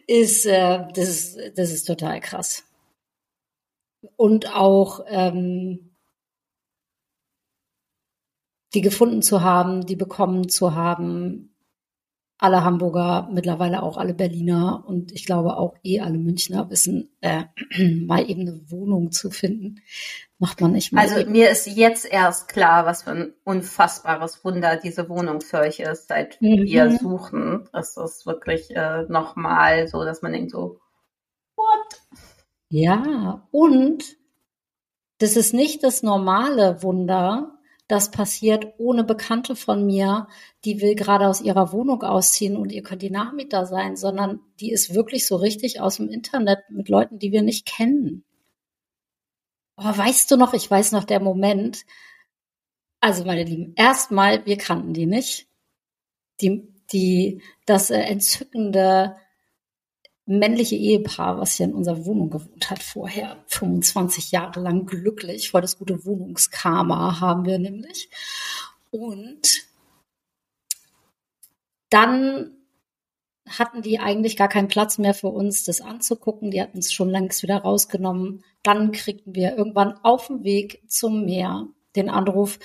ist, 0.08 0.46
äh, 0.46 0.86
das 0.94 1.10
ist, 1.10 1.58
das 1.58 1.72
ist 1.72 1.86
total 1.86 2.20
krass. 2.20 2.64
Und 4.18 4.54
auch 4.54 5.06
ähm, 5.08 5.91
die 8.74 8.82
gefunden 8.82 9.22
zu 9.22 9.42
haben, 9.42 9.86
die 9.86 9.96
bekommen 9.96 10.50
zu 10.50 10.76
haben. 10.76 11.48
Alle 12.38 12.64
Hamburger, 12.64 13.30
mittlerweile 13.32 13.84
auch 13.84 13.98
alle 13.98 14.16
Berliner 14.16 14.84
und 14.88 15.12
ich 15.12 15.26
glaube 15.26 15.58
auch 15.58 15.76
eh 15.84 16.00
alle 16.00 16.18
Münchner 16.18 16.72
wissen, 16.72 17.12
äh, 17.22 17.44
mal 18.06 18.28
eben 18.28 18.42
eine 18.42 18.72
Wohnung 18.72 19.12
zu 19.12 19.30
finden 19.30 19.82
macht 20.42 20.60
man 20.60 20.72
nicht 20.72 20.92
mehr. 20.92 21.04
Also 21.04 21.20
eben. 21.20 21.34
mir 21.34 21.52
ist 21.52 21.68
jetzt 21.68 22.04
erst 22.04 22.48
klar, 22.48 22.88
was 22.88 23.04
für 23.04 23.12
ein 23.12 23.34
unfassbares 23.44 24.44
Wunder 24.44 24.76
diese 24.76 25.08
Wohnung 25.08 25.40
für 25.40 25.60
euch 25.60 25.80
ist, 25.80 26.08
seit 26.08 26.42
mhm. 26.42 26.64
wir 26.64 26.98
suchen. 26.98 27.70
Das 27.72 27.96
ist 27.96 28.26
wirklich 28.26 28.76
äh, 28.76 29.04
nochmal 29.04 29.88
so, 29.88 30.04
dass 30.04 30.24
man 30.24 30.34
denkt 30.34 30.50
so, 30.50 30.80
what? 31.56 32.02
Ja, 32.70 33.48
und 33.52 34.04
das 35.20 35.38
ist 35.38 35.54
nicht 35.54 35.84
das 35.84 36.02
normale 36.02 36.82
Wunder, 36.82 37.60
das 37.92 38.10
passiert 38.10 38.74
ohne 38.78 39.04
Bekannte 39.04 39.54
von 39.54 39.86
mir, 39.86 40.30
die 40.64 40.80
will 40.80 40.96
gerade 40.96 41.28
aus 41.28 41.42
ihrer 41.42 41.74
Wohnung 41.74 42.04
ausziehen 42.04 42.56
und 42.56 42.72
ihr 42.72 42.84
könnt 42.84 43.02
die 43.02 43.10
Nachmieter 43.10 43.66
sein, 43.66 43.98
sondern 43.98 44.40
die 44.62 44.72
ist 44.72 44.94
wirklich 44.94 45.28
so 45.28 45.36
richtig 45.36 45.82
aus 45.82 45.98
dem 45.98 46.08
Internet 46.08 46.60
mit 46.70 46.88
Leuten, 46.88 47.20
die 47.20 47.34
wir 47.34 47.42
nicht 47.42 47.66
kennen. 47.66 48.24
Oh, 49.76 49.84
weißt 49.84 50.32
du 50.32 50.38
noch, 50.38 50.54
ich 50.54 50.72
weiß 50.72 50.94
noch 50.94 51.04
der 51.04 51.20
Moment. 51.20 51.82
Also, 53.02 53.26
meine 53.26 53.44
Lieben, 53.44 53.74
erstmal, 53.76 54.46
wir 54.46 54.58
kannten 54.58 54.94
die 54.94 55.06
nicht. 55.06 55.50
Die, 56.40 56.74
die, 56.94 57.42
das 57.66 57.90
äh, 57.90 58.00
entzückende 58.00 59.18
männliche 60.40 60.76
Ehepaar, 60.76 61.40
was 61.40 61.56
hier 61.56 61.66
in 61.66 61.74
unserer 61.74 62.06
Wohnung 62.06 62.30
gewohnt 62.30 62.70
hat 62.70 62.82
vorher, 62.84 63.38
25 63.48 64.32
Jahre 64.32 64.60
lang 64.60 64.86
glücklich, 64.86 65.52
voll 65.52 65.62
das 65.62 65.78
gute 65.78 66.06
Wohnungskarma 66.06 67.20
haben 67.20 67.46
wir 67.46 67.60
nämlich. 67.60 68.10
Und 68.92 69.68
dann 71.90 72.52
hatten 73.48 73.82
die 73.82 74.00
eigentlich 74.00 74.38
gar 74.38 74.48
keinen 74.48 74.68
Platz 74.68 74.98
mehr 74.98 75.14
für 75.14 75.28
uns, 75.28 75.64
das 75.66 75.82
anzugucken. 75.82 76.52
Die 76.52 76.62
hatten 76.62 76.78
es 76.78 76.94
schon 76.94 77.10
längst 77.10 77.44
wieder 77.44 77.58
rausgenommen. 77.58 78.44
Dann 78.64 78.92
kriegten 78.92 79.36
wir 79.36 79.58
irgendwann 79.58 79.98
auf 80.04 80.28
dem 80.28 80.44
Weg 80.44 80.84
zum 80.88 81.26
Meer 81.26 81.68
den 81.96 82.10
Anruf, 82.10 82.60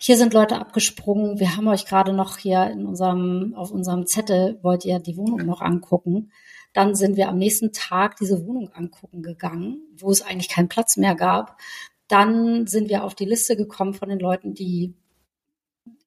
hier 0.00 0.16
sind 0.16 0.32
Leute 0.32 0.58
abgesprungen, 0.58 1.40
wir 1.40 1.56
haben 1.56 1.66
euch 1.66 1.84
gerade 1.84 2.12
noch 2.12 2.38
hier 2.38 2.70
in 2.70 2.86
unserem, 2.86 3.54
auf 3.56 3.72
unserem 3.72 4.06
Zettel, 4.06 4.58
wollt 4.62 4.84
ihr 4.84 5.00
die 5.00 5.16
Wohnung 5.16 5.44
noch 5.44 5.60
angucken. 5.60 6.30
Dann 6.78 6.94
sind 6.94 7.16
wir 7.16 7.28
am 7.28 7.38
nächsten 7.38 7.72
Tag 7.72 8.18
diese 8.18 8.46
Wohnung 8.46 8.70
angucken 8.72 9.20
gegangen, 9.20 9.82
wo 9.96 10.12
es 10.12 10.22
eigentlich 10.22 10.48
keinen 10.48 10.68
Platz 10.68 10.96
mehr 10.96 11.16
gab. 11.16 11.60
Dann 12.06 12.68
sind 12.68 12.88
wir 12.88 13.02
auf 13.02 13.16
die 13.16 13.24
Liste 13.24 13.56
gekommen 13.56 13.94
von 13.94 14.08
den 14.08 14.20
Leuten, 14.20 14.54
die 14.54 14.94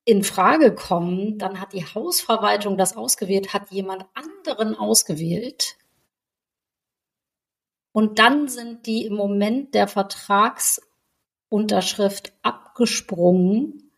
in 0.06 0.24
Frage 0.24 0.74
kommen, 0.74 1.38
dann 1.38 1.60
hat 1.60 1.74
die 1.74 1.84
Hausverwaltung 1.84 2.78
das 2.78 2.96
ausgewählt, 2.96 3.54
hat 3.54 3.70
jemand 3.72 4.06
anderen 4.14 4.74
ausgewählt. 4.74 5.76
Und 7.92 8.18
dann 8.18 8.48
sind 8.48 8.86
die 8.86 9.06
im 9.06 9.16
Moment 9.16 9.74
der 9.74 9.90
Vertragsunterschrift 9.90 12.32
abgesprungen. 12.44 13.92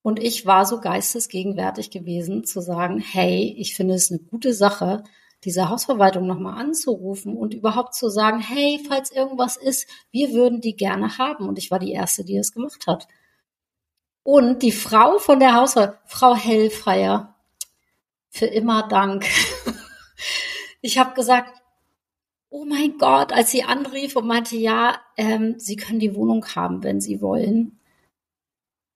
Und 0.00 0.22
ich 0.22 0.46
war 0.46 0.64
so 0.64 0.80
geistesgegenwärtig 0.80 1.90
gewesen 1.90 2.44
zu 2.44 2.62
sagen, 2.62 2.98
hey, 2.98 3.54
ich 3.58 3.76
finde 3.76 3.92
es 3.92 4.10
eine 4.10 4.20
gute 4.20 4.54
Sache, 4.54 5.04
diese 5.44 5.68
Hausverwaltung 5.68 6.26
nochmal 6.26 6.58
anzurufen 6.60 7.36
und 7.36 7.54
überhaupt 7.54 7.94
zu 7.94 8.08
sagen, 8.08 8.40
hey, 8.40 8.82
falls 8.88 9.10
irgendwas 9.10 9.56
ist, 9.56 9.88
wir 10.10 10.32
würden 10.32 10.60
die 10.60 10.76
gerne 10.76 11.18
haben. 11.18 11.48
Und 11.48 11.58
ich 11.58 11.70
war 11.70 11.78
die 11.78 11.92
Erste, 11.92 12.24
die 12.24 12.36
es 12.36 12.52
gemacht 12.52 12.86
hat. 12.86 13.06
Und 14.22 14.62
die 14.62 14.72
Frau 14.72 15.18
von 15.18 15.38
der 15.38 15.54
Hausfrau, 15.54 15.92
Frau 16.06 16.34
Hellfeier, 16.34 17.34
für 18.30 18.46
immer 18.46 18.88
Dank. 18.88 19.26
Ich 20.86 20.98
habe 20.98 21.14
gesagt, 21.14 21.62
oh 22.50 22.66
mein 22.66 22.98
Gott, 22.98 23.32
als 23.32 23.50
sie 23.50 23.62
anrief 23.62 24.16
und 24.16 24.26
meinte, 24.26 24.54
ja, 24.54 25.00
ähm, 25.16 25.54
Sie 25.58 25.76
können 25.76 25.98
die 25.98 26.14
Wohnung 26.14 26.44
haben, 26.54 26.82
wenn 26.82 27.00
Sie 27.00 27.22
wollen. 27.22 27.80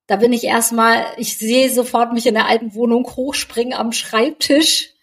Da 0.06 0.16
bin 0.16 0.34
ich 0.34 0.44
erstmal, 0.44 1.06
ich 1.16 1.38
sehe 1.38 1.70
sofort 1.70 2.12
mich 2.12 2.26
in 2.26 2.34
der 2.34 2.46
alten 2.46 2.74
Wohnung 2.74 3.06
hochspringen 3.06 3.72
am 3.72 3.92
Schreibtisch 3.92 4.97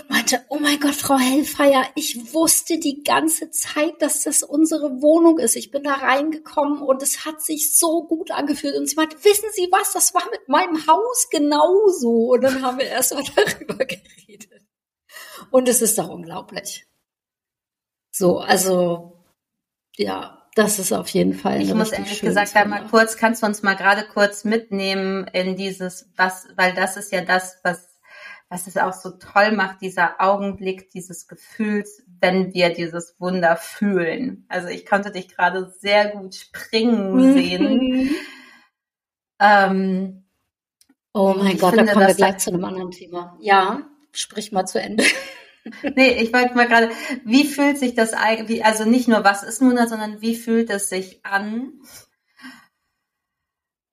und 0.00 0.10
meinte, 0.10 0.44
oh 0.48 0.58
mein 0.58 0.80
Gott, 0.80 0.94
Frau 0.94 1.18
Hellfeier, 1.18 1.86
ich 1.94 2.32
wusste 2.32 2.78
die 2.78 3.02
ganze 3.02 3.50
Zeit, 3.50 4.00
dass 4.00 4.22
das 4.22 4.42
unsere 4.42 5.02
Wohnung 5.02 5.38
ist. 5.38 5.56
Ich 5.56 5.70
bin 5.70 5.82
da 5.82 5.94
reingekommen 5.94 6.82
und 6.82 7.02
es 7.02 7.24
hat 7.24 7.42
sich 7.42 7.76
so 7.76 8.06
gut 8.06 8.30
angefühlt. 8.30 8.76
Und 8.76 8.88
sie 8.88 8.96
meinte, 8.96 9.16
wissen 9.24 9.48
Sie 9.52 9.68
was, 9.70 9.92
das 9.92 10.14
war 10.14 10.28
mit 10.30 10.48
meinem 10.48 10.86
Haus 10.86 11.28
genauso. 11.30 12.32
Und 12.32 12.42
dann 12.42 12.62
haben 12.62 12.78
wir 12.78 12.86
erst 12.86 13.14
mal 13.14 13.24
darüber 13.36 13.84
geredet. 13.84 14.62
Und 15.50 15.68
es 15.68 15.82
ist 15.82 15.98
doch 15.98 16.08
unglaublich. 16.08 16.86
So, 18.10 18.38
also, 18.38 19.24
ja, 19.96 20.48
das 20.54 20.78
ist 20.78 20.92
auf 20.92 21.08
jeden 21.10 21.34
Fall. 21.34 21.60
Ich 21.60 21.74
muss 21.74 21.92
ehrlich 21.92 22.22
gesagt 22.22 22.54
da 22.54 22.64
mal 22.64 22.86
kurz, 22.88 23.18
kannst 23.18 23.42
du 23.42 23.46
uns 23.46 23.62
mal 23.62 23.74
gerade 23.74 24.06
kurz 24.06 24.44
mitnehmen 24.44 25.26
in 25.34 25.54
dieses, 25.54 26.08
was, 26.16 26.48
weil 26.56 26.72
das 26.72 26.96
ist 26.96 27.12
ja 27.12 27.20
das, 27.20 27.58
was 27.62 27.95
was 28.48 28.66
es 28.66 28.76
auch 28.76 28.92
so 28.92 29.10
toll 29.10 29.52
macht, 29.52 29.80
dieser 29.80 30.20
Augenblick 30.20 30.90
dieses 30.90 31.26
Gefühls, 31.26 32.02
wenn 32.20 32.54
wir 32.54 32.72
dieses 32.72 33.16
Wunder 33.18 33.56
fühlen. 33.56 34.46
Also 34.48 34.68
ich 34.68 34.86
konnte 34.86 35.10
dich 35.10 35.28
gerade 35.28 35.72
sehr 35.78 36.10
gut 36.10 36.36
springen 36.36 37.32
sehen. 37.32 38.14
ähm, 39.40 40.24
oh 41.12 41.34
mein 41.36 41.58
Gott, 41.58 41.74
finde, 41.74 41.86
da 41.86 41.92
kommen 41.92 42.06
wir 42.06 42.14
gleich 42.14 42.38
zu 42.38 42.50
einem 42.50 42.64
anderen 42.64 42.92
Thema. 42.92 43.36
Ja, 43.40 43.82
sprich 44.12 44.52
mal 44.52 44.66
zu 44.66 44.80
Ende. 44.80 45.04
nee, 45.96 46.22
ich 46.22 46.32
wollte 46.32 46.54
mal 46.54 46.68
gerade, 46.68 46.90
wie 47.24 47.44
fühlt 47.44 47.78
sich 47.78 47.94
das 47.94 48.12
eigentlich, 48.12 48.64
also 48.64 48.84
nicht 48.84 49.08
nur 49.08 49.24
was 49.24 49.42
ist 49.42 49.60
nun, 49.60 49.76
sondern 49.88 50.20
wie 50.20 50.36
fühlt 50.36 50.70
es 50.70 50.88
sich 50.88 51.24
an? 51.26 51.72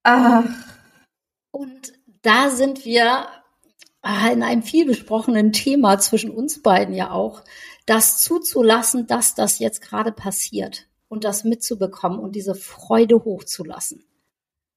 Ach. 0.04 0.44
Und 1.50 1.94
da 2.22 2.50
sind 2.50 2.86
wir 2.86 3.28
in 4.04 4.44
einem 4.44 4.63
viel 4.63 4.86
besprochenen 4.86 5.54
Thema 5.54 5.98
zwischen 5.98 6.30
uns 6.30 6.62
beiden 6.62 6.94
ja 6.94 7.12
auch, 7.12 7.44
das 7.86 8.20
zuzulassen, 8.20 9.08
dass 9.08 9.36
das 9.36 9.60
jetzt 9.60 9.82
gerade 9.82 10.12
passiert 10.12 10.88
und 11.08 11.24
das 11.24 11.44
mitzubekommen 11.44 12.20
und 12.20 12.36
diese 12.36 12.56
Freude 12.56 13.24
hochzulassen. 13.24 14.04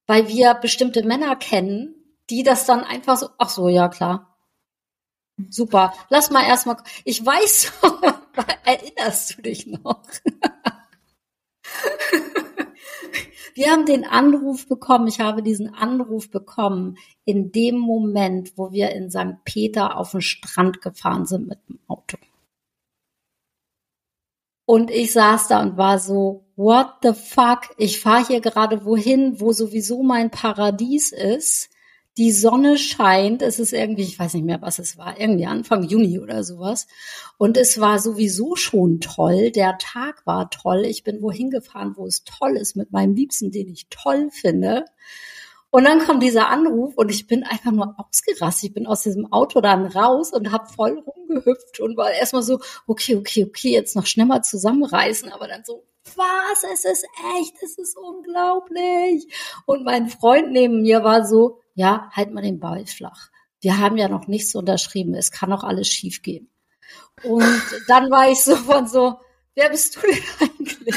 Weil 0.06 0.28
wir 0.28 0.54
bestimmte 0.54 1.02
Männer 1.02 1.34
kennen, 1.34 1.94
die 2.30 2.44
das 2.44 2.66
dann 2.66 2.84
einfach 2.84 3.16
so, 3.16 3.28
ach 3.38 3.48
so, 3.48 3.68
ja 3.68 3.88
klar. 3.88 4.36
Super. 5.50 5.92
Lass 6.08 6.30
mal 6.30 6.44
erstmal, 6.44 6.76
ich 7.04 7.24
weiß, 7.24 7.72
erinnerst 8.64 9.36
du 9.36 9.42
dich 9.42 9.66
noch? 9.66 10.02
Wir 13.56 13.70
haben 13.70 13.86
den 13.86 14.04
Anruf 14.04 14.68
bekommen, 14.68 15.08
ich 15.08 15.18
habe 15.18 15.42
diesen 15.42 15.72
Anruf 15.72 16.30
bekommen 16.30 16.98
in 17.24 17.52
dem 17.52 17.78
Moment, 17.78 18.52
wo 18.58 18.70
wir 18.70 18.90
in 18.90 19.10
St. 19.10 19.42
Peter 19.46 19.96
auf 19.96 20.10
den 20.10 20.20
Strand 20.20 20.82
gefahren 20.82 21.24
sind 21.24 21.48
mit 21.48 21.58
dem 21.66 21.78
Auto. 21.88 22.18
Und 24.66 24.90
ich 24.90 25.10
saß 25.12 25.48
da 25.48 25.62
und 25.62 25.78
war 25.78 25.98
so, 25.98 26.44
what 26.56 26.96
the 27.02 27.14
fuck? 27.14 27.60
Ich 27.78 27.98
fahre 27.98 28.26
hier 28.26 28.42
gerade 28.42 28.84
wohin, 28.84 29.40
wo 29.40 29.52
sowieso 29.52 30.02
mein 30.02 30.30
Paradies 30.30 31.12
ist 31.12 31.70
die 32.16 32.32
Sonne 32.32 32.78
scheint, 32.78 33.42
es 33.42 33.58
ist 33.58 33.72
irgendwie, 33.72 34.02
ich 34.02 34.18
weiß 34.18 34.34
nicht 34.34 34.46
mehr, 34.46 34.62
was 34.62 34.78
es 34.78 34.96
war, 34.96 35.20
irgendwie 35.20 35.46
Anfang 35.46 35.82
Juni 35.82 36.18
oder 36.18 36.44
sowas. 36.44 36.86
Und 37.36 37.58
es 37.58 37.78
war 37.78 37.98
sowieso 37.98 38.56
schon 38.56 39.00
toll. 39.00 39.50
Der 39.50 39.76
Tag 39.76 40.24
war 40.26 40.48
toll. 40.48 40.86
Ich 40.86 41.04
bin 41.04 41.20
wohin 41.20 41.50
gefahren, 41.50 41.92
wo 41.96 42.06
es 42.06 42.24
toll 42.24 42.56
ist, 42.56 42.74
mit 42.74 42.90
meinem 42.90 43.14
Liebsten, 43.14 43.50
den 43.50 43.68
ich 43.68 43.88
toll 43.90 44.30
finde. 44.30 44.86
Und 45.68 45.84
dann 45.84 45.98
kommt 45.98 46.22
dieser 46.22 46.48
Anruf 46.48 46.94
und 46.96 47.10
ich 47.10 47.26
bin 47.26 47.42
einfach 47.42 47.72
nur 47.72 47.94
ausgerastet. 47.98 48.70
Ich 48.70 48.74
bin 48.74 48.86
aus 48.86 49.02
diesem 49.02 49.30
Auto 49.30 49.60
dann 49.60 49.84
raus 49.84 50.32
und 50.32 50.52
habe 50.52 50.72
voll 50.72 51.04
rumgehüpft 51.06 51.80
und 51.80 51.98
war 51.98 52.10
erstmal 52.10 52.42
so, 52.42 52.60
okay, 52.86 53.16
okay, 53.16 53.44
okay, 53.44 53.72
jetzt 53.72 53.94
noch 53.94 54.06
schnell 54.06 54.24
mal 54.24 54.42
zusammenreißen, 54.42 55.30
aber 55.30 55.48
dann 55.48 55.64
so, 55.66 55.84
was, 56.14 56.64
es 56.72 56.86
ist 56.86 57.06
echt, 57.38 57.62
es 57.62 57.76
ist 57.76 57.98
unglaublich. 57.98 59.26
Und 59.66 59.84
mein 59.84 60.08
Freund 60.08 60.52
neben 60.52 60.80
mir 60.80 61.04
war 61.04 61.26
so, 61.26 61.58
ja, 61.76 62.10
halt 62.12 62.32
mal 62.32 62.42
den 62.42 62.58
Ball 62.58 62.86
flach. 62.86 63.28
Wir 63.60 63.78
haben 63.78 63.96
ja 63.96 64.08
noch 64.08 64.26
nichts 64.26 64.54
unterschrieben. 64.54 65.14
Es 65.14 65.30
kann 65.30 65.50
noch 65.50 65.62
alles 65.62 65.88
schiefgehen. 65.88 66.50
Und 67.22 67.44
dann 67.86 68.10
war 68.10 68.30
ich 68.30 68.42
so 68.42 68.56
von 68.56 68.88
so, 68.88 69.20
wer 69.54 69.68
bist 69.70 69.96
du 69.96 70.00
denn 70.00 70.22
eigentlich? 70.40 70.94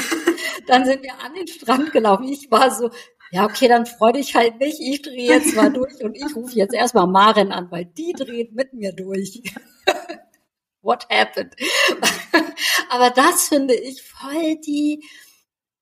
Dann 0.66 0.86
sind 0.86 1.02
wir 1.02 1.12
an 1.20 1.34
den 1.34 1.46
Strand 1.46 1.92
gelaufen. 1.92 2.28
Ich 2.28 2.50
war 2.50 2.74
so, 2.74 2.90
ja, 3.30 3.44
okay, 3.44 3.68
dann 3.68 3.84
freu 3.86 4.12
dich 4.12 4.34
halt 4.34 4.58
nicht. 4.58 4.80
Ich 4.80 5.02
drehe 5.02 5.34
jetzt 5.34 5.54
mal 5.54 5.70
durch 5.72 6.02
und 6.02 6.16
ich 6.16 6.34
rufe 6.34 6.56
jetzt 6.56 6.74
erstmal 6.74 7.06
Maren 7.06 7.52
an, 7.52 7.70
weil 7.70 7.84
die 7.84 8.12
dreht 8.12 8.54
mit 8.54 8.72
mir 8.72 8.92
durch. 8.92 9.42
What 10.82 11.06
happened? 11.10 11.54
Aber 12.88 13.10
das 13.10 13.48
finde 13.48 13.74
ich 13.74 14.02
voll 14.02 14.56
die, 14.64 15.04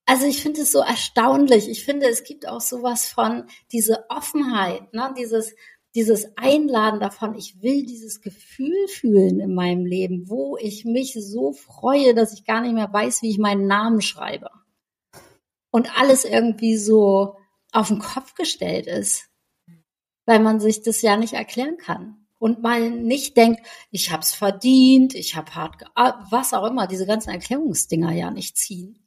also 0.09 0.25
ich 0.25 0.41
finde 0.43 0.63
es 0.63 0.73
so 0.73 0.79
erstaunlich. 0.79 1.69
Ich 1.69 1.85
finde, 1.85 2.09
es 2.09 2.25
gibt 2.25 2.49
auch 2.49 2.63
sowas 2.63 3.05
von 3.05 3.45
diese 3.73 4.09
Offenheit, 4.09 4.95
ne? 4.95 5.13
dieses, 5.19 5.55
dieses 5.95 6.35
Einladen 6.39 6.99
davon, 6.99 7.35
ich 7.35 7.61
will 7.61 7.85
dieses 7.85 8.23
Gefühl 8.23 8.89
fühlen 8.89 9.39
in 9.39 9.55
meinem 9.55 9.85
Leben, 9.85 10.31
wo 10.31 10.57
ich 10.57 10.87
mich 10.87 11.13
so 11.21 11.53
freue, 11.53 12.15
dass 12.15 12.33
ich 12.33 12.47
gar 12.47 12.63
nicht 12.63 12.73
mehr 12.73 12.91
weiß, 12.91 13.21
wie 13.21 13.29
ich 13.29 13.39
meinen 13.39 13.67
Namen 13.67 14.01
schreibe. 14.01 14.49
und 15.71 16.01
alles 16.01 16.25
irgendwie 16.25 16.79
so 16.79 17.37
auf 17.73 17.89
den 17.89 17.99
Kopf 17.99 18.33
gestellt 18.33 18.87
ist, 18.87 19.29
weil 20.25 20.41
man 20.41 20.59
sich 20.59 20.81
das 20.81 21.03
ja 21.03 21.19
nicht 21.19 21.35
erklären 21.35 21.77
kann 21.77 22.27
und 22.39 22.63
man 22.63 23.03
nicht 23.03 23.37
denkt, 23.37 23.61
ich 23.91 24.11
hab's 24.11 24.33
verdient, 24.33 25.15
ich 25.15 25.37
hab 25.37 25.55
hart, 25.55 25.85
was 26.31 26.55
auch 26.55 26.65
immer, 26.65 26.87
diese 26.87 27.05
ganzen 27.05 27.29
Erklärungsdinger 27.29 28.13
ja 28.13 28.31
nicht 28.31 28.57
ziehen. 28.57 29.05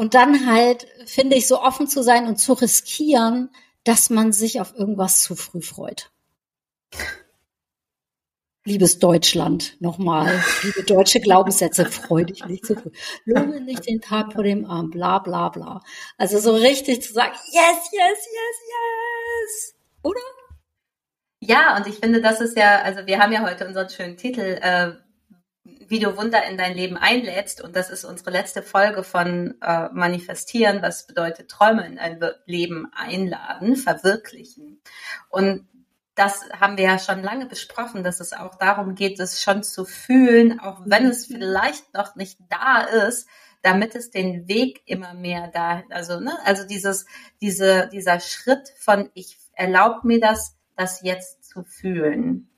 Und 0.00 0.14
dann 0.14 0.46
halt, 0.46 0.86
finde 1.04 1.36
ich, 1.36 1.46
so 1.46 1.60
offen 1.60 1.86
zu 1.86 2.02
sein 2.02 2.26
und 2.26 2.36
zu 2.36 2.54
riskieren, 2.54 3.50
dass 3.84 4.08
man 4.08 4.32
sich 4.32 4.58
auf 4.58 4.74
irgendwas 4.74 5.20
zu 5.20 5.36
früh 5.36 5.60
freut. 5.60 6.10
Liebes 8.64 8.98
Deutschland, 8.98 9.76
nochmal, 9.78 10.42
liebe 10.62 10.84
deutsche 10.84 11.20
Glaubenssätze, 11.20 11.84
freu 11.84 12.24
dich 12.24 12.46
nicht 12.46 12.64
zu 12.64 12.76
früh. 12.76 12.92
Lohne 13.26 13.60
nicht 13.60 13.86
den 13.86 14.00
Tag 14.00 14.32
vor 14.32 14.42
dem 14.42 14.64
Abend, 14.64 14.92
bla 14.92 15.18
bla 15.18 15.50
bla. 15.50 15.82
Also 16.16 16.38
so 16.38 16.54
richtig 16.54 17.02
zu 17.02 17.12
sagen, 17.12 17.34
yes, 17.52 17.90
yes, 17.92 17.92
yes, 17.92 18.56
yes. 18.70 19.74
Oder? 20.02 20.20
Ja, 21.40 21.76
und 21.76 21.86
ich 21.86 21.96
finde, 21.96 22.22
das 22.22 22.40
ist 22.40 22.56
ja, 22.56 22.80
also 22.80 23.04
wir 23.04 23.18
haben 23.18 23.34
ja 23.34 23.42
heute 23.42 23.66
unseren 23.66 23.90
schönen 23.90 24.16
Titel, 24.16 24.58
äh, 24.62 24.92
wie 25.90 25.98
du 25.98 26.16
Wunder 26.16 26.44
in 26.44 26.56
dein 26.56 26.74
Leben 26.74 26.96
einlädst. 26.96 27.60
Und 27.60 27.74
das 27.74 27.90
ist 27.90 28.04
unsere 28.04 28.30
letzte 28.30 28.62
Folge 28.62 29.02
von 29.02 29.56
äh, 29.60 29.88
Manifestieren, 29.92 30.82
was 30.82 31.08
bedeutet 31.08 31.50
Träume 31.50 31.84
in 31.84 31.98
ein 31.98 32.20
Leben 32.46 32.86
einladen, 32.94 33.74
verwirklichen. 33.74 34.80
Und 35.30 35.68
das 36.14 36.48
haben 36.60 36.76
wir 36.76 36.84
ja 36.84 36.98
schon 37.00 37.24
lange 37.24 37.46
besprochen, 37.46 38.04
dass 38.04 38.20
es 38.20 38.32
auch 38.32 38.54
darum 38.54 38.94
geht, 38.94 39.18
es 39.18 39.42
schon 39.42 39.64
zu 39.64 39.84
fühlen, 39.84 40.60
auch 40.60 40.80
wenn 40.84 41.06
es 41.06 41.26
vielleicht 41.26 41.92
noch 41.92 42.14
nicht 42.14 42.38
da 42.48 42.82
ist, 42.82 43.28
damit 43.62 43.96
es 43.96 44.10
den 44.10 44.46
Weg 44.46 44.82
immer 44.86 45.14
mehr 45.14 45.48
da, 45.48 45.82
also 45.90 46.20
ne, 46.20 46.38
also 46.44 46.66
dieses, 46.66 47.04
diese, 47.40 47.88
dieser 47.92 48.20
Schritt 48.20 48.72
von 48.78 49.10
ich 49.14 49.38
erlaube 49.54 50.06
mir 50.06 50.20
das, 50.20 50.56
das 50.76 51.02
jetzt 51.02 51.44
zu 51.44 51.64
fühlen. 51.64 52.48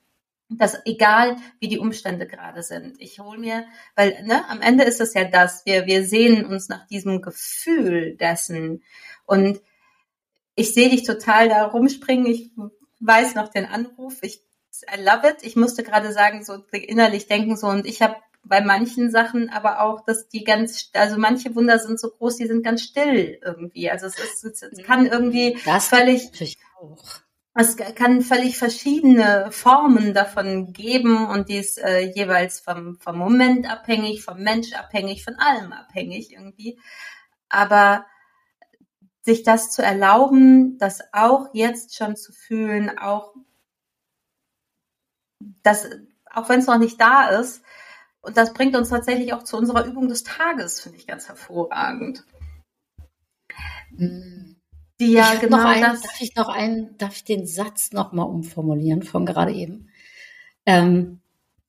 Das 0.58 0.78
egal, 0.84 1.36
wie 1.60 1.68
die 1.68 1.78
Umstände 1.78 2.26
gerade 2.26 2.62
sind. 2.62 3.00
Ich 3.00 3.18
hole 3.18 3.38
mir, 3.38 3.64
weil 3.94 4.22
ne, 4.24 4.48
am 4.48 4.60
Ende 4.60 4.84
ist 4.84 5.00
es 5.00 5.14
ja 5.14 5.24
das, 5.24 5.64
wir, 5.66 5.86
wir 5.86 6.04
sehen 6.04 6.44
uns 6.46 6.68
nach 6.68 6.86
diesem 6.86 7.22
Gefühl 7.22 8.16
dessen. 8.16 8.82
Und 9.24 9.60
ich 10.54 10.74
sehe 10.74 10.90
dich 10.90 11.04
total 11.04 11.48
da 11.48 11.64
rumspringen. 11.64 12.26
Ich 12.26 12.50
weiß 13.00 13.34
noch 13.34 13.48
den 13.48 13.66
Anruf. 13.66 14.18
Ich 14.22 14.42
I 14.90 15.00
love 15.00 15.28
it. 15.28 15.36
Ich 15.42 15.56
musste 15.56 15.82
gerade 15.82 16.12
sagen, 16.12 16.44
so 16.44 16.64
innerlich 16.72 17.26
denken 17.26 17.56
so 17.56 17.66
und 17.66 17.86
ich 17.86 18.02
habe 18.02 18.16
bei 18.44 18.60
manchen 18.60 19.10
Sachen 19.10 19.50
aber 19.50 19.82
auch, 19.82 20.04
dass 20.04 20.28
die 20.28 20.44
ganz, 20.44 20.90
also 20.94 21.16
manche 21.16 21.54
Wunder 21.54 21.78
sind 21.78 22.00
so 22.00 22.10
groß, 22.10 22.38
die 22.38 22.46
sind 22.46 22.64
ganz 22.64 22.82
still 22.82 23.38
irgendwie. 23.42 23.90
Also 23.90 24.06
es 24.06 24.18
ist, 24.18 24.62
es 24.62 24.82
kann 24.84 25.06
irgendwie 25.06 25.56
das 25.64 25.88
völlig. 25.88 26.30
Auch 26.80 27.22
es 27.54 27.76
kann 27.76 28.22
völlig 28.22 28.56
verschiedene 28.56 29.50
Formen 29.52 30.14
davon 30.14 30.72
geben 30.72 31.26
und 31.28 31.50
die 31.50 31.58
ist 31.58 31.78
äh, 31.78 32.00
jeweils 32.00 32.60
vom, 32.60 32.98
vom 32.98 33.18
Moment 33.18 33.70
abhängig, 33.70 34.24
vom 34.24 34.42
Mensch 34.42 34.72
abhängig, 34.72 35.22
von 35.22 35.34
allem 35.34 35.72
abhängig 35.72 36.32
irgendwie. 36.32 36.80
Aber 37.50 38.06
sich 39.20 39.42
das 39.42 39.70
zu 39.70 39.82
erlauben, 39.82 40.78
das 40.78 41.00
auch 41.12 41.50
jetzt 41.52 41.94
schon 41.94 42.16
zu 42.16 42.32
fühlen, 42.32 42.98
auch 42.98 43.34
das, 45.62 45.90
auch 46.30 46.48
wenn 46.48 46.60
es 46.60 46.66
noch 46.66 46.78
nicht 46.78 47.00
da 47.00 47.28
ist, 47.28 47.62
und 48.22 48.36
das 48.36 48.54
bringt 48.54 48.76
uns 48.76 48.88
tatsächlich 48.88 49.34
auch 49.34 49.42
zu 49.42 49.56
unserer 49.58 49.84
Übung 49.84 50.08
des 50.08 50.22
Tages, 50.22 50.80
finde 50.80 50.96
ich 50.98 51.08
ganz 51.08 51.28
hervorragend. 51.28 52.24
Mhm 53.90 54.41
die 55.06 55.12
ja 55.12 55.34
genau 55.34 55.66
ein, 55.66 55.82
das. 55.82 56.02
Darf 56.02 56.20
ich 56.20 56.34
noch 56.36 56.48
einen, 56.48 56.96
darf 56.98 57.16
ich 57.16 57.24
den 57.24 57.46
Satz 57.46 57.92
nochmal 57.92 58.26
umformulieren 58.26 59.02
von 59.02 59.26
gerade 59.26 59.52
eben? 59.52 59.88
Ähm, 60.66 61.20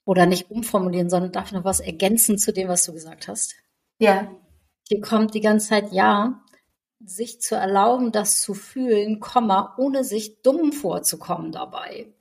oder 0.05 0.25
nicht 0.25 0.51
umformulieren, 0.51 1.09
sondern 1.09 1.31
darf 1.31 1.47
ich 1.47 1.53
noch 1.53 1.63
was 1.63 1.79
ergänzen 1.79 2.37
zu 2.37 2.51
dem, 2.51 2.67
was 2.67 2.85
du 2.85 2.93
gesagt 2.93 3.27
hast? 3.27 3.55
Ja. 3.99 4.29
Hier 4.87 5.01
kommt 5.01 5.33
die 5.33 5.41
ganze 5.41 5.69
Zeit 5.69 5.91
ja, 5.93 6.43
sich 7.05 7.41
zu 7.41 7.55
erlauben, 7.55 8.11
das 8.11 8.41
zu 8.41 8.53
fühlen, 8.53 9.19
Komma, 9.19 9.75
ohne 9.77 10.03
sich 10.03 10.41
dumm 10.41 10.73
vorzukommen 10.73 11.51
dabei. 11.51 12.13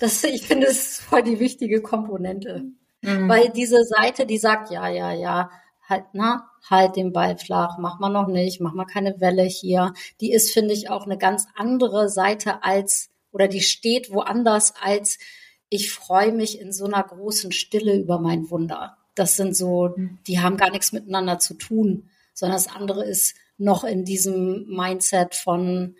Das, 0.00 0.22
ich 0.24 0.46
finde, 0.46 0.66
das 0.66 0.76
ist 0.76 1.00
voll 1.00 1.22
die 1.22 1.40
wichtige 1.40 1.82
Komponente. 1.82 2.64
Mhm. 3.02 3.28
Weil 3.28 3.50
diese 3.50 3.84
Seite, 3.84 4.26
die 4.26 4.38
sagt, 4.38 4.70
ja, 4.70 4.88
ja, 4.88 5.12
ja, 5.12 5.50
halt, 5.88 6.04
na, 6.12 6.50
halt 6.68 6.96
den 6.96 7.12
Ball 7.12 7.36
flach, 7.36 7.78
mach 7.78 7.98
mal 7.98 8.08
noch 8.08 8.28
nicht, 8.28 8.60
mach 8.60 8.74
mal 8.74 8.84
keine 8.84 9.20
Welle 9.20 9.44
hier. 9.44 9.92
Die 10.20 10.32
ist, 10.32 10.52
finde 10.52 10.74
ich, 10.74 10.90
auch 10.90 11.04
eine 11.04 11.18
ganz 11.18 11.46
andere 11.54 12.08
Seite 12.08 12.62
als, 12.62 13.10
oder 13.32 13.48
die 13.48 13.60
steht 13.60 14.12
woanders 14.12 14.74
als, 14.80 15.18
ich 15.68 15.90
freue 15.90 16.32
mich 16.32 16.60
in 16.60 16.72
so 16.72 16.84
einer 16.84 17.02
großen 17.02 17.52
Stille 17.52 17.96
über 17.96 18.18
mein 18.18 18.50
Wunder. 18.50 18.98
Das 19.14 19.36
sind 19.36 19.56
so, 19.56 19.94
die 20.26 20.40
haben 20.40 20.56
gar 20.56 20.70
nichts 20.70 20.92
miteinander 20.92 21.38
zu 21.38 21.54
tun, 21.54 22.10
sondern 22.34 22.56
das 22.56 22.74
andere 22.74 23.04
ist 23.04 23.34
noch 23.58 23.84
in 23.84 24.04
diesem 24.04 24.66
Mindset 24.68 25.34
von, 25.34 25.96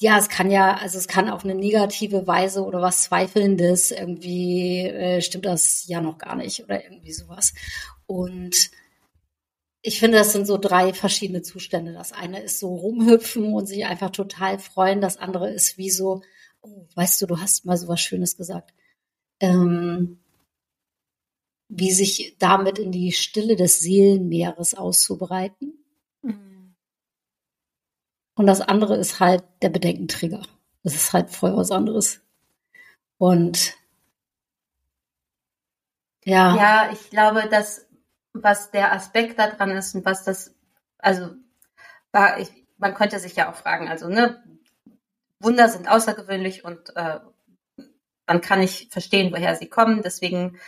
ja, 0.00 0.18
es 0.18 0.28
kann 0.28 0.50
ja, 0.50 0.76
also 0.76 0.98
es 0.98 1.08
kann 1.08 1.30
auf 1.30 1.44
eine 1.44 1.54
negative 1.54 2.26
Weise 2.26 2.64
oder 2.64 2.82
was 2.82 3.02
Zweifelndes 3.02 3.90
irgendwie 3.90 4.80
äh, 4.80 5.22
stimmt 5.22 5.46
das 5.46 5.86
ja 5.86 6.00
noch 6.00 6.18
gar 6.18 6.36
nicht 6.36 6.62
oder 6.64 6.84
irgendwie 6.84 7.12
sowas. 7.12 7.54
Und 8.06 8.70
ich 9.82 9.98
finde, 9.98 10.18
das 10.18 10.32
sind 10.32 10.46
so 10.46 10.56
drei 10.56 10.92
verschiedene 10.92 11.42
Zustände. 11.42 11.92
Das 11.92 12.12
eine 12.12 12.42
ist 12.42 12.58
so 12.58 12.74
rumhüpfen 12.74 13.52
und 13.52 13.66
sich 13.66 13.84
einfach 13.84 14.10
total 14.10 14.58
freuen. 14.58 15.00
Das 15.00 15.18
andere 15.18 15.50
ist 15.50 15.76
wie 15.76 15.90
so, 15.90 16.22
oh, 16.62 16.86
weißt 16.94 17.20
du, 17.20 17.26
du 17.26 17.40
hast 17.40 17.66
mal 17.66 17.76
so 17.76 17.88
was 17.88 18.00
Schönes 18.00 18.36
gesagt. 18.36 18.72
Ähm, 19.40 20.20
wie 21.68 21.92
sich 21.92 22.36
damit 22.38 22.78
in 22.78 22.92
die 22.92 23.12
Stille 23.12 23.56
des 23.56 23.80
Seelenmeeres 23.80 24.74
auszubreiten. 24.74 25.84
Mhm. 26.22 26.74
Und 28.36 28.46
das 28.46 28.60
andere 28.60 28.96
ist 28.96 29.20
halt 29.20 29.44
der 29.60 29.70
Bedenkenträger. 29.70 30.42
Das 30.82 30.94
ist 30.94 31.12
halt 31.12 31.30
voll 31.30 31.56
was 31.56 31.70
anderes. 31.70 32.20
Und 33.18 33.74
ja. 36.24 36.56
Ja, 36.56 36.90
ich 36.92 37.10
glaube, 37.10 37.48
dass 37.50 37.86
was 38.34 38.70
der 38.70 38.92
Aspekt 38.92 39.38
daran 39.38 39.70
ist 39.70 39.94
und 39.94 40.04
was 40.04 40.24
das, 40.24 40.54
also 40.98 41.30
war, 42.12 42.38
ich, 42.38 42.50
man 42.76 42.94
könnte 42.94 43.18
sich 43.18 43.36
ja 43.36 43.50
auch 43.50 43.54
fragen, 43.54 43.88
also 43.88 44.08
ne, 44.08 44.42
Wunder 45.40 45.68
sind 45.68 45.88
außergewöhnlich 45.88 46.64
und 46.64 46.94
äh, 46.96 47.20
man 48.26 48.40
kann 48.40 48.60
nicht 48.60 48.92
verstehen, 48.92 49.32
woher 49.32 49.54
sie 49.56 49.68
kommen. 49.68 50.02
Deswegen, 50.02 50.58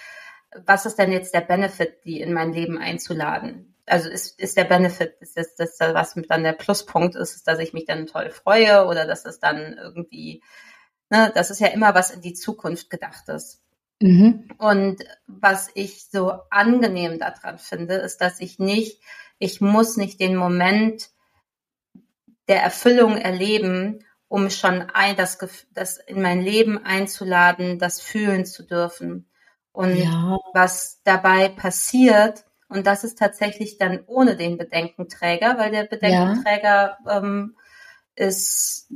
was 0.65 0.87
ist 0.87 0.99
denn 0.99 1.13
jetzt 1.13 1.35
der 1.35 1.41
Benefit, 1.41 2.05
die 2.05 2.21
in 2.21 2.33
mein 2.33 2.53
Leben 2.53 2.79
einzuladen? 2.79 3.75
Also 3.87 4.09
ist, 4.09 4.39
ist 4.39 4.57
der 4.57 4.65
Benefit, 4.65 5.15
ist 5.21 5.37
das, 5.37 5.55
das, 5.55 5.79
was 5.81 6.15
dann 6.29 6.43
der 6.43 6.53
Pluspunkt 6.53 7.15
ist, 7.15 7.37
ist, 7.37 7.49
dass 7.49 7.59
ich 7.59 7.73
mich 7.73 7.87
dann 7.87 8.07
toll 8.07 8.31
freue 8.31 8.87
oder 8.87 9.07
dass 9.07 9.25
es 9.25 9.39
dann 9.39 9.75
irgendwie, 9.75 10.43
ne, 11.11 11.33
das 11.35 11.51
ist 11.51 11.61
ja 11.61 11.69
immer 11.69 11.95
was 11.95 12.11
in 12.11 12.21
die 12.21 12.35
Zukunft 12.35 12.91
gedacht 12.91 13.29
ist. 13.29 13.63
Mhm. 14.01 14.49
Und 14.59 15.03
was 15.27 15.71
ich 15.75 16.07
so 16.07 16.33
angenehm 16.51 17.19
daran 17.19 17.59
finde, 17.59 17.95
ist, 17.95 18.21
dass 18.21 18.41
ich 18.41 18.59
nicht, 18.59 19.01
ich 19.39 19.61
muss 19.61 19.97
nicht 19.97 20.21
den 20.21 20.37
Moment 20.37 21.11
der 22.49 22.63
Erfüllung 22.63 23.17
erleben, 23.17 24.05
um 24.29 24.51
schon 24.51 24.83
ein, 24.93 25.17
das, 25.17 25.39
das 25.73 25.99
in 25.99 26.21
mein 26.21 26.41
Leben 26.41 26.85
einzuladen, 26.85 27.79
das 27.79 28.01
fühlen 28.01 28.45
zu 28.45 28.65
dürfen. 28.65 29.29
Und 29.73 29.97
ja. 29.97 30.39
was 30.53 31.01
dabei 31.05 31.49
passiert, 31.49 32.45
und 32.69 32.87
das 32.87 33.05
ist 33.05 33.19
tatsächlich 33.19 33.79
dann 33.79 34.03
ohne 34.07 34.37
den 34.37 34.59
Bedenkenträger, 34.59 35.57
weil 35.59 35.71
der 35.71 35.85
Bedenkenträger 35.85 36.99
ja. 37.05 37.19
ähm, 37.19 37.57
ist, 38.17 38.89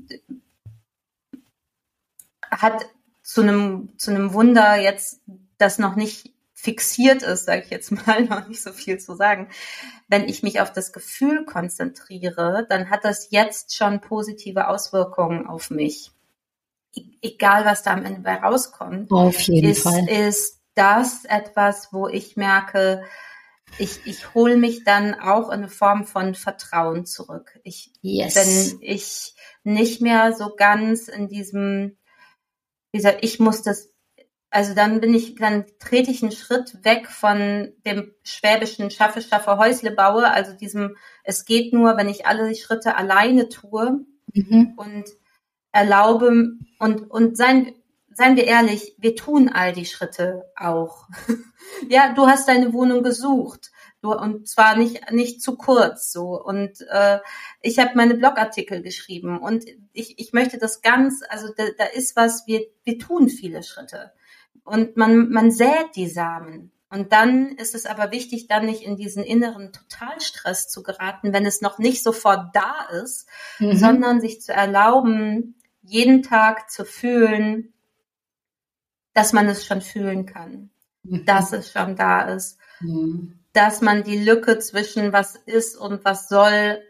hat 2.51 2.87
zu 3.31 3.43
einem, 3.43 3.97
zu 3.97 4.11
einem 4.11 4.33
Wunder 4.33 4.75
jetzt, 4.75 5.21
das 5.57 5.79
noch 5.79 5.95
nicht 5.95 6.35
fixiert 6.53 7.23
ist, 7.23 7.45
sage 7.45 7.63
ich 7.63 7.71
jetzt 7.71 7.93
mal, 7.93 8.25
noch 8.29 8.49
nicht 8.49 8.61
so 8.61 8.73
viel 8.73 8.99
zu 8.99 9.15
sagen. 9.15 9.49
Wenn 10.09 10.29
ich 10.29 10.43
mich 10.43 10.61
auf 10.61 10.73
das 10.73 10.93
Gefühl 10.93 11.45
konzentriere, 11.45 12.67
dann 12.69 12.91
hat 12.91 13.05
das 13.05 13.31
jetzt 13.31 13.77
schon 13.77 14.01
positive 14.01 14.67
Auswirkungen 14.67 15.47
auf 15.47 15.71
mich. 15.71 16.11
E 16.93 17.03
egal, 17.23 17.65
was 17.65 17.85
da 17.85 17.93
am 17.93 18.05
Ende 18.05 18.23
bei 18.23 18.35
rauskommt. 18.35 19.13
Auf 19.13 19.39
jeden 19.43 19.71
ist, 19.71 19.85
Fall. 19.85 20.09
Ist 20.09 20.61
das 20.75 21.25
etwas, 21.25 21.93
wo 21.93 22.09
ich 22.09 22.37
merke, 22.37 23.05
ich, 23.79 24.05
ich 24.07 24.35
hole 24.35 24.57
mich 24.57 24.83
dann 24.83 25.15
auch 25.15 25.51
in 25.51 25.61
eine 25.61 25.69
Form 25.69 26.05
von 26.05 26.35
Vertrauen 26.35 27.07
zurück. 27.07 27.61
Ich, 27.63 27.93
yes. 28.03 28.35
Wenn 28.35 28.81
ich 28.83 29.37
nicht 29.63 30.03
mehr 30.03 30.33
so 30.33 30.57
ganz 30.57 31.07
in 31.07 31.29
diesem 31.29 31.97
wie 32.93 32.99
gesagt, 32.99 33.19
ich 33.23 33.39
muss 33.41 33.63
das 33.63 33.91
also 34.51 34.75
dann 34.75 35.01
bin 35.01 35.15
ich, 35.15 35.37
dann 35.37 35.65
trete 35.79 36.11
ich 36.11 36.23
einen 36.23 36.33
Schritt 36.33 36.85
weg 36.85 37.09
von 37.09 37.73
dem 37.87 38.13
schwäbischen 38.25 38.91
Schaffe, 38.91 39.23
Schaffe, 39.23 39.59
Häusle 39.59 39.93
baue, 39.93 40.29
also 40.29 40.53
diesem, 40.53 40.97
es 41.23 41.45
geht 41.45 41.73
nur, 41.73 41.97
wenn 41.97 42.09
ich 42.09 42.27
alle 42.27 42.53
Schritte 42.57 42.97
alleine 42.97 43.49
tue 43.49 44.05
mhm. 44.35 44.75
und 44.77 45.05
erlaube 45.71 46.49
und, 46.81 47.11
und 47.11 47.37
sein, 47.37 47.75
seien 48.13 48.35
wir 48.35 48.45
ehrlich, 48.45 48.97
wir 48.99 49.15
tun 49.15 49.49
all 49.49 49.73
die 49.73 49.87
Schritte 49.87 50.45
auch. 50.57 51.07
ja, 51.89 52.13
du 52.13 52.27
hast 52.27 52.49
deine 52.49 52.73
Wohnung 52.73 53.05
gesucht. 53.05 53.71
Und 54.03 54.49
zwar 54.49 54.77
nicht 54.77 55.13
nicht 55.13 55.43
zu 55.43 55.57
kurz 55.57 56.11
so 56.11 56.43
und 56.43 56.81
äh, 56.91 57.19
ich 57.61 57.79
habe 57.79 57.91
meine 57.97 58.15
Blogartikel 58.15 58.81
geschrieben 58.83 59.39
und 59.39 59.67
ich, 59.93 60.19
ich 60.19 60.33
möchte 60.33 60.57
das 60.57 60.81
ganz 60.81 61.23
also 61.29 61.49
da, 61.55 61.65
da 61.77 61.85
ist 61.85 62.17
was 62.17 62.47
wir 62.47 62.63
wir 62.85 62.99
tun 62.99 63.29
viele 63.29 63.63
Schritte 63.63 64.13
und 64.65 64.97
man 64.97 65.29
man 65.29 65.51
sät 65.51 65.97
die 65.97 66.09
Samen 66.09 66.73
und 66.89 67.13
dann 67.13 67.49
ist 67.57 67.75
es 67.75 67.85
aber 67.85 68.11
wichtig 68.11 68.47
dann 68.47 68.65
nicht 68.65 68.83
in 68.85 68.97
diesen 68.97 69.23
inneren 69.23 69.71
Totalstress 69.71 70.69
zu 70.71 70.83
geraten 70.83 71.35
wenn 71.35 71.45
es 71.45 71.61
noch 71.61 71.79
nicht 71.79 72.03
sofort 72.03 72.57
da 72.57 72.89
ist 73.03 73.29
mhm. 73.59 73.77
sondern 73.77 74.23
sich 74.23 74.41
zu 74.41 74.55
erlauben 74.55 75.57
jeden 75.83 76.23
Tag 76.23 76.71
zu 76.71 76.87
fühlen 76.87 77.75
dass 79.15 79.33
man 79.33 79.49
es 79.49 79.67
schon 79.67 79.81
fühlen 79.81 80.27
kann, 80.27 80.71
mhm. 81.03 81.25
dass 81.25 81.53
es 81.53 81.73
schon 81.73 81.97
da 81.97 82.23
ist, 82.23 82.59
mhm. 82.81 83.40
Dass 83.53 83.81
man 83.81 84.05
die 84.05 84.19
Lücke 84.19 84.59
zwischen 84.59 85.13
was 85.13 85.37
ist 85.37 85.77
und 85.77 86.05
was 86.05 86.29
soll 86.29 86.83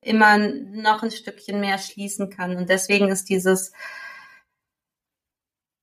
immer 0.00 0.38
noch 0.38 1.02
ein 1.02 1.10
Stückchen 1.10 1.60
mehr 1.60 1.78
schließen 1.78 2.30
kann. 2.30 2.56
Und 2.56 2.68
deswegen 2.68 3.08
ist 3.08 3.28
dieses 3.28 3.72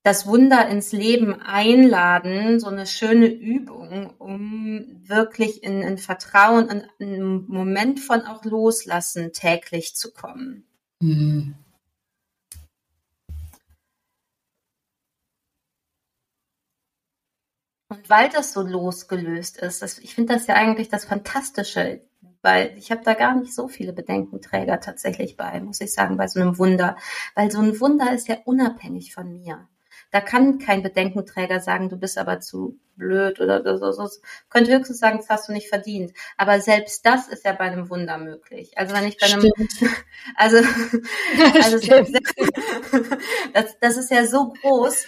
das 0.03 0.27
Wunder 0.27 0.67
ins 0.67 0.91
Leben 0.91 1.41
einladen, 1.41 2.59
so 2.59 2.67
eine 2.67 2.85
schöne 2.85 3.27
Übung, 3.27 4.13
um 4.17 5.01
wirklich 5.07 5.63
in, 5.63 5.81
in 5.81 5.97
Vertrauen, 5.97 6.69
in 6.69 6.83
einen 6.99 7.47
Moment 7.47 8.01
von 8.01 8.21
auch 8.21 8.43
Loslassen 8.43 9.31
täglich 9.31 9.95
zu 9.95 10.11
kommen. 10.11 10.65
Mhm. 10.99 11.55
Und 17.93 18.09
weil 18.09 18.29
das 18.29 18.53
so 18.53 18.61
losgelöst 18.61 19.57
ist, 19.57 19.83
das, 19.83 19.99
ich 19.99 20.15
finde 20.15 20.33
das 20.33 20.47
ja 20.47 20.55
eigentlich 20.55 20.89
das 20.89 21.05
Fantastische, 21.05 22.01
weil 22.41 22.75
ich 22.75 22.91
habe 22.91 23.03
da 23.03 23.13
gar 23.13 23.35
nicht 23.35 23.53
so 23.53 23.67
viele 23.67 23.93
Bedenkenträger 23.93 24.79
tatsächlich 24.79 25.37
bei, 25.37 25.59
muss 25.61 25.79
ich 25.79 25.93
sagen, 25.93 26.17
bei 26.17 26.27
so 26.27 26.39
einem 26.39 26.57
Wunder. 26.57 26.97
Weil 27.35 27.51
so 27.51 27.59
ein 27.59 27.79
Wunder 27.79 28.11
ist 28.11 28.27
ja 28.27 28.37
unabhängig 28.45 29.13
von 29.13 29.31
mir. 29.31 29.67
Da 30.13 30.21
kann 30.21 30.59
kein 30.59 30.83
Bedenkenträger 30.83 31.59
sagen, 31.59 31.89
du 31.89 31.97
bist 31.97 32.19
aber 32.19 32.39
zu 32.39 32.79
blöd 32.95 33.39
oder 33.39 33.63
so. 33.79 33.91
so. 33.91 34.07
Könnte 34.51 34.71
höchstens 34.71 34.99
sagen, 34.99 35.17
das 35.17 35.27
hast 35.27 35.49
du 35.49 35.53
nicht 35.53 35.69
verdient. 35.69 36.13
Aber 36.37 36.61
selbst 36.61 37.03
das 37.03 37.27
ist 37.27 37.43
ja 37.43 37.53
bei 37.53 37.65
einem 37.65 37.89
Wunder 37.89 38.19
möglich. 38.19 38.77
Also 38.77 38.93
wenn 38.93 39.07
ich 39.07 39.17
bei 39.17 39.25
einem, 39.25 39.51
also, 40.35 40.57
also 41.63 41.79
das, 43.53 43.79
das 43.79 43.97
ist 43.97 44.11
ja 44.11 44.27
so 44.27 44.53
groß, 44.61 45.07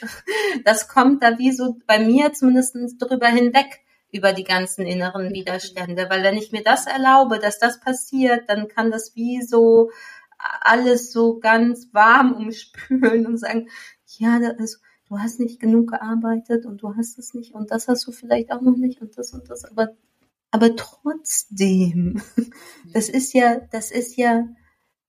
das 0.63 0.87
kommt 0.87 1.21
da 1.21 1.37
wie 1.37 1.51
so 1.51 1.77
bei 1.85 1.99
mir 1.99 2.33
zumindest 2.33 2.75
drüber 2.97 3.27
hinweg 3.27 3.81
über 4.11 4.33
die 4.33 4.43
ganzen 4.43 4.87
inneren 4.87 5.31
Widerstände. 5.31 6.09
Weil 6.09 6.23
wenn 6.23 6.35
ich 6.35 6.51
mir 6.51 6.63
das 6.63 6.87
erlaube, 6.87 7.37
dass 7.37 7.59
das 7.59 7.79
passiert, 7.79 8.49
dann 8.49 8.69
kann 8.69 8.89
das 8.89 9.15
wie 9.15 9.43
so 9.43 9.91
alles 10.61 11.11
so 11.11 11.39
ganz 11.39 11.89
warm 11.91 12.33
umspülen 12.33 13.27
und 13.27 13.37
sagen, 13.37 13.69
ja, 14.17 14.39
das 14.39 14.59
ist, 14.59 14.81
du 15.09 15.19
hast 15.19 15.39
nicht 15.39 15.59
genug 15.59 15.91
gearbeitet 15.91 16.65
und 16.65 16.81
du 16.81 16.95
hast 16.95 17.17
es 17.17 17.33
nicht 17.33 17.53
und 17.53 17.71
das 17.71 17.87
hast 17.87 18.05
du 18.07 18.11
vielleicht 18.11 18.51
auch 18.51 18.61
noch 18.61 18.77
nicht 18.77 19.01
und 19.01 19.17
das 19.17 19.33
und 19.33 19.49
das, 19.49 19.65
aber, 19.65 19.95
aber 20.51 20.75
trotzdem, 20.75 22.21
das 22.93 23.09
ist 23.09 23.33
ja, 23.33 23.59
das 23.71 23.91
ist 23.91 24.15
ja, 24.17 24.47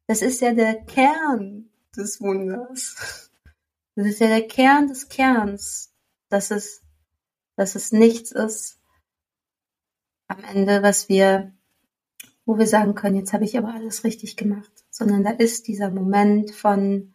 das 0.07 0.22
ist 0.22 0.40
ja 0.40 0.53
der 0.53 0.74
Kern 0.84 1.70
des 1.97 2.20
Wunders. 2.20 3.30
Das 3.94 4.07
ist 4.07 4.20
ja 4.20 4.28
der 4.28 4.47
Kern 4.47 4.88
des 4.88 5.09
Kerns, 5.09 5.92
dass 6.28 6.51
es, 6.51 6.82
dass 7.57 7.74
es 7.74 7.92
nichts 7.92 8.30
ist 8.30 8.78
am 10.28 10.42
Ende, 10.44 10.82
was 10.82 11.09
wir, 11.09 11.55
wo 12.44 12.59
wir 12.59 12.66
sagen 12.66 12.94
können, 12.94 13.16
jetzt 13.16 13.32
habe 13.32 13.44
ich 13.44 13.57
aber 13.57 13.72
alles 13.72 14.05
richtig 14.05 14.36
gemacht, 14.36 14.70
sondern 14.90 15.24
da 15.24 15.30
ist 15.30 15.66
dieser 15.66 15.90
Moment 15.90 16.51
von, 16.51 17.14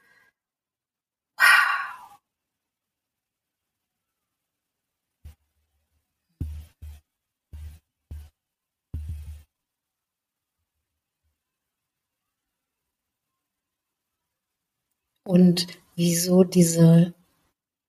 Und 15.31 15.67
wieso 15.95 16.43
diese 16.43 17.13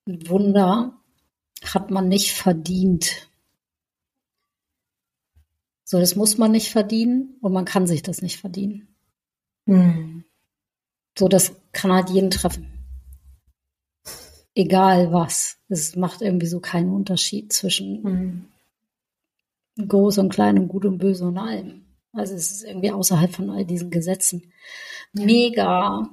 Wunder 0.07 0.97
hat 1.65 1.91
man 1.91 2.07
nicht 2.07 2.31
verdient. 2.31 3.29
So, 5.83 5.99
das 5.99 6.15
muss 6.15 6.39
man 6.39 6.53
nicht 6.53 6.71
verdienen 6.71 7.37
und 7.41 7.53
man 7.53 7.65
kann 7.65 7.89
sich 7.89 8.01
das 8.01 8.23
nicht 8.23 8.39
verdienen. 8.39 8.95
Hm. 9.67 10.23
So, 11.19 11.27
das 11.27 11.57
kann 11.73 11.91
halt 11.91 12.11
jeden 12.11 12.31
treffen. 12.31 12.69
Egal 14.55 15.13
was. 15.13 15.59
Es 15.69 15.97
macht 15.97 16.23
irgendwie 16.23 16.47
so 16.47 16.61
keinen 16.61 16.93
Unterschied 16.93 17.53
zwischen 17.53 18.05
hm. 19.77 19.89
groß 19.89 20.19
und 20.19 20.33
klein 20.33 20.61
und 20.61 20.69
gut 20.69 20.85
und 20.85 20.99
böse 20.99 21.27
und 21.27 21.39
allem. 21.39 21.87
Also 22.13 22.35
es 22.35 22.53
ist 22.53 22.63
irgendwie 22.63 22.93
außerhalb 22.93 23.35
von 23.35 23.51
all 23.51 23.65
diesen 23.65 23.91
Gesetzen. 23.91 24.53
Mega 25.13 26.09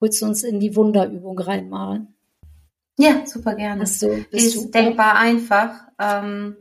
Willst 0.00 0.20
du 0.20 0.26
uns 0.26 0.42
in 0.42 0.60
die 0.60 0.76
Wunderübung 0.76 1.38
reinmalen? 1.38 2.14
Ja, 2.96 3.26
super 3.26 3.54
gerne. 3.54 3.80
Bist 3.80 4.02
du, 4.02 4.24
bist 4.30 4.56
ist 4.56 4.56
du, 4.56 4.70
denkbar 4.70 5.16
einfach. 5.16 5.88
Ähm, 5.98 6.56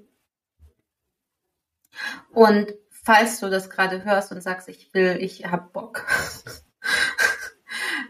und 2.34 2.74
falls 2.90 3.40
du 3.40 3.50
das 3.50 3.70
gerade 3.70 4.04
hörst 4.04 4.32
und 4.32 4.42
sagst, 4.42 4.70
ich 4.70 4.94
will, 4.94 5.18
ich 5.20 5.46
hab 5.46 5.74
Bock, 5.74 6.06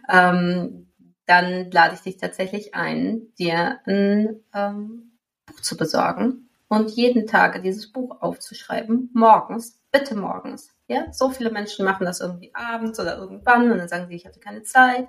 ähm, 0.10 0.88
dann 1.26 1.72
lade 1.72 1.96
ich 1.96 2.02
dich 2.02 2.18
tatsächlich 2.18 2.76
ein, 2.76 3.34
dir 3.38 3.80
ein 3.86 4.44
ähm, 4.54 5.18
Buch 5.46 5.62
zu 5.62 5.76
besorgen 5.76 6.50
und 6.68 6.92
jeden 6.92 7.28
Tag 7.28 7.62
dieses 7.64 7.92
Buch 7.92 8.22
aufzuschreiben, 8.22 9.10
morgens, 9.14 9.80
bitte 9.92 10.16
morgens. 10.16 10.70
Ja, 10.88 11.12
so 11.14 11.30
viele 11.30 11.50
Menschen 11.50 11.86
machen 11.86 12.06
das 12.06 12.20
irgendwie 12.20 12.54
abends 12.54 13.00
oder 13.00 13.18
irgendwann 13.18 13.72
und 13.72 13.78
dann 13.78 13.88
sagen 13.88 14.08
sie, 14.08 14.16
ich 14.16 14.26
hatte 14.26 14.40
keine 14.40 14.64
Zeit. 14.64 15.08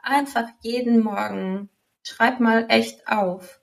Einfach 0.00 0.48
jeden 0.60 1.00
Morgen 1.00 1.68
schreib 2.02 2.38
mal 2.40 2.66
echt 2.68 3.08
auf. 3.08 3.60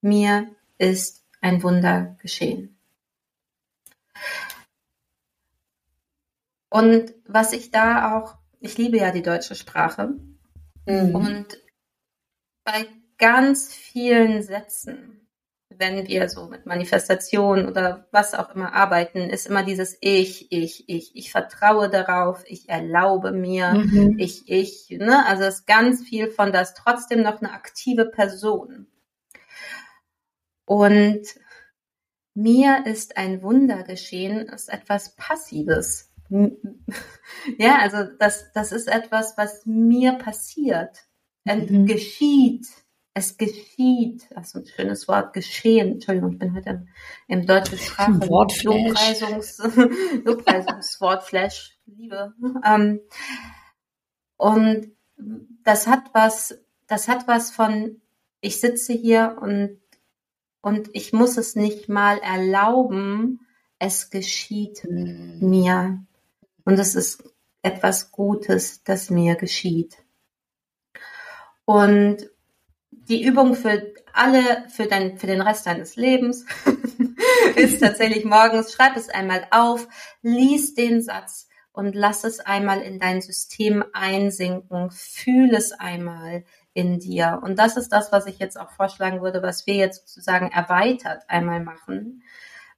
Mir 0.00 0.54
ist 0.76 1.24
ein 1.40 1.62
Wunder 1.62 2.16
geschehen. 2.20 2.78
Und 6.70 7.14
was 7.26 7.52
ich 7.52 7.70
da 7.70 8.18
auch, 8.18 8.36
ich 8.60 8.76
liebe 8.76 8.98
ja 8.98 9.10
die 9.10 9.22
deutsche 9.22 9.54
Sprache 9.54 10.14
mhm. 10.86 11.14
und 11.14 11.46
bei 12.64 12.86
ganz 13.16 13.72
vielen 13.74 14.42
Sätzen 14.42 15.17
wenn 15.78 16.08
wir 16.08 16.28
so 16.28 16.48
mit 16.48 16.66
Manifestation 16.66 17.68
oder 17.68 18.08
was 18.10 18.34
auch 18.34 18.54
immer 18.54 18.74
arbeiten, 18.74 19.30
ist 19.30 19.46
immer 19.46 19.62
dieses 19.62 19.96
Ich, 20.00 20.50
ich, 20.50 20.88
ich. 20.88 21.14
Ich 21.14 21.30
vertraue 21.30 21.88
darauf, 21.88 22.42
ich 22.46 22.68
erlaube 22.68 23.32
mir, 23.32 23.74
mhm. 23.74 24.16
ich, 24.18 24.48
ich. 24.48 24.90
Ne? 24.90 25.24
Also 25.26 25.44
es 25.44 25.60
ist 25.60 25.66
ganz 25.66 26.02
viel 26.02 26.30
von 26.30 26.52
das 26.52 26.74
trotzdem 26.74 27.22
noch 27.22 27.40
eine 27.40 27.52
aktive 27.52 28.06
Person. 28.06 28.86
Und 30.64 31.22
mir 32.34 32.84
ist 32.86 33.16
ein 33.16 33.42
Wunder 33.42 33.84
geschehen, 33.84 34.48
ist 34.48 34.68
etwas 34.68 35.14
Passives. 35.16 36.10
Ja, 37.58 37.78
also 37.80 38.04
das, 38.18 38.52
das 38.52 38.72
ist 38.72 38.88
etwas, 38.88 39.36
was 39.36 39.64
mir 39.64 40.12
passiert, 40.12 41.08
mhm. 41.44 41.86
geschieht 41.86 42.66
es 43.14 43.36
geschieht, 43.36 44.28
das 44.30 44.48
ist 44.48 44.56
ein 44.56 44.66
schönes 44.66 45.08
Wort, 45.08 45.32
geschehen. 45.32 45.92
Entschuldigung, 45.92 46.32
ich 46.32 46.38
bin 46.38 46.54
heute 46.54 46.70
im, 46.70 46.88
im 47.26 47.46
deutschen 47.46 47.78
Sprache. 47.78 48.12
Lobpreisungs, 48.28 49.58
Lobpreisungswortflash, 50.24 51.78
Liebe. 51.86 52.34
Ähm, 52.64 53.00
und 54.36 54.92
das 55.64 55.86
hat 55.86 56.10
was, 56.12 56.58
das 56.86 57.08
hat 57.08 57.26
was 57.26 57.50
von, 57.50 58.00
ich 58.40 58.60
sitze 58.60 58.92
hier 58.92 59.36
und, 59.40 59.80
und 60.60 60.90
ich 60.92 61.12
muss 61.12 61.36
es 61.36 61.56
nicht 61.56 61.88
mal 61.88 62.18
erlauben, 62.18 63.40
es 63.78 64.10
geschieht 64.10 64.84
mhm. 64.88 65.38
mir. 65.40 66.04
Und 66.64 66.78
es 66.78 66.94
ist 66.94 67.24
etwas 67.62 68.12
Gutes, 68.12 68.84
das 68.84 69.10
mir 69.10 69.36
geschieht. 69.36 69.96
Und 71.64 72.30
die 73.08 73.24
Übung 73.24 73.54
für 73.54 73.94
alle, 74.12 74.68
für, 74.68 74.86
dein, 74.86 75.18
für 75.18 75.26
den 75.26 75.40
Rest 75.40 75.66
deines 75.66 75.96
Lebens 75.96 76.44
ist 77.56 77.80
tatsächlich 77.80 78.24
morgens, 78.24 78.72
schreib 78.72 78.96
es 78.96 79.08
einmal 79.08 79.46
auf, 79.50 79.88
lies 80.22 80.74
den 80.74 81.00
Satz 81.00 81.48
und 81.72 81.94
lass 81.94 82.24
es 82.24 82.40
einmal 82.40 82.82
in 82.82 82.98
dein 82.98 83.20
System 83.20 83.84
einsinken, 83.92 84.90
fühl 84.90 85.54
es 85.54 85.72
einmal 85.72 86.44
in 86.74 86.98
dir. 86.98 87.40
Und 87.42 87.58
das 87.58 87.76
ist 87.76 87.90
das, 87.90 88.12
was 88.12 88.26
ich 88.26 88.38
jetzt 88.38 88.58
auch 88.58 88.70
vorschlagen 88.70 89.22
würde, 89.22 89.42
was 89.42 89.66
wir 89.66 89.74
jetzt 89.74 90.08
sozusagen 90.08 90.50
erweitert 90.50 91.22
einmal 91.28 91.60
machen, 91.60 92.22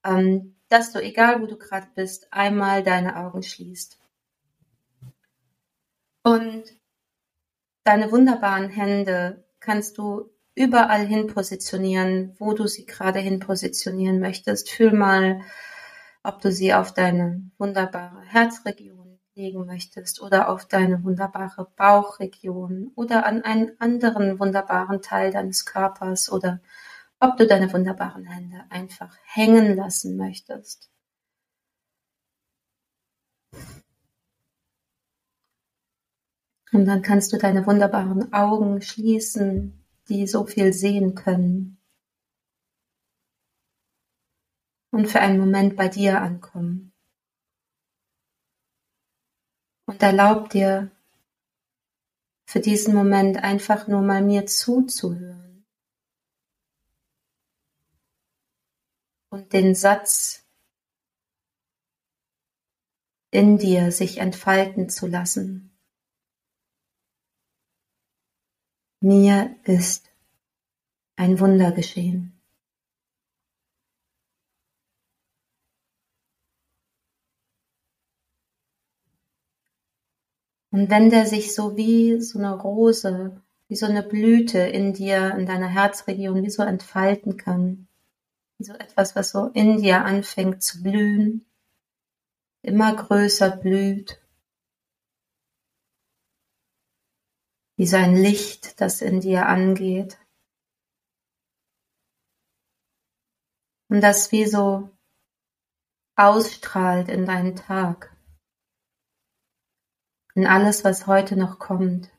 ähm, 0.04 0.56
dass 0.68 0.92
du, 0.92 1.02
egal 1.02 1.42
wo 1.42 1.46
du 1.46 1.56
gerade 1.56 1.88
bist, 1.94 2.32
einmal 2.32 2.82
deine 2.82 3.16
Augen 3.16 3.42
schließt. 3.42 3.98
Und 6.22 6.64
deine 7.84 8.12
wunderbaren 8.12 8.68
Hände 8.68 9.44
kannst 9.60 9.98
du 9.98 10.30
überall 10.54 11.06
hin 11.06 11.26
positionieren, 11.26 12.34
wo 12.38 12.52
du 12.52 12.66
sie 12.66 12.86
gerade 12.86 13.18
hin 13.18 13.38
positionieren 13.38 14.20
möchtest. 14.20 14.70
Fühl 14.70 14.92
mal, 14.92 15.40
ob 16.22 16.40
du 16.40 16.52
sie 16.52 16.74
auf 16.74 16.92
deine 16.92 17.50
wunderbare 17.58 18.22
Herzregion 18.22 19.18
legen 19.34 19.64
möchtest 19.64 20.20
oder 20.20 20.48
auf 20.48 20.66
deine 20.66 21.02
wunderbare 21.04 21.68
Bauchregion 21.76 22.92
oder 22.94 23.24
an 23.26 23.42
einen 23.42 23.80
anderen 23.80 24.38
wunderbaren 24.38 25.02
Teil 25.02 25.30
deines 25.30 25.64
Körpers 25.64 26.30
oder 26.30 26.60
ob 27.20 27.36
du 27.36 27.46
deine 27.46 27.72
wunderbaren 27.72 28.24
Hände 28.24 28.64
einfach 28.70 29.16
hängen 29.24 29.76
lassen 29.76 30.16
möchtest. 30.16 30.90
Und 36.72 36.86
dann 36.86 37.02
kannst 37.02 37.32
du 37.32 37.38
deine 37.38 37.66
wunderbaren 37.66 38.32
Augen 38.32 38.80
schließen, 38.80 39.84
die 40.08 40.26
so 40.26 40.44
viel 40.46 40.72
sehen 40.72 41.14
können. 41.14 41.78
Und 44.90 45.06
für 45.06 45.20
einen 45.20 45.38
Moment 45.38 45.76
bei 45.76 45.88
dir 45.88 46.20
ankommen. 46.20 46.92
Und 49.86 50.02
erlaub 50.02 50.50
dir 50.50 50.90
für 52.44 52.60
diesen 52.60 52.94
Moment 52.94 53.36
einfach 53.38 53.86
nur 53.86 54.02
mal 54.02 54.22
mir 54.22 54.46
zuzuhören. 54.46 55.64
Und 59.28 59.52
den 59.52 59.76
Satz 59.76 60.44
in 63.30 63.58
dir 63.58 63.92
sich 63.92 64.18
entfalten 64.18 64.88
zu 64.88 65.06
lassen. 65.06 65.69
Mir 69.02 69.56
ist 69.64 70.10
ein 71.16 71.40
Wunder 71.40 71.72
geschehen. 71.72 72.38
Und 80.70 80.90
wenn 80.90 81.10
der 81.10 81.26
sich 81.26 81.54
so 81.54 81.76
wie 81.76 82.20
so 82.20 82.38
eine 82.38 82.54
Rose, 82.54 83.40
wie 83.68 83.76
so 83.76 83.86
eine 83.86 84.02
Blüte 84.02 84.58
in 84.58 84.92
dir, 84.92 85.34
in 85.34 85.46
deiner 85.46 85.68
Herzregion, 85.68 86.42
wie 86.42 86.50
so 86.50 86.62
entfalten 86.62 87.36
kann, 87.36 87.88
wie 88.58 88.64
so 88.64 88.74
etwas, 88.74 89.16
was 89.16 89.30
so 89.30 89.46
in 89.54 89.78
dir 89.78 90.04
anfängt 90.04 90.62
zu 90.62 90.82
blühen, 90.82 91.46
immer 92.62 92.94
größer 92.94 93.56
blüht, 93.56 94.20
wie 97.80 97.86
so 97.86 97.96
ein 97.96 98.14
Licht, 98.14 98.78
das 98.82 99.00
in 99.00 99.22
dir 99.22 99.46
angeht. 99.46 100.18
Und 103.88 104.02
das 104.02 104.32
wie 104.32 104.44
so 104.44 104.90
ausstrahlt 106.14 107.08
in 107.08 107.24
deinen 107.24 107.56
Tag, 107.56 108.14
in 110.34 110.46
alles, 110.46 110.84
was 110.84 111.06
heute 111.06 111.36
noch 111.36 111.58
kommt. 111.58 112.10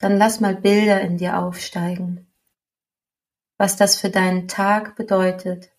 Dann 0.00 0.18
lass 0.18 0.40
mal 0.40 0.54
Bilder 0.54 1.00
in 1.00 1.16
dir 1.16 1.38
aufsteigen, 1.38 2.30
was 3.56 3.76
das 3.76 3.98
für 3.98 4.10
deinen 4.10 4.48
Tag 4.48 4.96
bedeutet, 4.96 5.72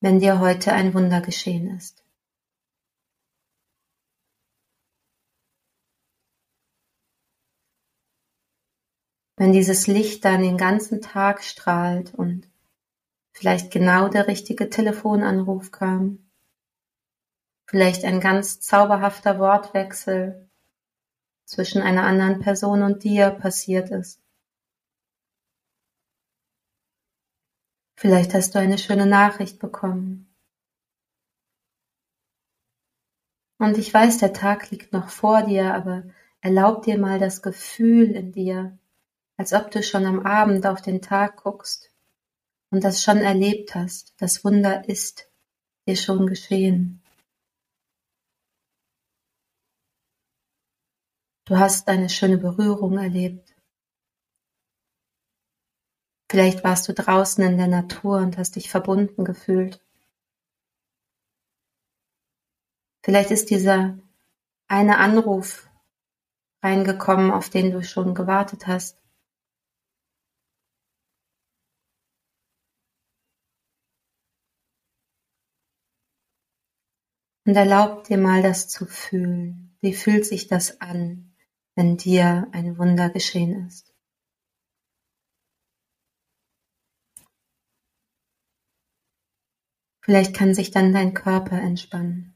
wenn 0.00 0.18
dir 0.18 0.40
heute 0.40 0.72
ein 0.72 0.94
Wunder 0.94 1.20
geschehen 1.20 1.76
ist. 1.76 2.02
Wenn 9.36 9.52
dieses 9.52 9.86
Licht 9.86 10.24
dann 10.24 10.42
den 10.42 10.58
ganzen 10.58 11.00
Tag 11.00 11.42
strahlt 11.42 12.14
und 12.14 12.46
vielleicht 13.32 13.70
genau 13.70 14.08
der 14.08 14.26
richtige 14.26 14.68
Telefonanruf 14.68 15.70
kam, 15.70 16.30
vielleicht 17.66 18.04
ein 18.04 18.20
ganz 18.20 18.60
zauberhafter 18.60 19.38
Wortwechsel 19.38 20.50
zwischen 21.46 21.80
einer 21.80 22.04
anderen 22.04 22.40
Person 22.40 22.82
und 22.82 23.02
dir 23.02 23.30
passiert 23.30 23.90
ist. 23.90 24.19
Vielleicht 28.00 28.32
hast 28.32 28.54
du 28.54 28.58
eine 28.58 28.78
schöne 28.78 29.04
Nachricht 29.04 29.58
bekommen. 29.58 30.26
Und 33.58 33.76
ich 33.76 33.92
weiß, 33.92 34.16
der 34.16 34.32
Tag 34.32 34.70
liegt 34.70 34.94
noch 34.94 35.10
vor 35.10 35.42
dir, 35.42 35.74
aber 35.74 36.04
erlaub 36.40 36.82
dir 36.84 36.98
mal 36.98 37.18
das 37.18 37.42
Gefühl 37.42 38.12
in 38.12 38.32
dir, 38.32 38.78
als 39.36 39.52
ob 39.52 39.70
du 39.70 39.82
schon 39.82 40.06
am 40.06 40.20
Abend 40.20 40.66
auf 40.66 40.80
den 40.80 41.02
Tag 41.02 41.42
guckst 41.42 41.90
und 42.70 42.84
das 42.84 43.02
schon 43.02 43.18
erlebt 43.18 43.74
hast. 43.74 44.14
Das 44.16 44.44
Wunder 44.46 44.88
ist 44.88 45.30
dir 45.86 45.96
schon 45.96 46.26
geschehen. 46.26 47.02
Du 51.44 51.58
hast 51.58 51.86
eine 51.88 52.08
schöne 52.08 52.38
Berührung 52.38 52.96
erlebt. 52.96 53.49
Vielleicht 56.30 56.62
warst 56.62 56.88
du 56.88 56.92
draußen 56.94 57.42
in 57.42 57.56
der 57.56 57.66
Natur 57.66 58.18
und 58.18 58.38
hast 58.38 58.54
dich 58.54 58.70
verbunden 58.70 59.24
gefühlt. 59.24 59.84
Vielleicht 63.04 63.32
ist 63.32 63.50
dieser 63.50 63.98
eine 64.68 64.98
Anruf 64.98 65.68
reingekommen, 66.62 67.32
auf 67.32 67.50
den 67.50 67.72
du 67.72 67.82
schon 67.82 68.14
gewartet 68.14 68.68
hast. 68.68 68.96
Und 77.44 77.56
erlaub 77.56 78.04
dir 78.04 78.18
mal 78.18 78.40
das 78.40 78.68
zu 78.68 78.86
fühlen. 78.86 79.76
Wie 79.80 79.94
fühlt 79.94 80.24
sich 80.24 80.46
das 80.46 80.80
an, 80.80 81.34
wenn 81.74 81.96
dir 81.96 82.46
ein 82.52 82.78
Wunder 82.78 83.10
geschehen 83.10 83.66
ist? 83.66 83.89
Vielleicht 90.10 90.34
kann 90.34 90.54
sich 90.54 90.72
dann 90.72 90.92
dein 90.92 91.14
Körper 91.14 91.56
entspannen. 91.56 92.34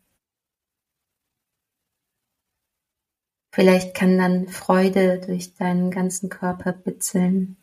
Vielleicht 3.52 3.96
kann 3.96 4.16
dann 4.16 4.46
Freude 4.46 5.20
durch 5.20 5.54
deinen 5.54 5.90
ganzen 5.90 6.28
Körper 6.28 6.72
bitzeln. 6.72 7.56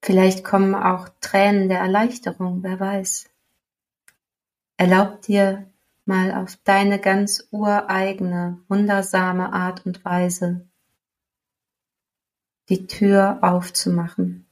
Vielleicht 0.00 0.44
kommen 0.44 0.76
auch 0.76 1.08
Tränen 1.20 1.68
der 1.68 1.80
Erleichterung, 1.80 2.62
wer 2.62 2.78
weiß. 2.78 3.28
Erlaub 4.76 5.22
dir 5.22 5.68
mal 6.04 6.32
auf 6.32 6.54
deine 6.62 7.00
ganz 7.00 7.48
ureigene, 7.50 8.62
wundersame 8.68 9.52
Art 9.52 9.84
und 9.86 10.04
Weise 10.04 10.68
die 12.68 12.86
Tür 12.86 13.40
aufzumachen 13.42 14.46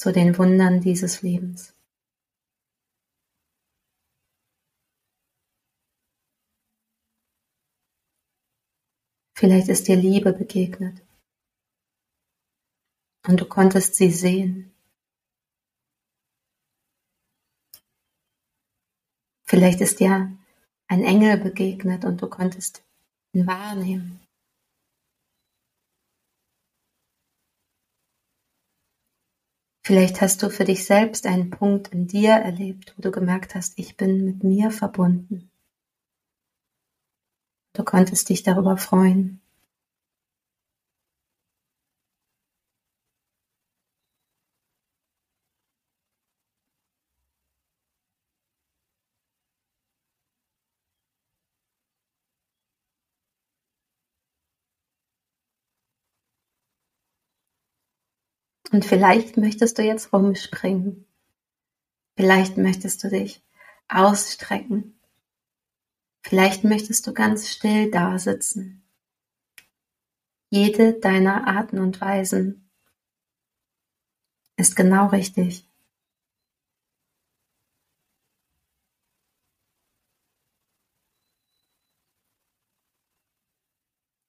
zu 0.00 0.12
den 0.12 0.38
Wundern 0.38 0.80
dieses 0.80 1.20
Lebens. 1.20 1.74
Vielleicht 9.36 9.68
ist 9.68 9.88
dir 9.88 9.96
Liebe 9.96 10.32
begegnet 10.32 11.02
und 13.28 13.42
du 13.42 13.44
konntest 13.44 13.94
sie 13.96 14.10
sehen. 14.10 14.72
Vielleicht 19.44 19.82
ist 19.82 20.00
dir 20.00 20.34
ein 20.86 21.04
Engel 21.04 21.36
begegnet 21.36 22.06
und 22.06 22.22
du 22.22 22.26
konntest 22.30 22.82
ihn 23.34 23.46
wahrnehmen. 23.46 24.26
Vielleicht 29.90 30.20
hast 30.20 30.40
du 30.44 30.50
für 30.50 30.62
dich 30.62 30.84
selbst 30.84 31.26
einen 31.26 31.50
Punkt 31.50 31.88
in 31.88 32.06
dir 32.06 32.30
erlebt, 32.30 32.94
wo 32.96 33.02
du 33.02 33.10
gemerkt 33.10 33.56
hast, 33.56 33.76
ich 33.76 33.96
bin 33.96 34.24
mit 34.24 34.44
mir 34.44 34.70
verbunden. 34.70 35.50
Du 37.72 37.82
konntest 37.82 38.28
dich 38.28 38.44
darüber 38.44 38.76
freuen. 38.76 39.40
Und 58.72 58.84
vielleicht 58.84 59.36
möchtest 59.36 59.78
du 59.78 59.82
jetzt 59.82 60.12
rumspringen. 60.12 61.06
Vielleicht 62.16 62.56
möchtest 62.56 63.02
du 63.02 63.08
dich 63.08 63.42
ausstrecken. 63.88 65.00
Vielleicht 66.22 66.64
möchtest 66.64 67.06
du 67.06 67.12
ganz 67.12 67.48
still 67.48 67.90
da 67.90 68.18
sitzen. 68.18 68.82
Jede 70.50 70.94
deiner 70.94 71.46
Arten 71.46 71.78
und 71.78 72.00
Weisen 72.00 72.68
ist 74.56 74.76
genau 74.76 75.06
richtig. 75.06 75.66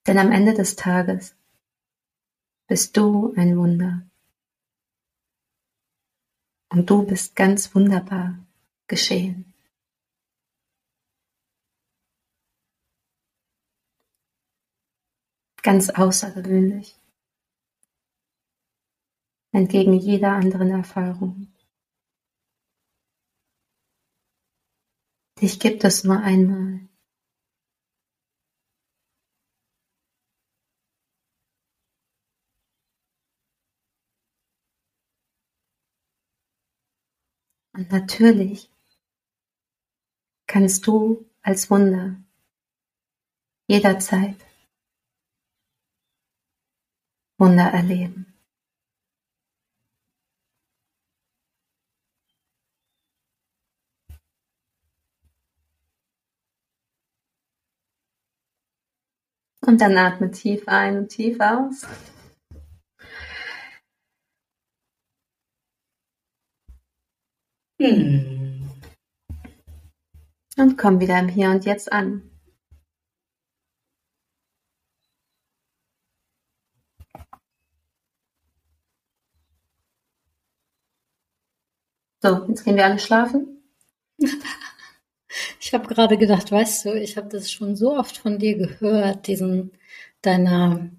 Denn 0.08 0.18
am 0.18 0.32
Ende 0.32 0.54
des 0.54 0.76
Tages 0.76 1.36
bist 2.68 2.98
du 2.98 3.34
ein 3.36 3.58
Wunder. 3.58 4.11
Und 6.72 6.90
du 6.90 7.06
bist 7.06 7.36
ganz 7.36 7.76
wunderbar 7.76 8.40
geschehen. 8.88 9.54
Ganz 15.62 15.90
außergewöhnlich. 15.90 16.98
Entgegen 19.52 19.96
jeder 19.96 20.32
anderen 20.32 20.70
Erfahrung. 20.70 21.54
Dich 25.42 25.60
gibt 25.60 25.84
es 25.84 26.06
nur 26.06 26.22
einmal. 26.22 26.88
Natürlich 37.92 38.70
kannst 40.48 40.86
du 40.88 41.30
als 41.42 41.70
Wunder 41.70 42.16
jederzeit 43.68 44.36
Wunder 47.38 47.72
erleben. 47.72 48.32
Und 59.66 59.80
dann 59.80 59.98
atme 59.98 60.32
tief 60.32 60.68
ein 60.68 60.98
und 60.98 61.10
tief 61.10 61.40
aus. 61.40 61.86
Hm. 67.82 68.70
Und 70.56 70.78
komm 70.78 71.00
wieder 71.00 71.18
im 71.18 71.30
Hier 71.30 71.50
und 71.50 71.66
Jetzt 71.66 71.92
an. 71.92 72.30
So, 82.22 82.46
jetzt 82.50 82.64
gehen 82.64 82.76
wir 82.76 82.86
alle 82.86 83.00
schlafen. 83.00 83.64
Ich 85.62 85.74
habe 85.74 85.88
gerade 85.88 86.18
gedacht, 86.18 86.52
weißt 86.52 86.86
du, 86.86 87.02
ich 87.02 87.16
habe 87.16 87.30
das 87.30 87.50
schon 87.50 87.78
so 87.78 87.98
oft 87.98 88.18
von 88.18 88.38
dir 88.38 88.58
gehört, 88.58 89.28
diesen 89.28 89.72
deiner 90.22 90.90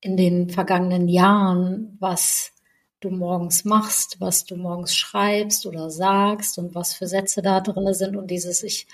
in 0.00 0.16
den 0.16 0.50
vergangenen 0.50 1.06
Jahren, 1.08 1.96
was 2.00 2.55
du 3.00 3.10
morgens 3.10 3.64
machst, 3.64 4.20
was 4.20 4.44
du 4.44 4.56
morgens 4.56 4.96
schreibst 4.96 5.66
oder 5.66 5.90
sagst 5.90 6.58
und 6.58 6.74
was 6.74 6.94
für 6.94 7.06
Sätze 7.06 7.42
da 7.42 7.60
drin 7.60 7.92
sind. 7.94 8.16
Und 8.16 8.30
dieses 8.30 8.62
Ich, 8.62 8.86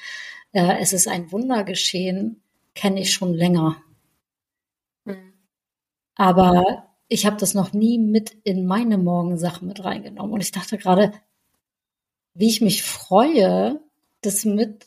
äh, 0.53 0.79
es 0.81 0.93
ist 0.93 1.09
ein 1.09 1.31
Wunder 1.33 1.65
geschehen, 1.65 2.43
kenne 2.75 3.01
ich 3.01 3.13
schon 3.13 3.35
länger. 3.35 3.83
Mhm. 5.05 5.33
Aber 6.17 6.89
ich 7.09 7.27
habe 7.27 7.37
das 7.37 7.55
noch 7.55 7.73
nie 7.73 7.99
mit 7.99 8.37
in 8.45 8.67
meine 8.67 8.99
Morgensachen 8.99 9.69
mit 9.69 9.85
reingenommen. 9.85 10.33
Und 10.33 10.41
ich 10.41 10.53
dachte 10.53 10.79
gerade, 10.79 11.13
wie 12.35 12.49
ich 12.49 12.61
mich 12.61 12.83
freue, 12.83 13.81
das 14.23 14.45
mit 14.45 14.87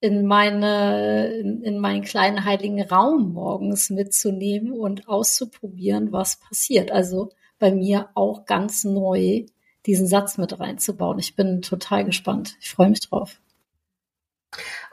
in 0.00 0.26
meine, 0.26 1.28
in, 1.28 1.62
in 1.62 1.78
meinen 1.78 2.02
kleinen 2.02 2.44
heiligen 2.44 2.82
Raum 2.82 3.32
morgens 3.32 3.88
mitzunehmen 3.88 4.72
und 4.72 5.08
auszuprobieren, 5.08 6.12
was 6.12 6.40
passiert. 6.40 6.90
Also 6.90 7.30
bei 7.62 7.70
mir 7.70 8.10
auch 8.14 8.44
ganz 8.44 8.82
neu 8.82 9.46
diesen 9.86 10.08
Satz 10.08 10.36
mit 10.36 10.58
reinzubauen. 10.58 11.20
Ich 11.20 11.36
bin 11.36 11.62
total 11.62 12.04
gespannt. 12.04 12.56
Ich 12.60 12.70
freue 12.70 12.90
mich 12.90 13.08
drauf. 13.08 13.40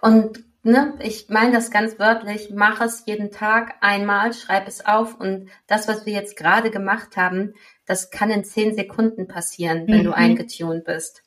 Und 0.01 0.43
ne, 0.61 0.93
ich 1.01 1.29
meine 1.29 1.51
das 1.51 1.71
ganz 1.71 1.97
wörtlich, 1.97 2.51
mach 2.53 2.79
es 2.79 3.03
jeden 3.07 3.31
Tag 3.31 3.75
einmal, 3.81 4.33
schreib 4.33 4.67
es 4.67 4.85
auf 4.85 5.19
und 5.19 5.49
das, 5.65 5.87
was 5.87 6.05
wir 6.05 6.13
jetzt 6.13 6.37
gerade 6.37 6.69
gemacht 6.69 7.17
haben, 7.17 7.55
das 7.85 8.11
kann 8.11 8.29
in 8.29 8.43
zehn 8.43 8.75
Sekunden 8.75 9.27
passieren, 9.27 9.87
wenn 9.87 10.01
mhm. 10.01 10.03
du 10.03 10.11
eingetunt 10.15 10.85
bist. 10.85 11.23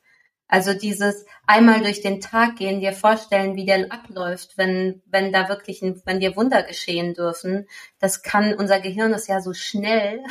Also 0.47 0.73
dieses 0.73 1.25
einmal 1.45 1.81
durch 1.81 2.01
den 2.01 2.21
Tag 2.21 2.55
gehen, 2.55 2.79
dir 2.79 2.93
vorstellen, 2.93 3.55
wie 3.55 3.65
der 3.65 3.91
abläuft, 3.91 4.57
wenn, 4.57 5.01
wenn 5.07 5.33
da 5.33 5.49
wirklich, 5.49 5.81
ein, 5.81 6.01
wenn 6.05 6.21
dir 6.21 6.37
Wunder 6.37 6.63
geschehen 6.63 7.13
dürfen, 7.13 7.67
das 7.99 8.21
kann, 8.21 8.53
unser 8.53 8.79
Gehirn 8.79 9.13
ist 9.13 9.27
ja 9.27 9.41
so 9.41 9.53
schnell, 9.53 10.23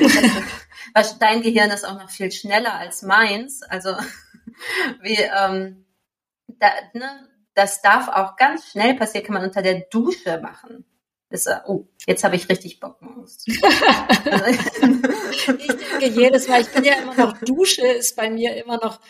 dein 1.18 1.42
Gehirn 1.42 1.70
ist 1.70 1.84
auch 1.84 1.98
noch 1.98 2.10
viel 2.10 2.30
schneller 2.30 2.74
als 2.74 3.02
meins. 3.02 3.62
Also 3.62 3.90
wie, 5.02 5.18
ähm, 5.18 5.84
da, 6.48 6.68
ne, 6.94 7.28
das 7.54 7.82
darf 7.82 8.08
auch 8.08 8.36
ganz 8.36 8.70
schnell 8.70 8.94
passieren, 8.94 9.26
kann 9.26 9.34
man 9.34 9.44
unter 9.44 9.62
der 9.62 9.80
Dusche 9.90 10.40
machen. 10.40 10.84
Ist, 11.30 11.48
oh, 11.66 11.88
jetzt 12.06 12.24
habe 12.24 12.36
ich 12.36 12.48
richtig 12.50 12.78
Bock 12.78 13.00
morgens 13.00 13.42
ich 13.46 13.58
denke 15.30 16.06
jedes 16.08 16.46
Mal, 16.46 16.60
ich 16.60 16.68
bin 16.68 16.84
ja 16.84 16.96
immer 16.96 17.14
noch 17.14 17.38
Dusche, 17.38 17.86
ist 17.86 18.16
bei 18.16 18.28
mir 18.28 18.54
immer 18.62 18.76
noch 18.76 19.00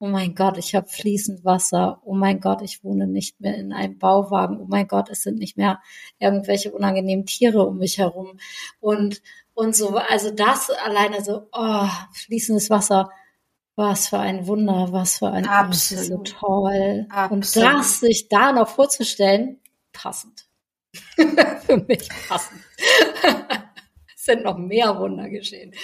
oh 0.00 0.06
mein 0.06 0.34
Gott, 0.34 0.56
ich 0.56 0.74
habe 0.74 0.88
fließend 0.88 1.44
Wasser, 1.44 2.00
oh 2.04 2.14
mein 2.14 2.40
Gott, 2.40 2.62
ich 2.62 2.82
wohne 2.82 3.06
nicht 3.06 3.38
mehr 3.40 3.56
in 3.56 3.74
einem 3.74 3.98
Bauwagen, 3.98 4.58
oh 4.58 4.66
mein 4.66 4.88
Gott, 4.88 5.10
es 5.10 5.22
sind 5.22 5.38
nicht 5.38 5.58
mehr 5.58 5.80
irgendwelche 6.18 6.72
unangenehmen 6.72 7.26
Tiere 7.26 7.66
um 7.66 7.76
mich 7.76 7.98
herum 7.98 8.38
und 8.80 9.20
und 9.60 9.76
so, 9.76 9.96
also 9.96 10.30
das 10.30 10.70
alleine 10.70 11.22
so, 11.22 11.46
oh, 11.52 11.88
fließendes 12.14 12.70
Wasser, 12.70 13.10
was 13.76 14.08
für 14.08 14.18
ein 14.18 14.46
Wunder, 14.46 14.88
was 14.90 15.18
für 15.18 15.28
ein 15.28 15.46
Absolut. 15.46 16.28
so 16.28 16.38
toll. 16.38 17.06
Absolut. 17.10 17.30
Und 17.30 17.56
das 17.56 18.00
sich 18.00 18.28
da 18.28 18.52
noch 18.52 18.68
vorzustellen, 18.68 19.60
passend. 19.92 20.46
für 21.14 21.76
mich 21.86 22.08
passend. 22.26 22.62
es 24.16 24.24
sind 24.24 24.44
noch 24.44 24.56
mehr 24.56 24.98
Wunder 24.98 25.28
geschehen. 25.28 25.74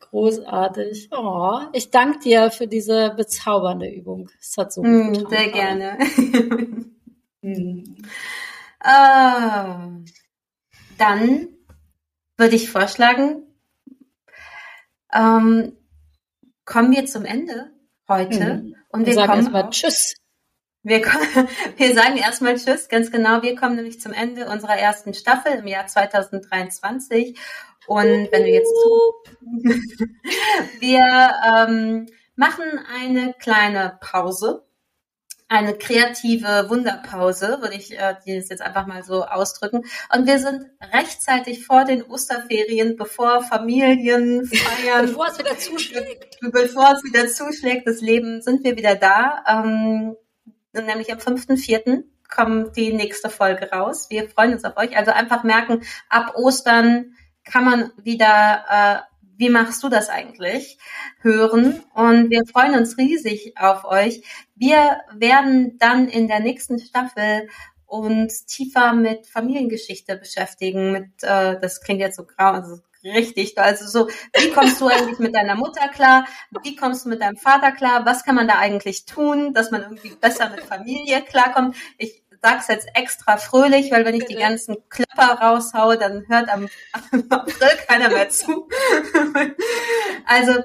Großartig. 0.00 1.10
Oh, 1.12 1.60
ich 1.74 1.90
danke 1.90 2.20
dir 2.20 2.50
für 2.50 2.66
diese 2.66 3.12
bezaubernde 3.18 3.88
Übung. 3.88 4.30
Es 4.40 4.56
hat 4.56 4.72
so 4.72 4.80
gut 4.80 4.90
mm, 4.90 5.12
getan. 5.12 5.30
Sehr 5.30 5.48
gerne. 5.48 5.98
mm. 7.42 7.84
uh, 8.82 10.04
dann 10.96 11.55
würde 12.36 12.56
ich 12.56 12.70
vorschlagen, 12.70 13.42
ähm, 15.12 15.76
kommen 16.64 16.92
wir 16.92 17.06
zum 17.06 17.24
Ende 17.24 17.70
heute. 18.08 18.54
Mhm. 18.54 18.76
Und 18.90 19.00
wir, 19.00 19.08
wir 19.08 19.14
sagen 19.14 19.32
erstmal 19.32 19.70
Tschüss. 19.70 20.14
Wir, 20.82 21.02
wir 21.76 21.94
sagen 21.94 22.16
erstmal 22.16 22.56
Tschüss, 22.56 22.88
ganz 22.88 23.10
genau. 23.10 23.42
Wir 23.42 23.56
kommen 23.56 23.76
nämlich 23.76 24.00
zum 24.00 24.12
Ende 24.12 24.48
unserer 24.48 24.76
ersten 24.76 25.14
Staffel 25.14 25.52
im 25.52 25.66
Jahr 25.66 25.86
2023. 25.86 27.38
Und 27.86 28.28
wenn 28.32 28.42
du 28.42 28.48
jetzt 28.48 28.72
zu, 28.82 29.12
wir 30.80 31.32
ähm, 31.54 32.06
machen 32.34 32.64
eine 32.92 33.34
kleine 33.38 33.98
Pause 34.00 34.65
eine 35.48 35.74
kreative 35.74 36.66
Wunderpause, 36.68 37.58
würde 37.60 37.76
ich 37.76 37.92
äh, 37.92 38.16
das 38.26 38.48
jetzt 38.48 38.62
einfach 38.62 38.86
mal 38.86 39.04
so 39.04 39.24
ausdrücken. 39.24 39.84
Und 40.12 40.26
wir 40.26 40.38
sind 40.38 40.66
rechtzeitig 40.92 41.64
vor 41.64 41.84
den 41.84 42.02
Osterferien, 42.02 42.96
bevor 42.96 43.42
Familien 43.44 44.44
feiern. 44.46 45.06
bevor 45.06 45.28
es 45.28 45.38
wieder 45.38 45.56
zuschlägt. 45.56 46.38
Bevor 46.40 46.92
es 46.92 47.04
wieder 47.04 47.28
zuschlägt, 47.28 47.86
das 47.86 48.00
Leben, 48.00 48.42
sind 48.42 48.64
wir 48.64 48.76
wieder 48.76 48.96
da. 48.96 49.44
Ähm, 49.48 50.16
nämlich 50.72 51.12
am 51.12 51.18
5.4. 51.18 52.02
kommt 52.28 52.76
die 52.76 52.92
nächste 52.92 53.30
Folge 53.30 53.70
raus. 53.70 54.08
Wir 54.10 54.28
freuen 54.28 54.54
uns 54.54 54.64
auf 54.64 54.76
euch. 54.76 54.96
Also 54.96 55.12
einfach 55.12 55.44
merken, 55.44 55.82
ab 56.08 56.34
Ostern 56.34 57.14
kann 57.44 57.64
man 57.64 57.92
wieder 58.02 58.64
äh, 58.68 59.15
wie 59.36 59.50
machst 59.50 59.82
du 59.82 59.88
das 59.88 60.08
eigentlich? 60.08 60.78
Hören. 61.20 61.82
Und 61.94 62.30
wir 62.30 62.42
freuen 62.46 62.74
uns 62.74 62.96
riesig 62.98 63.54
auf 63.56 63.84
euch. 63.84 64.22
Wir 64.54 65.00
werden 65.14 65.78
dann 65.78 66.08
in 66.08 66.28
der 66.28 66.40
nächsten 66.40 66.78
Staffel 66.78 67.48
uns 67.86 68.46
tiefer 68.46 68.92
mit 68.92 69.26
Familiengeschichte 69.26 70.16
beschäftigen. 70.16 70.92
Mit, 70.92 71.22
äh, 71.22 71.58
das 71.60 71.80
klingt 71.80 72.00
jetzt 72.00 72.16
so 72.16 72.24
grau, 72.24 72.52
also 72.52 72.80
richtig. 73.04 73.56
Also 73.58 73.86
so, 73.86 74.08
wie 74.34 74.50
kommst 74.50 74.80
du 74.80 74.86
eigentlich 74.88 75.18
mit 75.18 75.34
deiner 75.34 75.54
Mutter 75.54 75.88
klar? 75.88 76.26
Wie 76.62 76.76
kommst 76.76 77.04
du 77.04 77.08
mit 77.08 77.22
deinem 77.22 77.36
Vater 77.36 77.72
klar? 77.72 78.04
Was 78.04 78.24
kann 78.24 78.34
man 78.34 78.48
da 78.48 78.58
eigentlich 78.58 79.04
tun, 79.04 79.54
dass 79.54 79.70
man 79.70 79.82
irgendwie 79.82 80.10
besser 80.10 80.50
mit 80.50 80.62
Familie 80.62 81.22
klarkommt? 81.22 81.76
Ich 81.98 82.22
sag's 82.46 82.68
jetzt 82.68 82.88
extra 82.94 83.38
fröhlich, 83.38 83.90
weil 83.90 84.04
wenn 84.04 84.14
ich 84.14 84.26
die 84.26 84.36
ganzen 84.36 84.76
Klapper 84.88 85.40
raushaue, 85.40 85.98
dann 85.98 86.24
hört 86.28 86.48
am, 86.48 86.68
April 87.28 87.70
keiner 87.88 88.08
mehr 88.08 88.28
zu. 88.28 88.68
also 90.26 90.62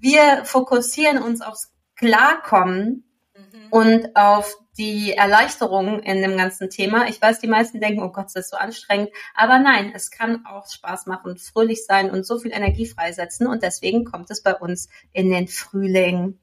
wir 0.00 0.44
fokussieren 0.44 1.22
uns 1.22 1.40
aufs 1.40 1.72
Klarkommen 1.94 3.04
mhm. 3.36 3.66
und 3.70 4.16
auf 4.16 4.56
die 4.76 5.12
Erleichterung 5.12 6.00
in 6.00 6.22
dem 6.22 6.36
ganzen 6.36 6.68
Thema. 6.68 7.06
Ich 7.06 7.20
weiß, 7.20 7.38
die 7.38 7.46
meisten 7.46 7.80
denken, 7.80 8.02
oh 8.02 8.10
Gott, 8.10 8.26
das 8.26 8.36
ist 8.36 8.50
so 8.50 8.56
anstrengend. 8.56 9.10
Aber 9.34 9.58
nein, 9.58 9.92
es 9.94 10.10
kann 10.10 10.46
auch 10.46 10.68
Spaß 10.68 11.06
machen, 11.06 11.36
fröhlich 11.36 11.84
sein 11.84 12.10
und 12.10 12.26
so 12.26 12.38
viel 12.38 12.50
Energie 12.50 12.86
freisetzen. 12.86 13.46
Und 13.46 13.62
deswegen 13.62 14.04
kommt 14.04 14.30
es 14.30 14.42
bei 14.42 14.54
uns 14.54 14.88
in 15.12 15.30
den 15.30 15.46
Frühling. 15.46 16.40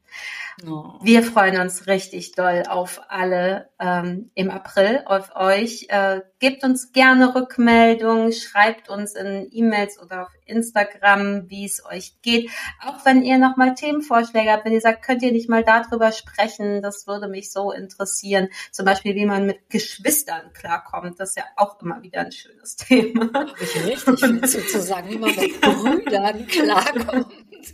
Oh. 0.65 0.95
Wir 1.03 1.21
freuen 1.21 1.59
uns 1.61 1.85
richtig 1.85 2.31
doll 2.31 2.63
auf 2.67 3.01
alle 3.09 3.69
ähm, 3.79 4.31
im 4.33 4.49
April, 4.49 5.03
auf 5.05 5.35
euch. 5.35 5.85
Äh, 5.89 6.21
gebt 6.39 6.63
uns 6.63 6.91
gerne 6.93 7.35
Rückmeldungen, 7.35 8.33
schreibt 8.33 8.89
uns 8.89 9.13
in 9.13 9.49
E-Mails 9.51 10.01
oder 10.01 10.23
auf 10.23 10.31
Instagram, 10.45 11.47
wie 11.49 11.65
es 11.65 11.85
euch 11.85 12.15
geht. 12.23 12.49
Auch 12.83 13.05
wenn 13.05 13.21
ihr 13.21 13.37
nochmal 13.37 13.75
Themenvorschläge 13.75 14.51
habt, 14.51 14.65
wenn 14.65 14.73
ihr 14.73 14.81
sagt, 14.81 15.05
könnt 15.05 15.21
ihr 15.21 15.31
nicht 15.31 15.47
mal 15.47 15.63
darüber 15.63 16.11
sprechen, 16.11 16.81
das 16.81 17.05
würde 17.05 17.27
mich 17.27 17.51
so 17.51 17.71
interessieren. 17.71 18.49
Zum 18.71 18.85
Beispiel, 18.85 19.13
wie 19.13 19.27
man 19.27 19.45
mit 19.45 19.69
Geschwistern 19.69 20.53
klarkommt. 20.53 21.19
Das 21.19 21.29
ist 21.29 21.37
ja 21.37 21.45
auch 21.55 21.79
immer 21.83 22.01
wieder 22.01 22.21
ein 22.21 22.31
schönes 22.31 22.75
Thema. 22.77 23.45
Ich 23.61 23.85
richtig 23.85 24.19
viel 24.19 24.65
zu 24.65 24.81
sagen, 24.81 25.09
wie 25.11 25.17
man 25.19 25.35
mit 25.35 25.61
Brüdern 25.61 26.47
klarkommt. 26.47 27.27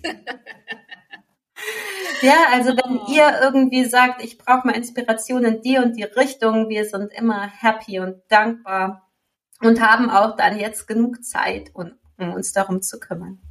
Ja, 2.24 2.48
also 2.52 2.70
wenn 2.70 3.00
oh. 3.00 3.06
ihr 3.12 3.42
irgendwie 3.42 3.84
sagt, 3.84 4.24
ich 4.24 4.38
brauche 4.38 4.66
mal 4.66 4.76
Inspiration 4.76 5.44
in 5.44 5.62
die 5.62 5.78
und 5.78 5.98
die 5.98 6.04
Richtung, 6.04 6.70
wir 6.70 6.86
sind 6.86 7.12
immer 7.12 7.48
happy 7.48 8.00
und 8.00 8.22
dankbar 8.30 9.12
und 9.60 9.82
haben 9.82 10.10
auch 10.10 10.38
dann 10.38 10.58
jetzt 10.58 10.88
genug 10.88 11.24
Zeit, 11.24 11.72
um, 11.74 11.92
um 12.18 12.34
uns 12.34 12.54
darum 12.54 12.82
zu 12.82 13.00
kümmern. 13.00 13.42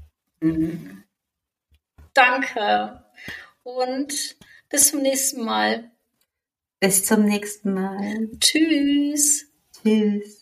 Mhm. 0.41 1.05
Danke 2.15 3.05
und 3.63 4.37
bis 4.69 4.89
zum 4.91 5.03
nächsten 5.03 5.45
Mal. 5.45 5.91
Bis 6.81 7.05
zum 7.05 7.25
nächsten 7.25 7.75
Mal. 7.75 8.31
Tschüss. 8.41 9.47
Tschüss. 9.83 10.42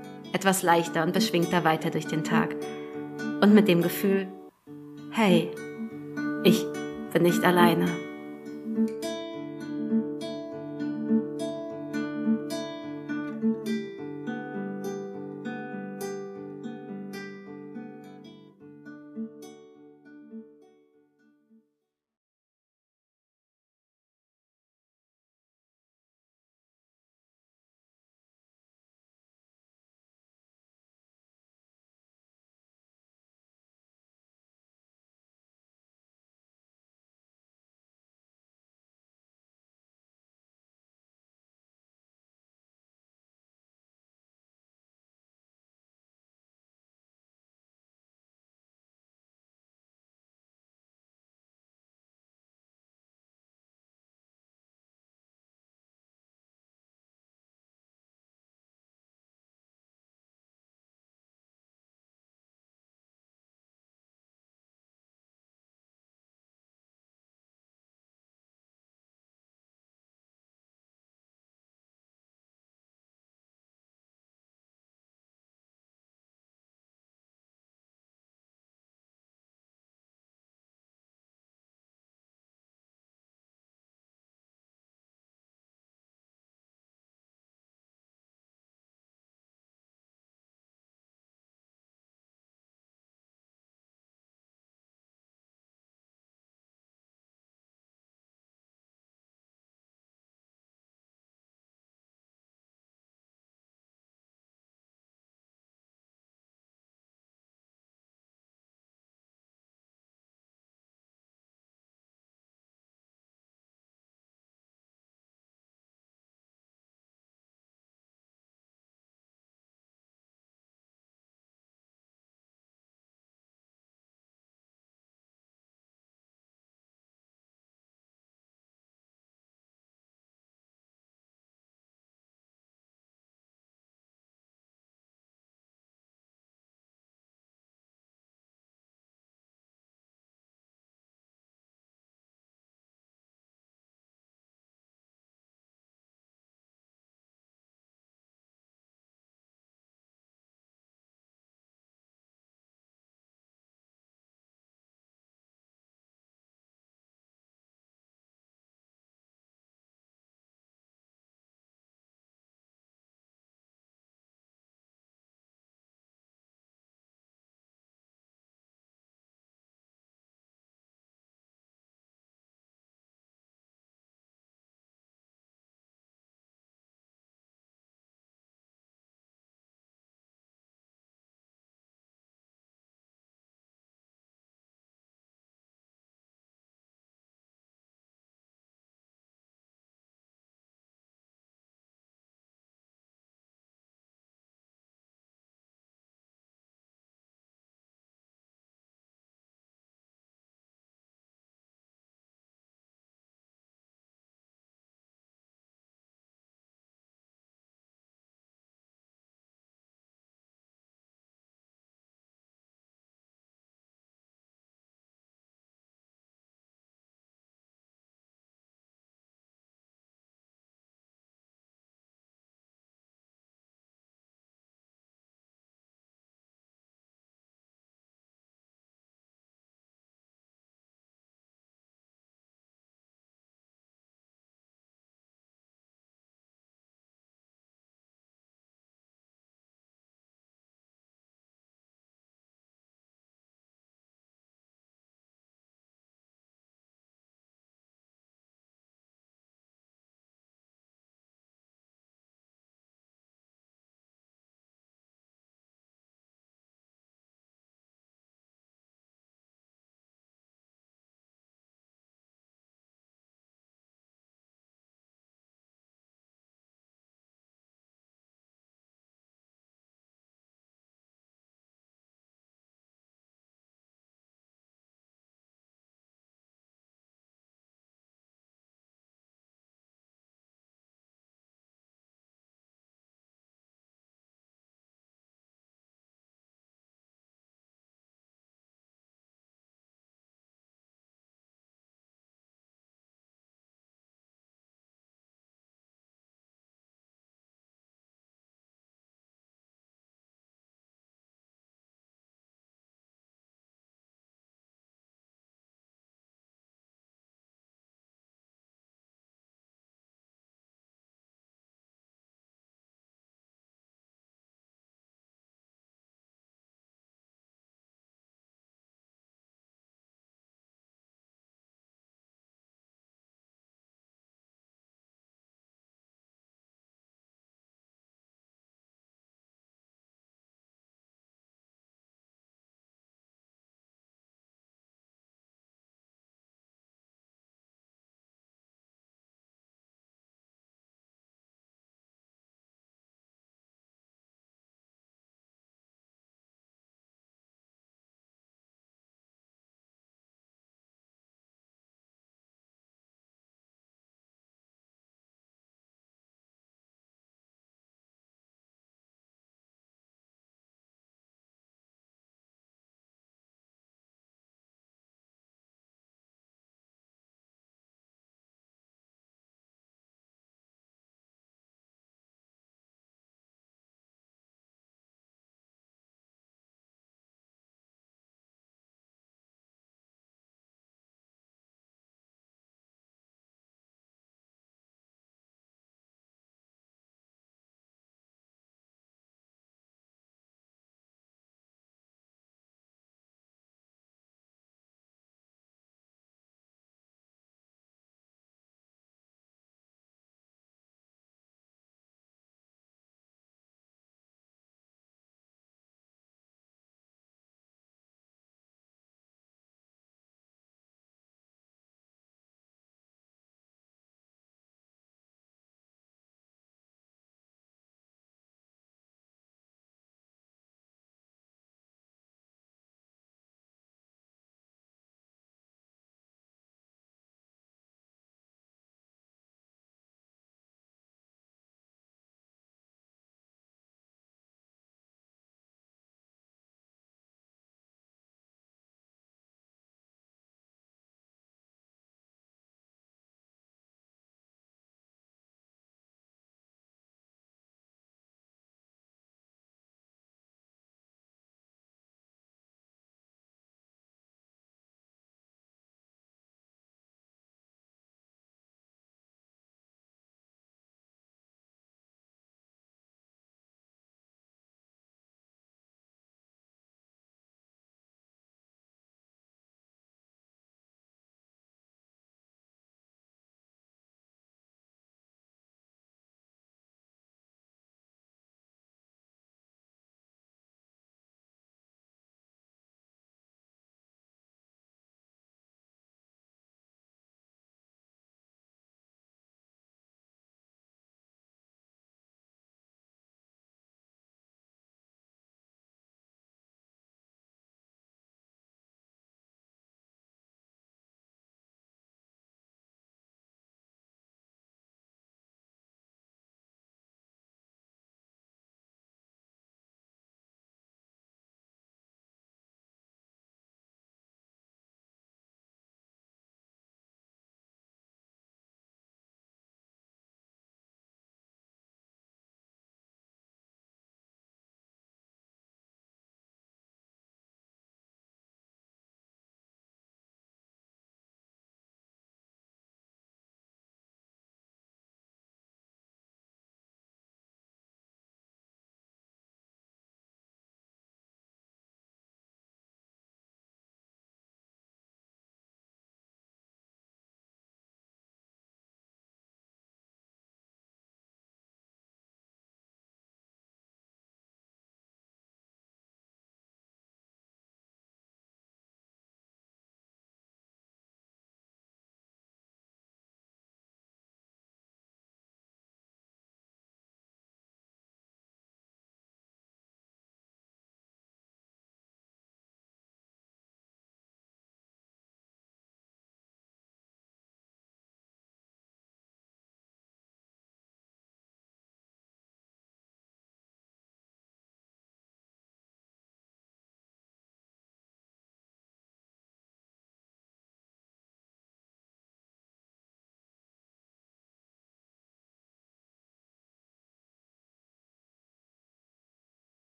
etwas 0.33 0.63
leichter 0.63 1.03
und 1.03 1.13
beschwingter 1.13 1.63
weiter 1.63 1.89
durch 1.89 2.07
den 2.07 2.23
Tag. 2.23 2.55
Und 3.41 3.53
mit 3.53 3.67
dem 3.67 3.81
Gefühl, 3.81 4.27
hey, 5.11 5.51
ich 6.43 6.65
bin 7.13 7.23
nicht 7.23 7.43
alleine. 7.43 7.87